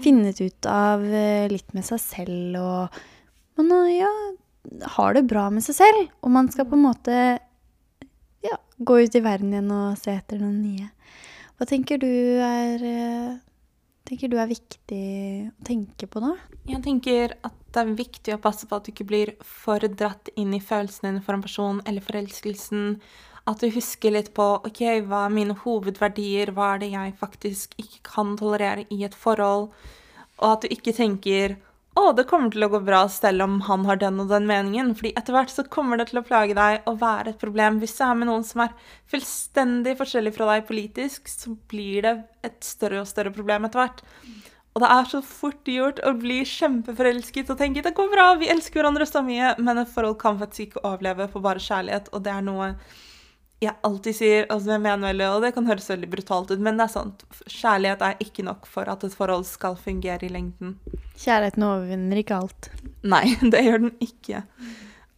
funnet 0.02 0.38
ut 0.40 0.68
av 0.70 1.02
eh, 1.02 1.48
litt 1.50 1.74
med 1.74 1.86
seg 1.86 2.00
selv 2.02 2.58
og 2.62 3.00
man 3.58 3.72
eh, 3.80 3.98
ja, 3.98 4.12
har 4.94 5.16
det 5.16 5.26
bra 5.30 5.48
med 5.50 5.66
seg 5.66 5.78
selv, 5.80 6.06
og 6.22 6.34
man 6.34 6.50
skal 6.52 6.68
på 6.70 6.78
en 6.78 6.86
måte 6.86 7.16
ja, 8.44 8.58
gå 8.78 9.00
ut 9.00 9.14
i 9.14 9.24
verden 9.24 9.52
igjen 9.52 9.70
og 9.74 9.98
se 10.00 10.14
etter 10.14 10.40
noen 10.42 10.60
nye. 10.62 10.88
Hva 11.58 11.66
tenker 11.66 11.98
du 11.98 12.08
er, 12.44 12.82
eh, 12.86 13.38
tenker 14.06 14.30
du 14.30 14.36
er 14.38 14.50
viktig 14.50 15.06
å 15.50 15.64
tenke 15.66 16.06
på 16.06 16.22
da? 16.22 16.34
Jeg 16.68 16.82
tenker 16.84 17.34
at 17.42 17.56
det 17.74 17.82
er 17.82 17.96
viktig 17.98 18.34
å 18.34 18.42
passe 18.42 18.68
på 18.68 18.76
at 18.76 18.86
du 18.86 18.92
ikke 18.92 19.08
blir 19.08 19.34
for 19.42 19.78
dratt 19.80 20.30
inn 20.36 20.54
i 20.54 20.62
følelsene 20.62 21.12
dine 21.12 21.24
for 21.24 21.34
en 21.34 21.42
person 21.42 21.82
eller 21.84 22.04
forelskelsen. 22.04 23.00
At 23.48 23.60
du 23.60 23.70
husker 23.72 24.12
litt 24.12 24.34
på 24.36 24.46
ok, 24.60 24.82
hva 25.08 25.24
er 25.26 25.34
mine 25.34 25.56
hovedverdier, 25.56 26.52
hva 26.52 26.74
er 26.74 26.84
det 26.84 26.92
jeg 26.92 27.16
faktisk 27.18 27.74
ikke 27.80 28.02
kan 28.06 28.36
tolerere 28.36 28.86
i 28.92 29.02
et 29.04 29.16
forhold, 29.16 29.70
og 30.38 30.48
at 30.52 30.62
du 30.62 30.74
ikke 30.74 30.94
tenker 30.94 31.56
å, 31.98 32.12
det 32.16 32.26
kommer 32.30 32.52
til 32.54 32.64
å 32.64 32.70
gå 32.72 32.80
bra 32.86 33.02
selv 33.12 33.44
om 33.44 33.56
han 33.66 33.84
har 33.88 33.98
den 34.00 34.20
og 34.22 34.30
den 34.30 34.46
meningen, 34.48 34.94
fordi 34.96 35.12
etter 35.18 35.34
hvert 35.34 35.52
så 35.52 35.64
kommer 35.68 36.00
det 36.00 36.08
til 36.10 36.20
å 36.20 36.26
plage 36.26 36.56
deg 36.56 36.86
og 36.88 37.00
være 37.02 37.34
et 37.34 37.40
problem. 37.40 37.80
Hvis 37.82 37.96
du 37.98 38.04
er 38.06 38.18
med 38.18 38.30
noen 38.30 38.46
som 38.46 38.62
er 38.64 38.76
fullstendig 39.10 39.96
forskjellig 39.98 40.34
fra 40.36 40.52
deg 40.52 40.68
politisk, 40.68 41.28
så 41.32 41.56
blir 41.70 42.06
det 42.06 42.14
et 42.46 42.60
større 42.64 43.02
og 43.02 43.10
større 43.10 43.34
problem 43.34 43.68
etter 43.68 43.82
hvert. 43.82 44.04
Og 44.76 44.84
det 44.84 44.92
er 44.94 45.10
så 45.10 45.18
fort 45.26 45.68
gjort 45.68 46.00
å 46.06 46.12
bli 46.14 46.38
kjempeforelsket 46.46 47.50
og 47.50 47.58
tenke 47.58 47.82
det 47.82 47.96
går 47.96 48.12
bra, 48.12 48.30
vi 48.38 48.50
elsker 48.52 48.78
hverandre 48.78 49.08
så 49.08 49.24
mye, 49.26 49.56
men 49.58 49.82
et 49.82 49.90
forhold 49.90 50.20
kan 50.22 50.38
faktisk 50.38 50.68
ikke 50.68 50.84
overleve 50.84 51.26
på 51.32 51.42
bare 51.42 51.62
kjærlighet, 51.62 52.12
og 52.14 52.22
det 52.22 52.34
er 52.34 52.44
noe 52.46 52.72
jeg 53.58 53.74
alltid 53.82 54.14
sier, 54.14 54.44
og 54.54 54.66
jeg 54.70 54.78
mener 54.82 55.08
veldig, 55.08 55.28
og 55.34 55.42
det 55.42 55.50
kan 55.56 55.66
høres 55.66 55.88
veldig 55.90 56.08
brutalt 56.12 56.52
ut, 56.52 56.60
men 56.62 56.78
det 56.78 56.84
er 56.86 56.92
sant. 56.92 57.24
Kjærlighet 57.50 58.04
er 58.06 58.20
ikke 58.22 58.44
nok 58.46 58.68
for 58.70 58.90
at 58.90 59.02
et 59.06 59.16
forhold 59.18 59.46
skal 59.48 59.74
fungere 59.80 60.28
i 60.28 60.30
lengden. 60.30 60.76
Kjærligheten 61.18 61.66
overvinner 61.66 62.20
ikke 62.22 62.38
alt. 62.38 62.70
Nei, 63.02 63.24
det 63.52 63.64
gjør 63.66 63.82
den 63.88 63.96
ikke. 64.04 64.44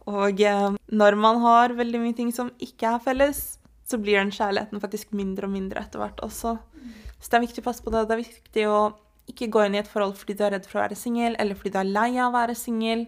Og 0.09 0.41
eh, 0.41 0.71
når 0.89 1.19
man 1.21 1.43
har 1.45 1.77
veldig 1.77 2.01
mye 2.01 2.17
ting 2.17 2.33
som 2.33 2.49
ikke 2.65 2.95
er 2.95 3.05
felles, 3.05 3.43
så 3.91 4.01
blir 4.01 4.21
den 4.21 4.33
kjærligheten 4.33 4.81
faktisk 4.81 5.13
mindre 5.17 5.49
og 5.49 5.53
mindre 5.53 5.83
etter 5.85 6.01
hvert 6.01 6.25
også. 6.25 6.57
Så 7.21 7.29
det 7.29 7.37
er 7.37 7.45
viktig 7.45 7.63
å 7.65 7.69
passe 7.69 7.85
på 7.85 7.93
det. 7.93 8.07
Det 8.09 8.17
er 8.17 8.23
viktig 8.23 8.67
å 8.71 8.81
ikke 9.31 9.51
gå 9.53 9.67
inn 9.67 9.77
i 9.77 9.83
et 9.83 9.91
forhold 9.91 10.17
fordi 10.19 10.39
du 10.39 10.45
er 10.47 10.55
redd 10.57 10.67
for 10.69 10.81
å 10.81 10.85
være 10.87 10.99
singel, 10.99 11.37
eller 11.43 11.59
fordi 11.59 11.75
du 11.75 11.81
er 11.83 11.93
lei 11.93 12.11
av 12.17 12.31
å 12.31 12.37
være 12.39 12.57
singel. 12.59 13.05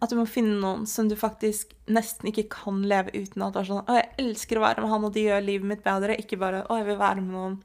At 0.00 0.12
du 0.12 0.16
må 0.16 0.24
finne 0.28 0.56
noen 0.62 0.86
som 0.88 1.08
du 1.10 1.16
faktisk 1.18 1.74
nesten 1.92 2.30
ikke 2.30 2.46
kan 2.54 2.80
leve 2.88 3.12
uten. 3.12 3.44
At 3.44 3.54
du 3.54 3.60
er 3.60 3.68
sånn 3.68 3.84
'Å, 3.84 3.96
jeg 3.98 4.10
elsker 4.24 4.58
å 4.58 4.64
være 4.64 4.80
med 4.80 4.90
han, 4.90 5.04
og 5.04 5.12
de 5.12 5.26
gjør 5.28 5.44
livet 5.44 5.68
mitt 5.68 5.84
bedre.' 5.84 6.16
Ikke 6.16 6.38
bare 6.40 6.64
'Å, 6.64 6.78
jeg 6.80 6.86
vil 6.86 7.00
være 7.00 7.20
med 7.20 7.34
noen'. 7.34 7.58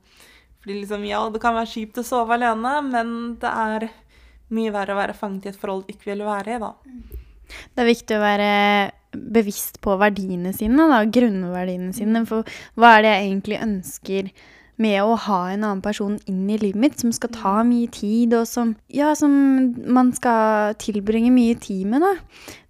Fordi 0.59 0.81
liksom, 0.81 1.05
ja, 1.07 1.29
det 1.29 1.41
kan 1.41 1.53
være 1.53 1.71
kjipt 1.71 2.01
å 2.01 2.03
sove 2.03 2.33
alene, 2.33 2.81
men 2.81 3.37
det 3.39 3.51
er 3.51 3.89
mye 4.49 4.71
verre 4.73 4.93
å 4.93 4.97
være 4.99 5.13
fanget 5.13 5.45
i 5.45 5.49
et 5.49 5.59
forhold 5.61 5.85
du 5.85 5.93
ikke 5.93 6.11
vil 6.11 6.25
være 6.25 6.55
i, 6.55 6.59
da. 6.59 6.73
Det 7.75 7.83
er 7.83 7.85
viktig 7.85 8.17
å 8.17 8.23
være 8.23 8.51
bevisst 9.15 9.79
på 9.83 9.95
verdiene 10.01 10.51
sine, 10.57 10.87
da, 10.89 11.03
grunnverdiene 11.05 11.93
sine. 11.93 12.25
For 12.25 12.47
hva 12.75 12.97
er 12.97 13.05
det 13.05 13.13
jeg 13.13 13.27
egentlig 13.29 13.61
ønsker 13.61 14.31
med 14.81 14.99
å 15.03 15.15
ha 15.25 15.39
en 15.51 15.63
annen 15.63 15.83
person 15.83 16.17
inn 16.27 16.49
i 16.51 16.57
livet 16.59 16.79
mitt, 16.81 16.99
som 16.99 17.13
skal 17.15 17.31
ta 17.35 17.55
mye 17.67 17.87
tid, 17.93 18.35
og 18.35 18.47
som, 18.49 18.75
ja, 18.91 19.13
som 19.15 19.31
man 19.87 20.11
skal 20.15 20.75
tilbringe 20.81 21.31
mye 21.35 21.55
tid 21.61 21.87
med, 21.91 22.03
da. 22.03 22.13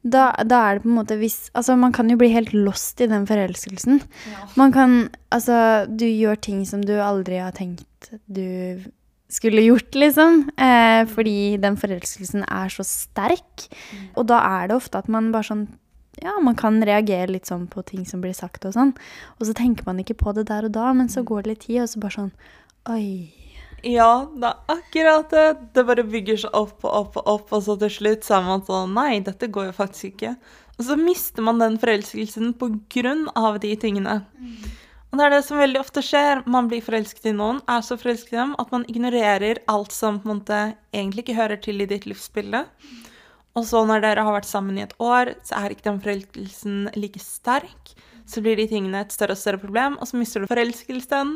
Da, 0.06 0.26
da 0.46 0.60
er 0.62 0.78
det 0.78 0.84
på 0.84 0.92
en 0.92 1.00
måte 1.00 1.16
hvis 1.18 1.48
Altså, 1.58 1.74
man 1.82 1.90
kan 1.96 2.06
jo 2.12 2.18
bli 2.22 2.28
helt 2.30 2.52
lost 2.54 3.02
i 3.02 3.08
den 3.10 3.24
forelskelsen. 3.26 4.04
Man 4.54 4.76
kan 4.76 4.92
Altså, 5.34 5.88
du 5.90 6.06
gjør 6.06 6.38
ting 6.38 6.60
som 6.70 6.84
du 6.86 6.94
aldri 7.02 7.42
har 7.42 7.56
tenkt 7.58 7.90
du 8.30 8.84
skulle 9.32 9.64
gjort, 9.66 9.96
liksom. 9.98 10.44
Eh, 10.62 11.02
fordi 11.10 11.58
den 11.62 11.78
forelskelsen 11.80 12.46
er 12.46 12.70
så 12.72 12.86
sterk. 12.86 13.66
Og 14.16 14.28
da 14.30 14.42
er 14.62 14.70
det 14.70 14.78
ofte 14.78 15.02
at 15.02 15.10
man 15.12 15.32
bare 15.34 15.50
sånn 15.50 15.66
Ja, 16.24 16.38
man 16.40 16.56
kan 16.56 16.80
reagere 16.86 17.34
litt 17.34 17.50
sånn 17.50 17.66
på 17.68 17.84
ting 17.84 18.06
som 18.08 18.22
blir 18.24 18.36
sagt 18.36 18.66
og 18.68 18.76
sånn. 18.76 18.94
Og 19.40 19.50
så 19.50 19.56
tenker 19.58 19.88
man 19.88 20.00
ikke 20.00 20.18
på 20.20 20.36
det 20.38 20.48
der 20.52 20.70
og 20.70 20.76
da, 20.78 20.92
men 20.96 21.10
så 21.12 21.26
går 21.28 21.44
det 21.44 21.52
litt 21.52 21.66
tid, 21.68 21.82
og 21.84 21.92
så 21.92 22.04
bare 22.04 22.18
sånn 22.20 22.32
Oi. 22.94 23.34
Ja, 23.86 24.26
det 24.34 24.50
er 24.50 24.76
akkurat 24.76 25.34
det. 25.34 25.46
Det 25.76 25.84
bare 25.86 26.06
bygger 26.08 26.40
seg 26.46 26.56
opp 26.58 26.86
og 26.86 26.94
opp 27.02 27.20
og 27.20 27.28
opp, 27.34 27.52
og 27.54 27.66
så 27.66 27.76
til 27.82 27.92
slutt 27.94 28.26
så 28.26 28.40
er 28.40 28.48
man 28.48 28.64
sånn 28.66 28.96
Nei, 28.96 29.20
dette 29.26 29.50
går 29.52 29.70
jo 29.70 29.76
faktisk 29.78 30.14
ikke. 30.14 30.36
Og 30.76 30.88
så 30.88 30.98
mister 31.00 31.46
man 31.46 31.62
den 31.62 31.78
forelskelsen 31.82 32.56
på 32.60 32.72
grunn 32.92 33.28
av 33.38 33.60
de 33.64 33.76
tingene. 33.80 34.20
Og 35.12 35.20
det 35.20 35.28
er 35.28 35.36
det 35.36 35.44
som 35.48 35.62
veldig 35.62 35.80
ofte 35.80 36.02
skjer. 36.04 36.42
Man 36.52 36.68
blir 36.72 36.84
forelsket 36.84 37.30
i 37.32 37.36
noen, 37.36 37.62
er 37.72 37.84
så 37.86 37.96
forelsket 38.00 38.34
i 38.36 38.40
dem 38.42 38.56
at 38.60 38.74
man 38.74 38.84
ignorerer 38.92 39.62
alt 39.72 39.96
som 39.96 40.18
på 40.20 40.28
en 40.28 40.42
måte 40.42 40.62
egentlig 40.92 41.24
ikke 41.24 41.38
hører 41.38 41.62
til 41.64 41.80
i 41.80 41.88
ditt 41.88 42.08
livsbilde. 42.10 42.66
Og 43.56 43.64
så 43.64 43.86
når 43.88 44.04
dere 44.04 44.26
har 44.28 44.36
vært 44.36 44.50
sammen 44.50 44.76
i 44.78 44.84
et 44.84 44.94
år, 45.00 45.36
så 45.48 45.62
er 45.62 45.72
ikke 45.72 45.88
den 45.88 46.02
forelskelsen 46.04 46.80
like 47.00 47.22
sterk. 47.24 47.94
Så 48.28 48.42
blir 48.42 48.58
de 48.58 48.66
tingene 48.68 49.04
et 49.06 49.14
større 49.14 49.36
og 49.38 49.40
større 49.40 49.62
problem, 49.62 50.00
og 50.02 50.10
så 50.10 50.18
mister 50.18 50.42
du 50.42 50.50
forelskelsen 50.50 51.36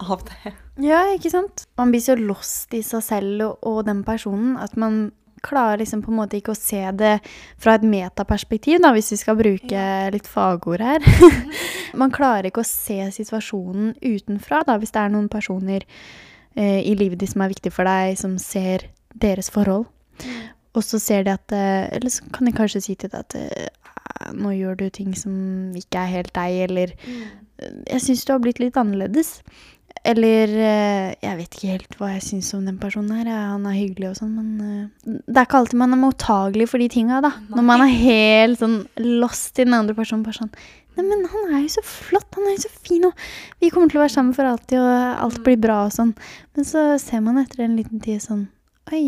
av 0.00 0.24
det. 0.30 0.54
Ja, 0.82 1.02
ikke 1.12 1.30
sant? 1.30 1.66
Man 1.78 1.92
blir 1.92 2.02
så 2.02 2.16
lost 2.18 2.74
i 2.74 2.80
seg 2.82 3.04
selv 3.04 3.44
og, 3.44 3.58
og 3.62 3.84
den 3.86 4.02
personen 4.06 4.56
at 4.58 4.74
man 4.80 5.12
klarer 5.44 5.82
liksom 5.82 6.02
på 6.02 6.10
en 6.10 6.18
måte 6.22 6.38
ikke 6.38 6.54
å 6.54 6.58
se 6.58 6.80
det 6.96 7.18
fra 7.60 7.76
et 7.76 7.84
metaperspektiv, 7.86 8.80
da, 8.82 8.94
hvis 8.96 9.12
vi 9.12 9.20
skal 9.20 9.38
bruke 9.38 9.86
litt 10.14 10.28
fagord 10.30 10.82
her. 10.82 11.04
man 12.00 12.14
klarer 12.14 12.48
ikke 12.48 12.64
å 12.64 12.68
se 12.68 12.98
situasjonen 13.14 13.92
utenfra, 14.00 14.64
da, 14.66 14.78
hvis 14.80 14.94
det 14.96 15.04
er 15.04 15.12
noen 15.14 15.30
personer 15.32 15.84
eh, 16.56 16.80
i 16.80 16.96
livet 16.98 17.20
ditt 17.20 17.34
som 17.34 17.44
er 17.44 17.52
viktig 17.52 17.74
for 17.74 17.86
deg, 17.88 18.16
som 18.18 18.38
ser 18.42 18.88
deres 19.14 19.52
forhold. 19.52 19.86
Og 20.74 20.82
så 20.82 20.98
ser 21.02 21.26
de 21.26 21.34
at 21.34 21.54
eh, 21.54 21.86
Eller 21.94 22.10
så 22.10 22.26
kan 22.34 22.48
de 22.48 22.54
kanskje 22.56 22.82
si 22.82 22.96
til 22.98 23.12
deg 23.12 23.22
at 23.22 23.38
eh, 23.38 24.32
nå 24.34 24.54
gjør 24.54 24.78
du 24.80 24.88
ting 24.94 25.14
som 25.18 25.34
ikke 25.78 26.02
er 26.02 26.12
helt 26.18 26.34
deg, 26.34 26.58
eller 26.68 26.94
Jeg 27.86 28.02
syns 28.02 28.24
du 28.26 28.34
har 28.34 28.42
blitt 28.42 28.60
litt 28.62 28.76
annerledes. 28.80 29.38
Eller 30.04 30.50
eh, 30.52 31.10
jeg 31.22 31.36
vet 31.38 31.54
ikke 31.56 31.70
helt 31.70 31.94
hva 31.96 32.10
jeg 32.12 32.24
syns 32.26 32.50
om 32.56 32.66
den 32.68 32.76
personen 32.80 33.14
her. 33.16 33.30
Han 33.54 33.64
er 33.70 33.76
hyggelig 33.78 34.10
og 34.10 34.18
sånn, 34.18 34.34
men 34.36 34.48
eh, 34.60 35.12
det 35.24 35.38
er 35.38 35.46
ikke 35.46 35.60
alltid 35.62 35.80
man 35.80 35.96
er 35.96 36.00
mottagelig 36.02 36.66
for 36.72 36.82
de 36.82 36.88
tinga, 36.92 37.22
da. 37.24 37.30
Når 37.54 37.66
man 37.70 37.84
er 37.86 37.94
helt 38.02 38.60
sånn 38.60 38.82
lost 39.00 39.56
i 39.56 39.64
den 39.64 39.76
andre 39.76 39.96
personen. 39.96 40.26
Bare 40.26 40.42
sånn 40.42 40.52
Nei, 40.94 41.02
men 41.08 41.24
han 41.26 41.54
er 41.56 41.64
jo 41.64 41.72
så 41.72 41.82
flott, 41.82 42.28
han 42.36 42.44
er 42.46 42.52
jo 42.54 42.60
så 42.68 42.68
fin, 42.86 43.02
og 43.08 43.22
vi 43.58 43.66
kommer 43.74 43.90
til 43.90 43.98
å 43.98 44.04
være 44.04 44.12
sammen 44.14 44.34
for 44.36 44.46
alltid, 44.46 44.76
og 44.78 45.24
alt 45.24 45.40
blir 45.42 45.56
bra 45.58 45.80
og 45.88 45.94
sånn. 45.96 46.12
Men 46.54 46.68
så 46.68 46.84
ser 47.02 47.24
man 47.24 47.40
etter 47.40 47.64
en 47.64 47.74
liten 47.74 47.98
tid 48.04 48.22
sånn 48.22 48.44
Oi, 48.92 49.00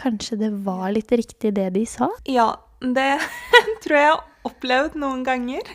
kanskje 0.00 0.38
det 0.40 0.50
var 0.66 0.88
litt 0.94 1.12
riktig 1.12 1.52
det 1.56 1.68
de 1.76 1.84
sa? 1.88 2.08
Ja, 2.28 2.52
det 2.80 3.12
tror 3.84 3.96
jeg 3.98 4.18
opplevd 4.48 4.94
noen 5.00 5.22
ganger. 5.26 5.66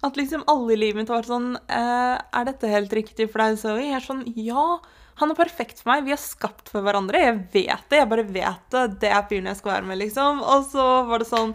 At 0.00 0.16
liksom 0.16 0.46
alle 0.48 0.72
i 0.72 0.78
livet 0.80 1.02
mitt 1.02 1.10
har 1.12 1.20
vært 1.20 1.28
sånn 1.28 1.50
eh, 1.68 2.14
Er 2.16 2.46
dette 2.48 2.70
helt 2.70 2.92
riktig 2.96 3.26
for 3.28 3.42
deg, 3.44 3.58
Zoe? 3.60 3.82
Jeg 3.84 3.98
er 3.98 4.06
sånn 4.06 4.22
Ja, 4.40 4.78
han 5.20 5.34
er 5.34 5.36
perfekt 5.36 5.82
for 5.82 5.92
meg. 5.92 6.06
Vi 6.06 6.14
er 6.14 6.20
skapt 6.22 6.70
for 6.72 6.80
hverandre. 6.86 7.20
Jeg 7.20 7.34
vet 7.52 7.82
det. 7.92 7.98
Jeg 8.00 8.08
bare 8.08 8.24
vet 8.24 8.72
det. 8.72 8.84
Det 9.02 9.10
er 9.12 9.26
fyren 9.28 9.50
jeg 9.50 9.58
skal 9.58 9.74
være 9.74 9.90
med, 9.90 10.00
liksom. 10.00 10.40
Og 10.40 10.64
så 10.72 10.86
var 11.10 11.20
det 11.20 11.28
sånn 11.28 11.52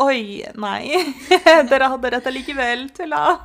Oi, 0.00 0.40
nei. 0.58 0.88
Dere 1.70 1.90
hadde 1.92 2.10
rett 2.10 2.24
allikevel, 2.26 2.88
tulla. 2.96 3.36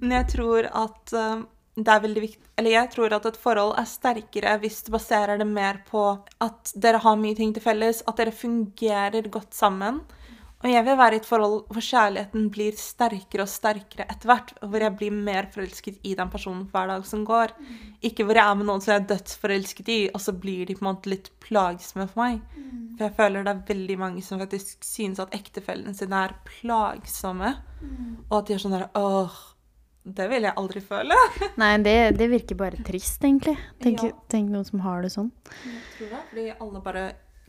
Men 0.00 0.16
jeg 0.16 0.30
tror 0.32 0.66
at 0.66 1.12
eh, 1.14 1.44
det 1.72 1.88
er 1.88 2.02
veldig 2.04 2.22
viktig 2.26 2.50
Eller 2.60 2.74
jeg 2.74 2.88
tror 2.92 3.14
at 3.16 3.26
et 3.30 3.38
forhold 3.40 3.78
er 3.80 3.88
sterkere 3.88 4.56
hvis 4.60 4.82
du 4.84 4.90
baserer 4.92 5.38
det 5.40 5.48
mer 5.48 5.80
på 5.88 6.02
at 6.44 6.72
dere 6.76 7.00
har 7.00 7.16
mye 7.16 7.36
ting 7.38 7.54
til 7.54 7.64
felles, 7.64 8.02
at 8.06 8.18
dere 8.18 8.34
fungerer 8.34 9.30
godt 9.32 9.56
sammen. 9.56 10.02
Og 10.62 10.70
jeg 10.70 10.84
vil 10.86 10.98
være 10.98 11.16
i 11.16 11.18
et 11.18 11.26
forhold 11.26 11.56
hvor 11.74 11.82
kjærligheten 11.82 12.44
blir 12.54 12.76
sterkere 12.78 13.42
og 13.42 13.50
sterkere 13.50 14.04
etter 14.06 14.30
hvert. 14.30 14.52
Hvor 14.60 14.84
jeg 14.84 14.94
blir 15.00 15.14
mer 15.16 15.48
forelsket 15.50 16.04
i 16.06 16.12
den 16.18 16.30
personen 16.30 16.68
hver 16.70 16.92
dag 16.92 17.06
som 17.08 17.24
går. 17.26 17.54
Ikke 18.06 18.26
hvor 18.28 18.38
jeg 18.38 18.46
er 18.46 18.58
med 18.60 18.68
noen 18.68 18.84
som 18.84 18.92
jeg 18.92 19.02
er 19.02 19.08
dødsforelsket 19.10 19.90
i, 19.90 20.00
og 20.14 20.22
så 20.22 20.36
blir 20.44 20.68
de 20.68 20.76
på 20.78 20.84
en 20.84 20.90
måte 20.92 21.10
litt 21.10 21.32
plagsomme 21.42 22.06
for 22.12 22.22
meg. 22.22 22.44
For 22.94 23.08
jeg 23.08 23.16
føler 23.18 23.42
det 23.42 23.56
er 23.56 23.64
veldig 23.72 23.98
mange 23.98 24.22
som 24.22 24.38
faktisk 24.38 24.86
synes 24.86 25.18
at 25.24 25.34
ektefellene 25.34 25.96
sine 25.98 26.22
er 26.28 26.36
plagsomme. 26.46 27.56
Og 28.28 28.38
at 28.38 28.46
de 28.46 28.54
er 28.54 28.62
sånn 28.62 28.76
der 28.76 28.86
åh, 28.94 29.34
det 30.04 30.26
vil 30.30 30.42
jeg 30.48 30.54
aldri 30.58 30.80
føle. 30.82 31.14
Nei, 31.62 31.72
det, 31.84 31.94
det 32.18 32.28
virker 32.32 32.58
bare 32.58 32.80
trist, 32.84 33.22
egentlig. 33.24 33.56
Tenk, 33.82 34.02
Ja. 34.02 34.10
tenk 34.28 34.50
noen 34.50 34.64
som 34.66 34.80
har 34.82 35.02
det 35.04 35.12
sånn. 35.14 35.30
Jeg 35.62 35.82
tror 35.96 36.10
det, 36.16 36.22
fordi 36.30 36.46
alle 36.58 36.80
bare 36.82 37.04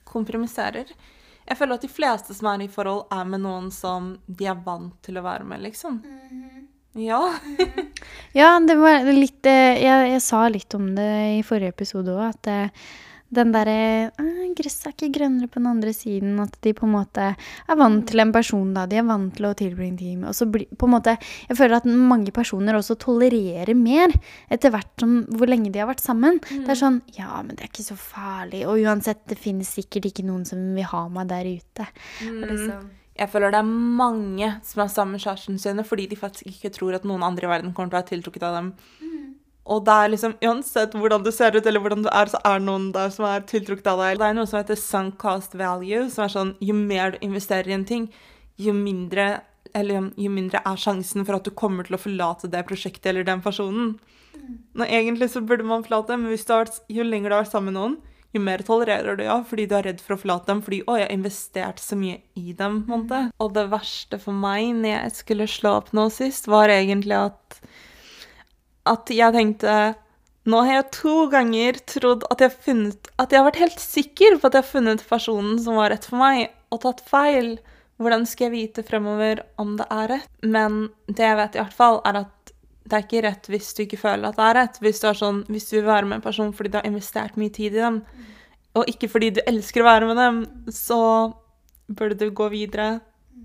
kompromisserer. 0.06 0.92
Jeg 1.44 1.58
føler 1.60 1.76
at 1.76 1.82
de 1.84 1.90
fleste 1.92 2.34
som 2.38 2.48
er 2.54 2.62
i 2.64 2.70
forhold, 2.72 3.08
er 3.12 3.26
med 3.28 3.42
noen 3.44 3.72
som 3.74 4.14
de 4.28 4.46
er 4.48 4.60
vant 4.64 4.94
til 5.04 5.18
å 5.20 5.24
være 5.26 5.44
med, 5.50 5.64
liksom. 5.66 5.98
Ja. 6.94 7.22
Ja, 8.34 8.58
det 8.66 8.74
var 8.82 9.06
litt 9.14 9.46
eh, 9.46 9.78
jeg, 9.78 10.08
jeg 10.10 10.22
sa 10.26 10.48
litt 10.50 10.74
om 10.74 10.88
det 10.98 11.10
i 11.38 11.42
forrige 11.46 11.70
episode 11.70 12.16
òg, 12.16 12.32
at 12.32 12.50
eh, 12.50 12.88
den 13.34 13.52
derre 13.54 13.76
eh, 14.10 14.32
Gresset 14.58 14.88
er 14.88 14.94
ikke 14.94 15.12
grønnere 15.20 15.50
på 15.50 15.62
den 15.62 15.70
andre 15.70 15.94
siden. 15.94 16.36
At 16.42 16.58
de 16.66 16.74
på 16.78 16.86
en 16.86 16.94
måte 16.94 17.28
er 17.34 17.78
vant 17.80 18.04
til 18.10 18.22
en 18.22 18.34
person, 18.34 18.74
da. 18.76 18.88
De 18.90 19.00
er 19.02 19.06
vant 19.08 19.34
til 19.34 19.48
å 19.50 19.54
tilbringe 19.58 19.98
tid 20.02 20.26
Og 20.30 20.36
så 20.38 20.46
blir 20.50 20.70
på 20.78 20.86
en 20.90 20.94
måte 20.94 21.16
Jeg 21.50 21.58
føler 21.58 21.80
at 21.80 21.88
mange 21.90 22.34
personer 22.36 22.78
også 22.78 22.98
tolererer 23.02 23.74
mer 23.78 24.14
etter 24.54 24.74
hvert 24.74 24.92
som 25.02 25.16
hvor 25.34 25.50
lenge 25.50 25.72
de 25.74 25.82
har 25.82 25.90
vært 25.90 26.04
sammen. 26.06 26.42
Det 26.50 26.74
er 26.74 26.82
sånn 26.84 27.00
Ja, 27.18 27.40
men 27.42 27.54
det 27.54 27.66
er 27.68 27.72
ikke 27.72 27.86
så 27.86 27.98
farlig. 27.98 28.66
Og 28.70 28.82
uansett, 28.82 29.24
det 29.30 29.40
finnes 29.42 29.74
sikkert 29.78 30.10
ikke 30.12 30.26
noen 30.28 30.46
som 30.50 30.62
vil 30.74 30.90
ha 30.90 31.06
meg 31.14 31.32
der 31.34 31.50
ute. 31.54 31.90
Og 32.30 32.44
liksom 32.50 32.92
Jeg 33.14 33.30
føler 33.30 33.54
det 33.54 33.60
er 33.62 33.74
mange 34.00 34.50
som 34.66 34.82
er 34.82 34.90
sammen 34.90 35.18
med 35.18 35.22
kjæresten 35.22 35.60
sine 35.62 35.86
fordi 35.86 36.08
de 36.10 36.18
faktisk 36.18 36.48
ikke 36.50 36.72
tror 36.74 36.98
at 36.98 37.06
noen 37.06 37.24
andre 37.26 37.46
i 37.46 37.52
verden 37.52 37.74
kommer 37.74 37.92
til 37.92 37.98
å 37.98 38.02
være 38.02 38.10
tiltrukket 38.10 38.46
av 38.48 38.58
dem. 38.58 38.72
Og 39.64 39.86
det 39.88 39.94
er 39.96 40.10
liksom, 40.12 40.34
uansett 40.44 40.96
hvordan 40.98 41.24
du 41.24 41.30
ser 41.32 41.56
ut 41.56 41.68
eller 41.70 41.80
hvordan 41.80 42.04
du 42.04 42.10
er, 42.12 42.32
så 42.32 42.40
er 42.44 42.60
det 42.60 42.68
noen 42.68 42.90
der 42.96 43.14
som 43.16 43.28
er 43.30 43.46
tiltrukket 43.48 43.88
av 43.94 44.02
deg. 44.02 44.18
Det 44.20 44.28
er 44.28 44.36
noe 44.36 44.50
som 44.50 44.60
heter 44.60 44.80
sunk 44.80 45.16
cost 45.22 45.56
value, 45.56 46.10
som 46.12 46.26
er 46.26 46.34
sånn 46.34 46.56
jo 46.60 46.76
mer 46.76 47.14
du 47.14 47.22
investerer 47.30 47.72
i 47.72 47.78
en 47.78 47.86
ting, 47.88 48.10
jo 48.60 48.74
mindre, 48.76 49.28
eller 49.72 50.10
jo 50.20 50.34
mindre 50.34 50.60
er 50.68 50.82
sjansen 50.82 51.24
for 51.24 51.38
at 51.38 51.48
du 51.48 51.54
kommer 51.56 51.88
til 51.88 51.96
å 51.96 52.02
forlate 52.02 52.52
det 52.52 52.66
prosjektet 52.68 53.14
eller 53.14 53.30
den 53.30 53.44
personen. 53.46 53.94
Nå, 54.74 54.84
egentlig 54.84 55.30
så 55.32 55.44
burde 55.46 55.64
man 55.70 55.86
forlate, 55.86 56.18
men 56.20 56.34
hvis 56.34 56.44
du 56.50 56.58
har, 56.58 56.74
jo 56.92 57.08
lenger 57.08 57.32
du 57.32 57.38
har 57.38 57.46
vært 57.46 57.56
sammen 57.56 57.72
med 57.72 57.80
noen, 57.80 57.96
jo 58.34 58.42
mer 58.42 58.64
tolererer 58.66 59.18
du, 59.18 59.24
ja, 59.28 59.38
fordi 59.48 59.68
du 59.70 59.76
er 59.78 59.88
redd 59.90 60.02
for 60.04 60.16
å 60.16 60.20
forlate 60.22 60.50
dem, 60.50 60.62
fordi 60.66 60.82
å, 60.88 60.98
jeg 60.98 61.08
har 61.08 61.16
investert 61.16 61.82
så 61.82 61.98
mye 62.00 62.20
i 62.40 62.54
dem, 62.58 62.82
på 62.88 62.96
en 62.96 63.04
måte. 63.06 63.22
Og 63.44 63.54
det 63.56 63.68
verste 63.72 64.20
for 64.22 64.36
meg 64.36 64.72
når 64.80 64.96
jeg 64.96 65.18
skulle 65.20 65.50
slå 65.50 65.76
opp 65.82 65.92
nå 65.96 66.08
sist, 66.14 66.50
var 66.52 66.74
egentlig 66.74 67.20
at, 67.20 67.60
at 68.90 69.14
jeg 69.14 69.38
tenkte, 69.38 69.76
nå 70.50 70.64
har 70.66 70.80
jeg 70.82 70.90
to 70.98 71.18
ganger 71.32 71.78
trodd 71.88 72.26
at 72.34 72.42
jeg 72.42 72.52
har 72.52 72.66
funnet, 72.66 73.12
at 73.22 73.32
jeg 73.32 73.40
har 73.40 73.48
vært 73.48 73.62
helt 73.64 73.84
sikker 73.84 74.40
på 74.40 74.50
at 74.50 74.58
jeg 74.58 74.66
har 74.66 74.72
funnet 74.74 75.06
personen 75.08 75.62
som 75.62 75.80
var 75.80 75.94
rett 75.94 76.10
for 76.10 76.20
meg, 76.20 76.50
og 76.74 76.84
tatt 76.84 77.06
feil. 77.08 77.56
Hvordan 78.02 78.26
skal 78.28 78.50
jeg 78.50 78.56
vite 78.56 78.84
fremover 78.84 79.44
om 79.62 79.78
det 79.78 79.86
er 79.94 80.10
rett? 80.16 80.32
Men 80.42 80.88
det 81.08 81.24
jeg 81.24 81.38
vet 81.40 81.56
i 81.56 81.62
hvert 81.62 81.78
fall, 81.78 82.02
er 82.10 82.24
at 82.26 82.43
det 82.84 82.98
er 82.98 83.06
ikke 83.06 83.24
rett 83.24 83.48
hvis 83.52 83.70
du 83.76 83.84
ikke 83.86 84.02
føler 84.02 84.28
at 84.30 84.40
det 84.40 84.46
er 84.48 84.58
rett. 84.60 84.80
Hvis 84.84 85.00
du, 85.00 85.08
er 85.10 85.18
sånn, 85.20 85.44
hvis 85.52 85.70
du 85.70 85.78
vil 85.78 85.88
være 85.88 86.10
med 86.10 86.20
en 86.20 86.26
person 86.26 86.52
fordi 86.56 86.74
du 86.74 86.78
har 86.82 86.90
investert 86.90 87.40
mye 87.40 87.54
tid 87.54 87.78
i 87.78 87.84
dem, 87.84 88.02
og 88.74 88.90
ikke 88.90 89.10
fordi 89.12 89.32
du 89.38 89.42
elsker 89.48 89.84
å 89.84 89.88
være 89.88 90.10
med 90.10 90.20
dem, 90.20 90.44
så 90.74 91.00
burde 91.94 92.18
du 92.20 92.34
gå 92.36 92.50
videre. 92.54 92.98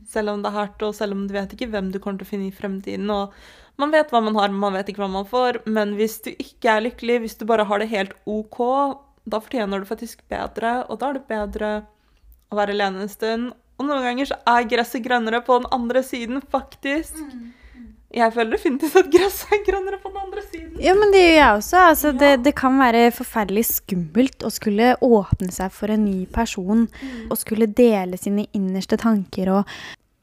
Selv 0.09 0.33
om 0.33 0.43
det 0.43 0.51
er 0.51 0.57
hardt, 0.57 0.83
og 0.85 0.95
selv 0.97 1.17
om 1.17 1.27
du 1.29 1.35
vet 1.37 1.53
ikke 1.53 1.69
hvem 1.71 1.91
du 1.93 2.01
kommer 2.01 2.21
til 2.21 2.29
å 2.29 2.31
finne 2.31 2.49
i 2.49 2.55
fremtiden. 2.55 3.11
Og 3.13 3.35
man 3.81 3.93
vet 3.93 4.11
hva 4.13 4.23
man 4.25 4.39
har, 4.41 4.49
men 4.51 4.63
man 4.63 4.79
vet 4.79 4.89
ikke 4.91 5.05
hva 5.05 5.11
man 5.13 5.29
får. 5.29 5.61
Men 5.69 5.95
hvis 5.99 6.19
du 6.25 6.33
ikke 6.33 6.73
er 6.73 6.87
lykkelig, 6.87 7.21
hvis 7.25 7.39
du 7.39 7.45
bare 7.49 7.69
har 7.69 7.83
det 7.83 7.91
helt 7.93 8.17
OK, 8.25 8.59
da 9.29 9.43
fortjener 9.45 9.85
du 9.85 9.89
faktisk 9.89 10.25
bedre. 10.33 10.81
Og 10.89 10.99
da 11.03 11.11
er 11.11 11.21
det 11.21 11.29
bedre 11.29 11.73
å 12.49 12.59
være 12.59 12.75
alene 12.77 13.05
en 13.05 13.13
stund. 13.13 13.53
Og 13.79 13.87
noen 13.87 14.07
ganger 14.09 14.33
så 14.33 14.41
er 14.49 14.67
gresset 14.71 15.05
grønnere 15.05 15.45
på 15.45 15.61
den 15.61 15.69
andre 15.77 16.03
siden, 16.03 16.41
faktisk. 16.51 17.21
Jeg 18.15 18.33
føler 18.33 18.55
definitivt 18.55 18.95
at 18.97 19.09
gresset 19.13 19.51
er 19.53 19.65
grønnere 19.67 19.99
på 20.01 20.09
den 20.09 20.21
andre 20.23 20.43
siden. 20.47 20.79
Ja, 20.81 20.95
men 20.97 21.11
det 21.13 21.21
gjør 21.21 21.35
jeg 21.37 21.59
også. 21.59 21.81
Altså, 21.91 22.13
det, 22.17 22.31
det 22.47 22.55
kan 22.57 22.79
være 22.81 23.11
forferdelig 23.13 23.67
skummelt 23.69 24.47
å 24.49 24.51
skulle 24.55 24.95
åpne 25.05 25.53
seg 25.53 25.75
for 25.77 25.93
en 25.93 26.07
ny 26.07 26.23
person. 26.33 26.87
Og 27.29 27.37
skulle 27.37 27.69
dele 27.69 28.17
sine 28.17 28.47
innerste 28.57 28.97
tanker 29.01 29.53
og 29.59 29.75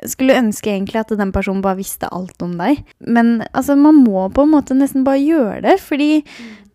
skulle 0.03 0.37
ønske 0.37 0.73
egentlig 0.73 1.01
at 1.01 1.13
den 1.15 1.31
personen 1.35 1.63
bare 1.63 1.79
visste 1.79 2.09
alt 2.11 2.41
om 2.43 2.57
deg. 2.59 2.83
Men 2.99 3.39
altså, 3.51 3.77
man 3.79 4.03
må 4.03 4.27
på 4.35 4.45
en 4.45 4.53
måte 4.53 4.77
nesten 4.77 5.05
bare 5.07 5.23
gjøre 5.23 5.61
det, 5.65 5.79
fordi 5.83 6.09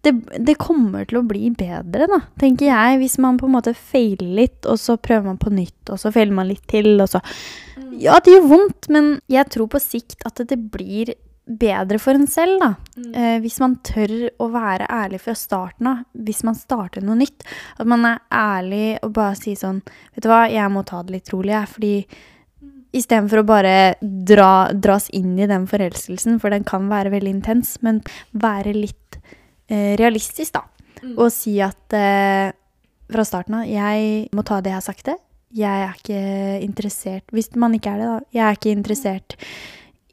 det, 0.05 0.15
det 0.41 0.57
kommer 0.61 1.05
til 1.09 1.21
å 1.21 1.27
bli 1.29 1.51
bedre, 1.53 2.09
da, 2.09 2.23
tenker 2.41 2.71
jeg. 2.71 3.01
Hvis 3.03 3.19
man 3.21 3.39
på 3.41 3.49
en 3.49 3.57
måte 3.59 3.75
feiler 3.77 4.37
litt, 4.43 4.63
og 4.65 4.81
så 4.81 4.97
prøver 4.97 5.29
man 5.29 5.41
på 5.41 5.53
nytt, 5.53 5.93
og 5.93 6.01
så 6.01 6.13
feiler 6.15 6.37
man 6.37 6.49
litt 6.49 6.65
til, 6.71 6.95
og 6.99 7.11
så 7.13 7.25
Ja, 8.01 8.21
det 8.23 8.33
gjør 8.33 8.47
vondt, 8.49 8.87
men 8.89 9.19
jeg 9.29 9.51
tror 9.53 9.69
på 9.69 9.81
sikt 9.83 10.23
at 10.25 10.41
det 10.49 10.57
blir 10.73 11.13
bedre 11.51 11.99
for 11.99 12.15
en 12.15 12.29
selv, 12.31 12.61
da. 12.63 12.71
Eh, 13.11 13.39
hvis 13.43 13.59
man 13.61 13.77
tør 13.85 14.31
å 14.41 14.47
være 14.53 14.87
ærlig 14.87 15.21
fra 15.25 15.35
starten 15.37 15.89
av, 15.91 16.05
hvis 16.15 16.45
man 16.47 16.57
starter 16.57 17.05
noe 17.05 17.19
nytt. 17.19 17.45
At 17.77 17.91
man 17.91 18.07
er 18.07 18.21
ærlig 18.31 19.01
og 19.03 19.15
bare 19.19 19.39
sier 19.39 19.59
sånn 19.59 19.81
Vet 20.15 20.23
du 20.25 20.31
hva, 20.31 20.45
jeg 20.51 20.71
må 20.73 20.85
ta 20.87 21.03
det 21.03 21.17
litt 21.19 21.33
rolig, 21.35 21.57
jeg. 21.57 21.73
Fordi 21.75 21.95
istedenfor 22.97 23.43
å 23.43 23.47
bare 23.47 23.75
dra, 24.01 24.71
dras 24.75 25.09
inn 25.15 25.37
i 25.39 25.49
den 25.51 25.67
forelskelsen, 25.71 26.41
for 26.43 26.55
den 26.55 26.67
kan 26.67 26.89
være 26.91 27.13
veldig 27.15 27.35
intens, 27.39 27.77
men 27.87 28.03
være 28.33 28.75
litt 28.77 29.21
eh, 29.71 29.95
realistisk, 30.01 30.57
da. 30.59 30.65
Mm. 31.01 31.15
Og 31.17 31.29
si 31.33 31.57
at 31.65 31.97
eh, 31.97 32.51
fra 33.11 33.25
starten 33.27 33.57
av 33.57 33.69
Jeg 33.71 34.29
må 34.37 34.45
ta 34.47 34.61
det 34.61 34.75
jeg 34.75 34.79
har 34.79 34.85
sagt 34.85 35.07
det. 35.09 35.17
Jeg 35.57 35.83
er 35.83 35.97
ikke 35.97 36.21
interessert 36.63 37.33
Hvis 37.35 37.49
man 37.59 37.73
ikke 37.75 37.95
er 37.95 38.03
det, 38.03 38.11
da. 38.11 38.19
Jeg 38.37 38.45
er 38.45 38.59
ikke 38.59 38.75
interessert 38.75 39.35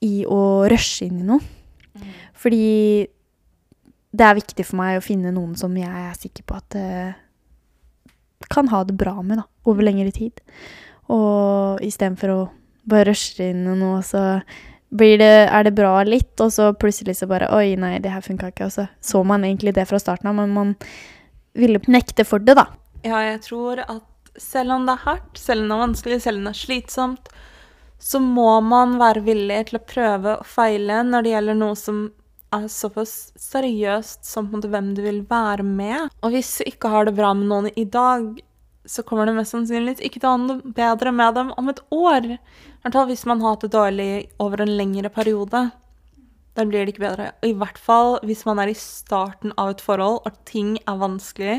i 0.05 0.23
å 0.29 0.39
rushe 0.69 1.09
inn 1.09 1.21
i 1.21 1.27
noe. 1.27 1.41
Mm. 1.97 2.09
Fordi 2.37 2.65
det 4.17 4.25
er 4.25 4.37
viktig 4.37 4.65
for 4.65 4.79
meg 4.79 4.97
å 4.97 5.05
finne 5.05 5.33
noen 5.33 5.55
som 5.59 5.73
jeg 5.77 5.89
er 5.89 6.17
sikker 6.17 6.45
på 6.47 6.57
at 6.57 6.77
eh, 6.77 7.17
kan 8.53 8.69
ha 8.71 8.83
det 8.87 8.95
bra 8.97 9.17
med, 9.21 9.41
da, 9.41 9.47
over 9.67 9.85
lengre 9.85 10.13
tid. 10.13 10.41
Og 11.13 11.81
istedenfor 11.85 12.33
å 12.33 12.39
bare 12.89 13.11
rusher 13.11 13.49
inn 13.49 13.65
i 13.67 13.75
noe, 13.77 14.01
så 14.05 14.41
blir 14.89 15.17
det, 15.19 15.49
er 15.51 15.67
det 15.67 15.75
bra 15.75 15.99
litt, 16.07 16.33
og 16.39 16.51
så 16.55 16.71
plutselig 16.79 17.17
så 17.19 17.27
bare 17.27 17.49
Oi, 17.55 17.75
nei, 17.79 17.97
det 18.03 18.13
her 18.13 18.23
funka 18.23 18.53
ikke. 18.53 18.69
Og 18.69 18.75
så 18.77 18.87
så 19.03 19.23
man 19.27 19.43
egentlig 19.43 19.75
det 19.75 19.87
fra 19.89 19.99
starten 19.99 20.29
av, 20.31 20.37
men 20.39 20.53
man 20.55 20.75
ville 21.57 21.81
nekte 21.91 22.23
for 22.27 22.43
det, 22.43 22.55
da. 22.59 22.69
Ja, 23.03 23.19
jeg 23.25 23.41
tror 23.45 23.83
at 23.83 24.05
selv 24.37 24.77
om 24.77 24.85
det 24.87 24.95
er 24.95 25.05
hardt, 25.07 25.39
selv 25.39 25.65
om 25.65 25.71
det 25.71 25.75
er 25.75 25.83
vanskelig, 25.83 26.21
selv 26.23 26.39
om 26.39 26.47
det 26.47 26.53
er 26.53 26.61
slitsomt, 26.61 27.31
så 27.99 28.21
må 28.21 28.59
man 28.61 28.95
være 29.01 29.25
villig 29.25 29.63
til 29.69 29.79
å 29.79 29.85
prøve 29.89 30.37
og 30.37 30.47
feile 30.47 31.01
når 31.05 31.25
det 31.25 31.33
gjelder 31.33 31.57
noe 31.57 31.77
som 31.79 32.03
er 32.55 32.67
såpass 32.71 33.13
seriøst 33.41 34.27
som 34.27 34.45
på 34.47 34.53
en 34.53 34.61
måte 34.61 34.69
hvem 34.71 34.91
du 34.95 35.01
vil 35.03 35.23
være 35.27 35.65
med. 35.67 36.13
Og 36.21 36.35
hvis 36.35 36.59
du 36.59 36.69
ikke 36.69 36.91
har 36.93 37.07
det 37.07 37.17
bra 37.17 37.33
med 37.35 37.49
noen 37.49 37.71
i 37.73 37.87
dag, 37.89 38.29
så 38.87 39.03
kommer 39.03 39.27
det 39.27 39.35
mest 39.35 39.51
sannsynlig 39.55 39.97
ikke 39.99 40.21
til 40.21 40.29
å 40.29 40.35
ha 40.35 40.41
noe 40.43 40.75
bedre 40.77 41.11
med 41.11 41.35
dem 41.35 41.51
om 41.59 41.73
et 41.73 41.81
år. 41.91 42.37
Hvert 42.87 42.95
fall 42.95 43.09
hvis 43.09 43.25
man 43.27 43.41
har 43.43 43.51
hatt 43.51 43.65
det 43.65 43.73
dårlig 43.73 44.11
over 44.39 44.61
en 44.63 44.69
lengre 44.79 45.09
periode. 45.11 45.59
Da 46.55 46.63
blir 46.63 46.85
det 46.85 46.93
ikke 46.93 47.03
bedre. 47.03 47.25
Og 47.41 47.49
i 47.49 47.57
hvert 47.59 47.81
fall 47.83 48.13
hvis 48.23 48.45
man 48.47 48.61
er 48.63 48.71
i 48.71 48.77
starten 48.79 49.51
av 49.59 49.73
et 49.73 49.83
forhold 49.83 50.21
og 50.23 50.37
ting 50.47 50.77
er 50.87 51.01
vanskelig. 51.01 51.57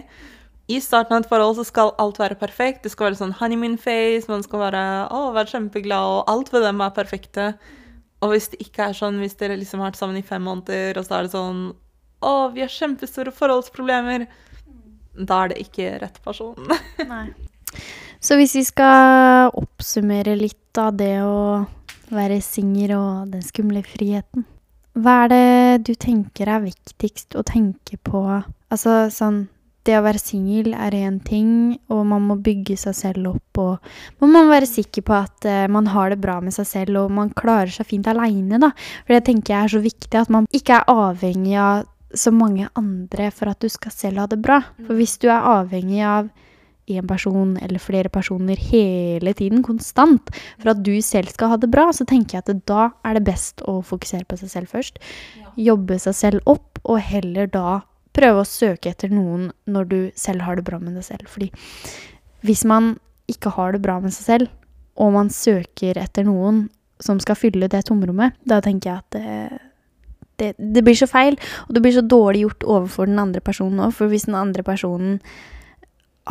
I 0.72 0.78
starten 0.80 1.18
av 1.18 1.26
et 1.26 1.28
forhold 1.28 1.58
så 1.58 1.66
skal 1.68 1.92
alt 2.00 2.16
være 2.22 2.38
perfekt. 2.40 2.80
Det 2.86 2.94
skal 2.94 3.10
være 3.10 3.20
sånn 3.20 3.36
honeymoon 3.42 3.76
face, 3.76 4.24
man 4.32 4.46
skal 4.46 4.64
være, 4.70 4.82
å, 5.12 5.20
være 5.36 5.52
kjempeglad, 5.52 6.14
og 6.14 6.32
alt 6.32 6.48
ved 6.54 6.64
dem 6.64 6.80
er 6.80 6.96
perfekte. 6.96 7.50
Og 8.24 8.32
hvis 8.32 8.48
det 8.54 8.64
ikke 8.64 8.88
er 8.88 8.96
sånn, 8.96 9.20
hvis 9.20 9.36
dere 9.36 9.60
liksom 9.60 9.84
har 9.84 9.92
vært 9.92 10.00
sammen 10.00 10.16
i 10.16 10.24
fem 10.24 10.48
måneder, 10.48 10.96
og 10.96 11.04
så 11.04 11.18
er 11.18 11.28
det 11.28 11.36
sånn 11.36 11.62
Å, 12.24 12.32
vi 12.56 12.64
har 12.64 12.72
kjempestore 12.72 13.36
forholdsproblemer. 13.36 14.24
Da 15.28 15.44
er 15.44 15.52
det 15.52 15.60
ikke 15.68 15.98
rett 16.00 16.22
person. 16.24 16.56
Så 18.20 18.34
hvis 18.38 18.56
vi 18.58 18.64
skal 18.66 19.52
oppsummere 19.54 20.34
litt 20.38 20.78
av 20.78 20.96
det 20.98 21.20
å 21.22 21.66
være 22.10 22.40
singel 22.42 22.96
og 22.96 23.34
den 23.34 23.44
skumle 23.44 23.82
friheten 23.86 24.46
Hva 24.98 25.24
er 25.26 25.30
det 25.30 25.84
du 25.86 25.92
tenker 25.94 26.50
er 26.50 26.64
viktigst 26.64 27.36
å 27.38 27.44
tenke 27.46 27.98
på? 28.02 28.22
Altså 28.72 29.06
sånn 29.14 29.44
Det 29.86 29.94
å 29.96 30.02
være 30.04 30.20
singel 30.20 30.72
er 30.74 30.96
én 30.98 31.20
ting, 31.24 31.78
og 31.88 32.02
man 32.10 32.26
må 32.28 32.36
bygge 32.44 32.74
seg 32.80 32.96
selv 32.96 33.30
opp, 33.30 33.60
og 33.62 34.18
man 34.20 34.34
må 34.34 34.42
være 34.50 34.68
sikker 34.68 35.04
på 35.06 35.14
at 35.16 35.46
uh, 35.48 35.64
man 35.72 35.88
har 35.94 36.12
det 36.12 36.18
bra 36.20 36.34
med 36.44 36.52
seg 36.52 36.66
selv, 36.68 36.98
og 37.06 37.14
man 37.16 37.30
klarer 37.32 37.72
seg 37.72 37.88
fint 37.88 38.10
aleine, 38.10 38.58
da. 38.60 38.74
For 39.06 39.16
det 39.16 39.22
tenker 39.30 39.54
jeg 39.54 39.62
er 39.62 39.72
så 39.72 39.80
viktig, 39.80 40.12
at 40.20 40.34
man 40.34 40.50
ikke 40.52 40.82
er 40.82 40.92
avhengig 40.92 41.56
av 41.62 41.86
så 42.12 42.34
mange 42.36 42.68
andre 42.76 43.30
for 43.32 43.48
at 43.48 43.64
du 43.64 43.72
skal 43.72 43.94
selv 43.94 44.20
ha 44.20 44.28
det 44.28 44.42
bra. 44.44 44.60
For 44.82 44.98
hvis 44.98 45.16
du 45.22 45.30
er 45.32 45.48
avhengig 45.54 46.04
av 46.04 46.28
én 46.90 47.06
person 47.08 47.56
eller 47.62 47.82
flere 47.82 48.10
personer 48.12 48.58
hele 48.70 49.34
tiden, 49.36 49.62
konstant, 49.66 50.30
for 50.58 50.72
at 50.72 50.82
du 50.84 50.94
selv 51.04 51.32
skal 51.34 51.54
ha 51.54 51.60
det 51.60 51.70
bra, 51.72 51.88
så 51.92 52.06
tenker 52.08 52.38
jeg 52.38 52.46
at 52.46 52.64
da 52.68 52.88
er 53.06 53.18
det 53.18 53.26
best 53.28 53.62
å 53.68 53.78
fokusere 53.86 54.28
på 54.28 54.38
seg 54.40 54.52
selv 54.52 54.72
først. 54.72 54.98
Jobbe 55.58 55.98
seg 56.02 56.16
selv 56.16 56.50
opp, 56.50 56.80
og 56.88 57.02
heller 57.02 57.50
da 57.50 57.80
prøve 58.16 58.42
å 58.42 58.48
søke 58.48 58.92
etter 58.92 59.12
noen 59.12 59.50
når 59.70 59.90
du 59.90 59.98
selv 60.18 60.46
har 60.46 60.58
det 60.58 60.66
bra 60.66 60.80
med 60.82 60.96
deg 60.98 61.06
selv. 61.06 61.28
Fordi 61.30 61.50
hvis 62.46 62.64
man 62.68 62.96
ikke 63.30 63.52
har 63.54 63.74
det 63.74 63.82
bra 63.84 63.98
med 64.02 64.14
seg 64.14 64.26
selv, 64.32 64.54
og 64.98 65.14
man 65.14 65.30
søker 65.30 65.98
etter 66.00 66.26
noen 66.26 66.66
som 67.02 67.20
skal 67.22 67.38
fylle 67.38 67.68
det 67.70 67.84
tomrommet, 67.86 68.34
da 68.48 68.58
tenker 68.64 68.90
jeg 68.90 69.02
at 69.04 69.14
det, 69.14 69.60
det, 70.38 70.48
det 70.58 70.82
blir 70.86 70.98
så 70.98 71.06
feil, 71.10 71.38
og 71.66 71.76
det 71.76 71.82
blir 71.84 71.94
så 71.94 72.02
dårlig 72.02 72.46
gjort 72.46 72.66
overfor 72.66 73.10
den 73.10 73.20
andre 73.22 73.42
personen 73.44 73.84
òg. 73.84 73.94
For 73.94 74.10
hvis 74.10 74.26
den 74.26 74.38
andre 74.38 74.64
personen 74.66 75.20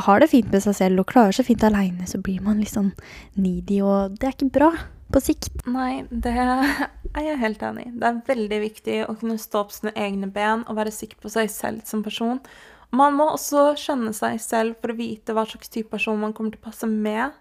har 0.06 0.22
det 0.22 0.30
fint 0.32 0.52
med 0.54 0.64
seg 0.64 0.76
selv 0.78 1.02
og 1.02 1.10
klarer 1.10 1.36
seg 1.36 1.48
fint 1.50 1.64
aleine, 1.66 2.06
så 2.10 2.20
blir 2.22 2.44
man 2.46 2.62
litt 2.62 2.74
sånn 2.74 2.94
needy, 3.40 3.82
og 3.82 4.18
det 4.20 4.30
er 4.30 4.36
ikke 4.36 4.54
bra 4.60 4.72
på 5.14 5.22
sikt. 5.24 5.62
Nei, 5.70 6.06
det 6.12 6.34
er 6.36 7.24
jeg 7.24 7.40
helt 7.42 7.64
enig 7.64 7.88
i. 7.88 7.94
Det 7.96 8.10
er 8.10 8.24
veldig 8.28 8.60
viktig 8.64 8.98
å 9.08 9.16
kunne 9.20 9.40
stå 9.42 9.64
på 9.68 9.78
sine 9.78 9.94
egne 9.98 10.30
ben 10.34 10.66
og 10.68 10.78
være 10.80 10.94
sikker 10.94 11.20
på 11.24 11.32
seg 11.34 11.52
selv 11.54 11.86
som 11.88 12.04
person. 12.06 12.42
Man 12.96 13.18
må 13.20 13.30
også 13.34 13.74
skjønne 13.80 14.14
seg 14.16 14.40
selv 14.44 14.78
for 14.82 14.94
å 14.94 14.98
vite 15.00 15.36
hva 15.36 15.46
slags 15.48 15.72
type 15.72 15.92
person 15.92 16.20
man 16.22 16.36
kommer 16.36 16.56
til 16.56 16.62
å 16.62 16.68
passe 16.70 16.88
med. 16.88 17.36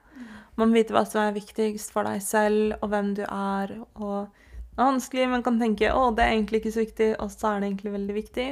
Man 0.56 0.70
må 0.70 0.78
vite 0.78 0.94
hva 0.96 1.04
som 1.06 1.20
er 1.22 1.36
viktigst 1.36 1.92
for 1.94 2.08
deg 2.08 2.22
selv, 2.24 2.78
og 2.80 2.90
hvem 2.90 3.12
du 3.18 3.22
er. 3.26 3.74
Og 4.00 4.26
det 4.26 4.80
er 4.80 4.88
vanskelig, 4.88 5.28
man 5.30 5.44
kan 5.46 5.60
tenke 5.60 5.92
å, 5.92 6.08
det 6.16 6.24
er 6.24 6.34
egentlig 6.34 6.62
ikke 6.62 6.74
så 6.74 6.82
viktig, 6.82 7.10
og 7.22 7.30
så 7.34 7.50
er 7.50 7.60
det 7.60 7.70
egentlig 7.70 7.94
veldig 7.98 8.16
viktig. 8.16 8.48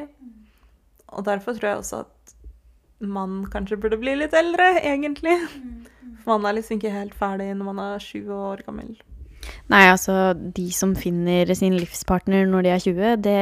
Og 1.14 1.26
derfor 1.26 1.56
tror 1.56 1.70
jeg 1.70 1.80
også 1.80 2.02
at 2.04 2.13
man 3.00 3.44
kanskje 3.52 3.78
burde 3.80 3.98
bli 4.00 4.14
litt 4.18 4.34
eldre, 4.36 4.74
egentlig. 4.82 5.38
For 6.22 6.36
man 6.38 6.48
er 6.48 6.58
liksom 6.58 6.78
ikke 6.78 6.94
helt 6.94 7.16
ferdig 7.18 7.50
når 7.56 7.68
man 7.70 7.82
er 7.82 8.04
20 8.04 8.38
år 8.50 8.62
gammel. 8.66 8.94
Nei, 9.68 9.82
altså, 9.90 10.32
de 10.34 10.70
som 10.72 10.94
finner 10.96 11.50
sin 11.56 11.76
livspartner 11.76 12.46
når 12.48 12.64
de 12.64 12.72
er 12.72 12.84
20, 12.84 13.16
det 13.24 13.40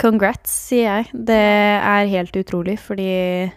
Congrats, 0.00 0.52
sier 0.68 0.88
jeg. 0.88 1.10
Det 1.12 1.38
er 1.38 2.12
helt 2.12 2.36
utrolig, 2.36 2.78
fordi 2.80 3.50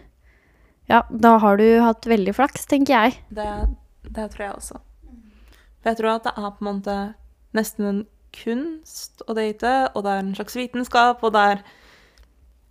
Ja, 0.86 1.00
da 1.10 1.32
har 1.42 1.56
du 1.58 1.80
hatt 1.82 2.06
veldig 2.06 2.34
flaks, 2.36 2.68
tenker 2.70 2.94
jeg. 2.94 3.16
Det, 3.34 3.46
det 4.06 4.28
tror 4.30 4.44
jeg 4.44 4.52
også. 4.54 4.76
For 5.80 5.90
jeg 5.90 5.98
tror 5.98 6.12
at 6.12 6.28
det 6.28 6.34
er 6.36 6.52
på 6.52 6.62
en 6.62 6.68
måte 6.68 6.94
nesten 7.56 7.88
en 7.88 8.04
kunst 8.36 9.24
å 9.26 9.34
date, 9.34 9.72
og 9.94 10.04
det 10.06 10.12
er 10.12 10.22
en 10.22 10.34
slags 10.36 10.56
vitenskap, 10.58 11.24
og 11.24 11.34
det 11.34 11.42
er 11.50 11.64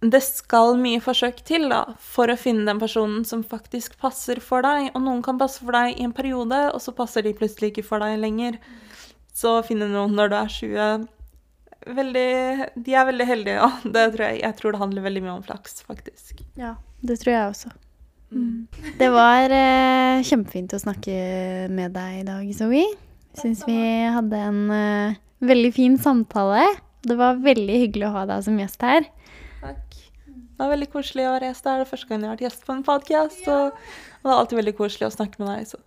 Det 0.03 0.21
skal 0.21 0.75
mye 0.77 0.99
forsøk 1.01 1.39
til 1.47 1.69
da, 1.71 1.81
for 2.01 2.29
å 2.29 2.37
finne 2.37 2.65
den 2.67 2.81
personen 2.81 3.23
som 3.25 3.43
faktisk 3.47 3.95
passer 4.01 4.41
for 4.43 4.65
deg. 4.65 4.91
Og 4.93 5.01
noen 5.05 5.23
kan 5.25 5.39
passe 5.39 5.63
for 5.63 5.75
deg 5.75 5.95
i 5.95 6.05
en 6.05 6.13
periode, 6.15 6.59
og 6.73 6.81
så 6.83 6.93
passer 6.95 7.25
de 7.25 7.35
plutselig 7.37 7.71
ikke 7.71 7.85
for 7.87 8.03
deg 8.03 8.19
lenger. 8.21 8.59
Så 9.35 9.57
finne 9.67 9.87
noen 9.91 10.15
når 10.15 10.31
du 10.31 10.37
er 10.39 10.51
20 10.59 11.07
veldig, 11.95 12.29
De 12.81 12.93
er 12.97 13.07
veldig 13.09 13.27
heldige, 13.29 13.65
og 13.65 13.87
Det 13.93 14.05
tror 14.15 14.27
jeg, 14.27 14.41
jeg 14.43 14.57
tror 14.59 14.75
det 14.75 14.83
handler 14.83 15.07
veldig 15.07 15.25
mye 15.25 15.35
om 15.39 15.43
flaks, 15.45 15.81
faktisk. 15.87 16.45
Ja, 16.59 16.75
det 17.01 17.19
tror 17.23 17.35
jeg 17.35 17.49
også. 17.49 17.73
Det 18.99 19.07
var 19.13 19.53
eh, 19.53 20.23
kjempefint 20.25 20.73
å 20.75 20.81
snakke 20.81 21.13
med 21.71 21.93
deg 21.95 22.21
i 22.21 22.25
dag, 22.27 22.47
Zoe. 22.57 22.83
Syns 23.37 23.61
vi 23.67 23.77
hadde 24.11 24.39
en 24.49 24.61
eh, 24.73 25.19
veldig 25.45 25.71
fin 25.75 25.97
samtale. 26.01 26.65
Det 27.05 27.15
var 27.19 27.39
veldig 27.43 27.77
hyggelig 27.85 28.09
å 28.09 28.15
ha 28.15 28.25
deg 28.29 28.43
som 28.47 28.57
gjest 28.59 28.83
her. 28.83 29.05
Det 30.55 30.63
var 30.63 30.69
veldig 30.71 30.87
koselig 30.93 31.25
å 31.27 31.33
være 31.35 31.49
gjest 31.49 31.65
her. 31.67 31.79
Det 31.81 31.85
er 31.85 31.89
første 31.91 32.07
gang 32.07 32.21
jeg 32.21 32.29
har 32.29 32.35
vært 32.37 32.45
gjest 32.45 32.65
på 32.65 32.71
en 32.75 32.83
podcast, 32.87 33.41
Ja. 33.47 33.57
og 33.65 33.73
det 34.23 34.31
er 34.31 34.37
alltid 34.39 34.57
veldig 34.61 34.75
koselig 34.77 35.07
å 35.09 35.15
snakke 35.15 35.39
med 35.43 35.49
deg. 35.51 35.67
Så. 35.67 35.77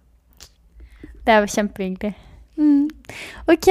Det 1.25 1.33
er 1.35 1.41
jo 1.41 1.53
kjempehyggelig. 1.55 2.15
Mm. 2.59 2.89
OK. 3.49 3.69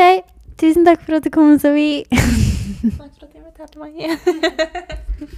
Tusen 0.57 0.85
takk 0.87 1.03
for 1.05 1.19
at 1.19 1.23
du 1.23 1.29
kom, 1.29 1.53
Zoe. 1.61 2.03
Takk 2.09 3.13
for 3.13 3.27
at 3.27 3.31
du 3.31 3.37
inviterte 3.37 3.77
meg. 3.77 5.37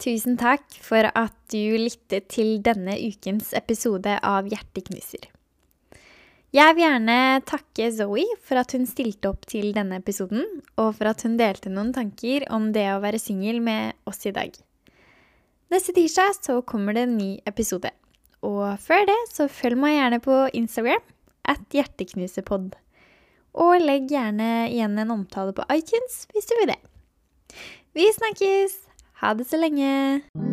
Tusen 0.00 0.38
takk 0.40 0.62
for 0.80 1.10
at 1.12 1.34
du 1.52 1.76
lyttet 1.76 2.30
til 2.32 2.54
denne 2.64 2.94
ukens 3.10 3.50
episode 3.56 4.14
av 4.24 4.48
Hjerteknuser. 4.48 5.26
Jeg 6.50 6.74
vil 6.74 6.82
gjerne 6.82 7.16
takke 7.46 7.84
Zoe 7.94 8.24
for 8.42 8.58
at 8.58 8.72
hun 8.74 8.82
stilte 8.90 9.30
opp 9.30 9.44
til 9.46 9.68
denne 9.76 10.00
episoden, 10.00 10.42
og 10.82 10.96
for 10.98 11.12
at 11.12 11.22
hun 11.22 11.36
delte 11.38 11.70
noen 11.70 11.92
tanker 11.94 12.48
om 12.50 12.72
det 12.74 12.88
å 12.90 12.98
være 13.04 13.22
singel 13.22 13.60
med 13.62 13.94
oss 14.10 14.26
i 14.26 14.34
dag. 14.34 14.50
Neste 15.70 15.94
tirsdag 15.94 16.34
så 16.40 16.58
kommer 16.66 16.98
det 16.98 17.06
en 17.06 17.16
ny 17.20 17.30
episode. 17.46 17.94
Og 18.42 18.66
før 18.82 19.06
det 19.06 19.18
så 19.30 19.46
følg 19.46 19.78
meg 19.78 19.94
gjerne 20.00 20.22
på 20.26 20.42
Instagram 20.58 21.06
at 21.54 21.62
hjerteknusepod. 21.70 22.72
Og 23.54 23.86
legg 23.86 24.10
gjerne 24.10 24.70
igjen 24.72 24.98
en 24.98 25.14
omtale 25.20 25.54
på 25.54 25.70
iTunes 25.70 26.24
hvis 26.34 26.50
du 26.50 26.58
vil 26.58 26.72
det. 26.74 26.80
Vi 27.94 28.10
snakkes! 28.18 28.80
Ha 29.22 29.36
det 29.38 29.46
så 29.46 29.60
lenge! 29.60 30.49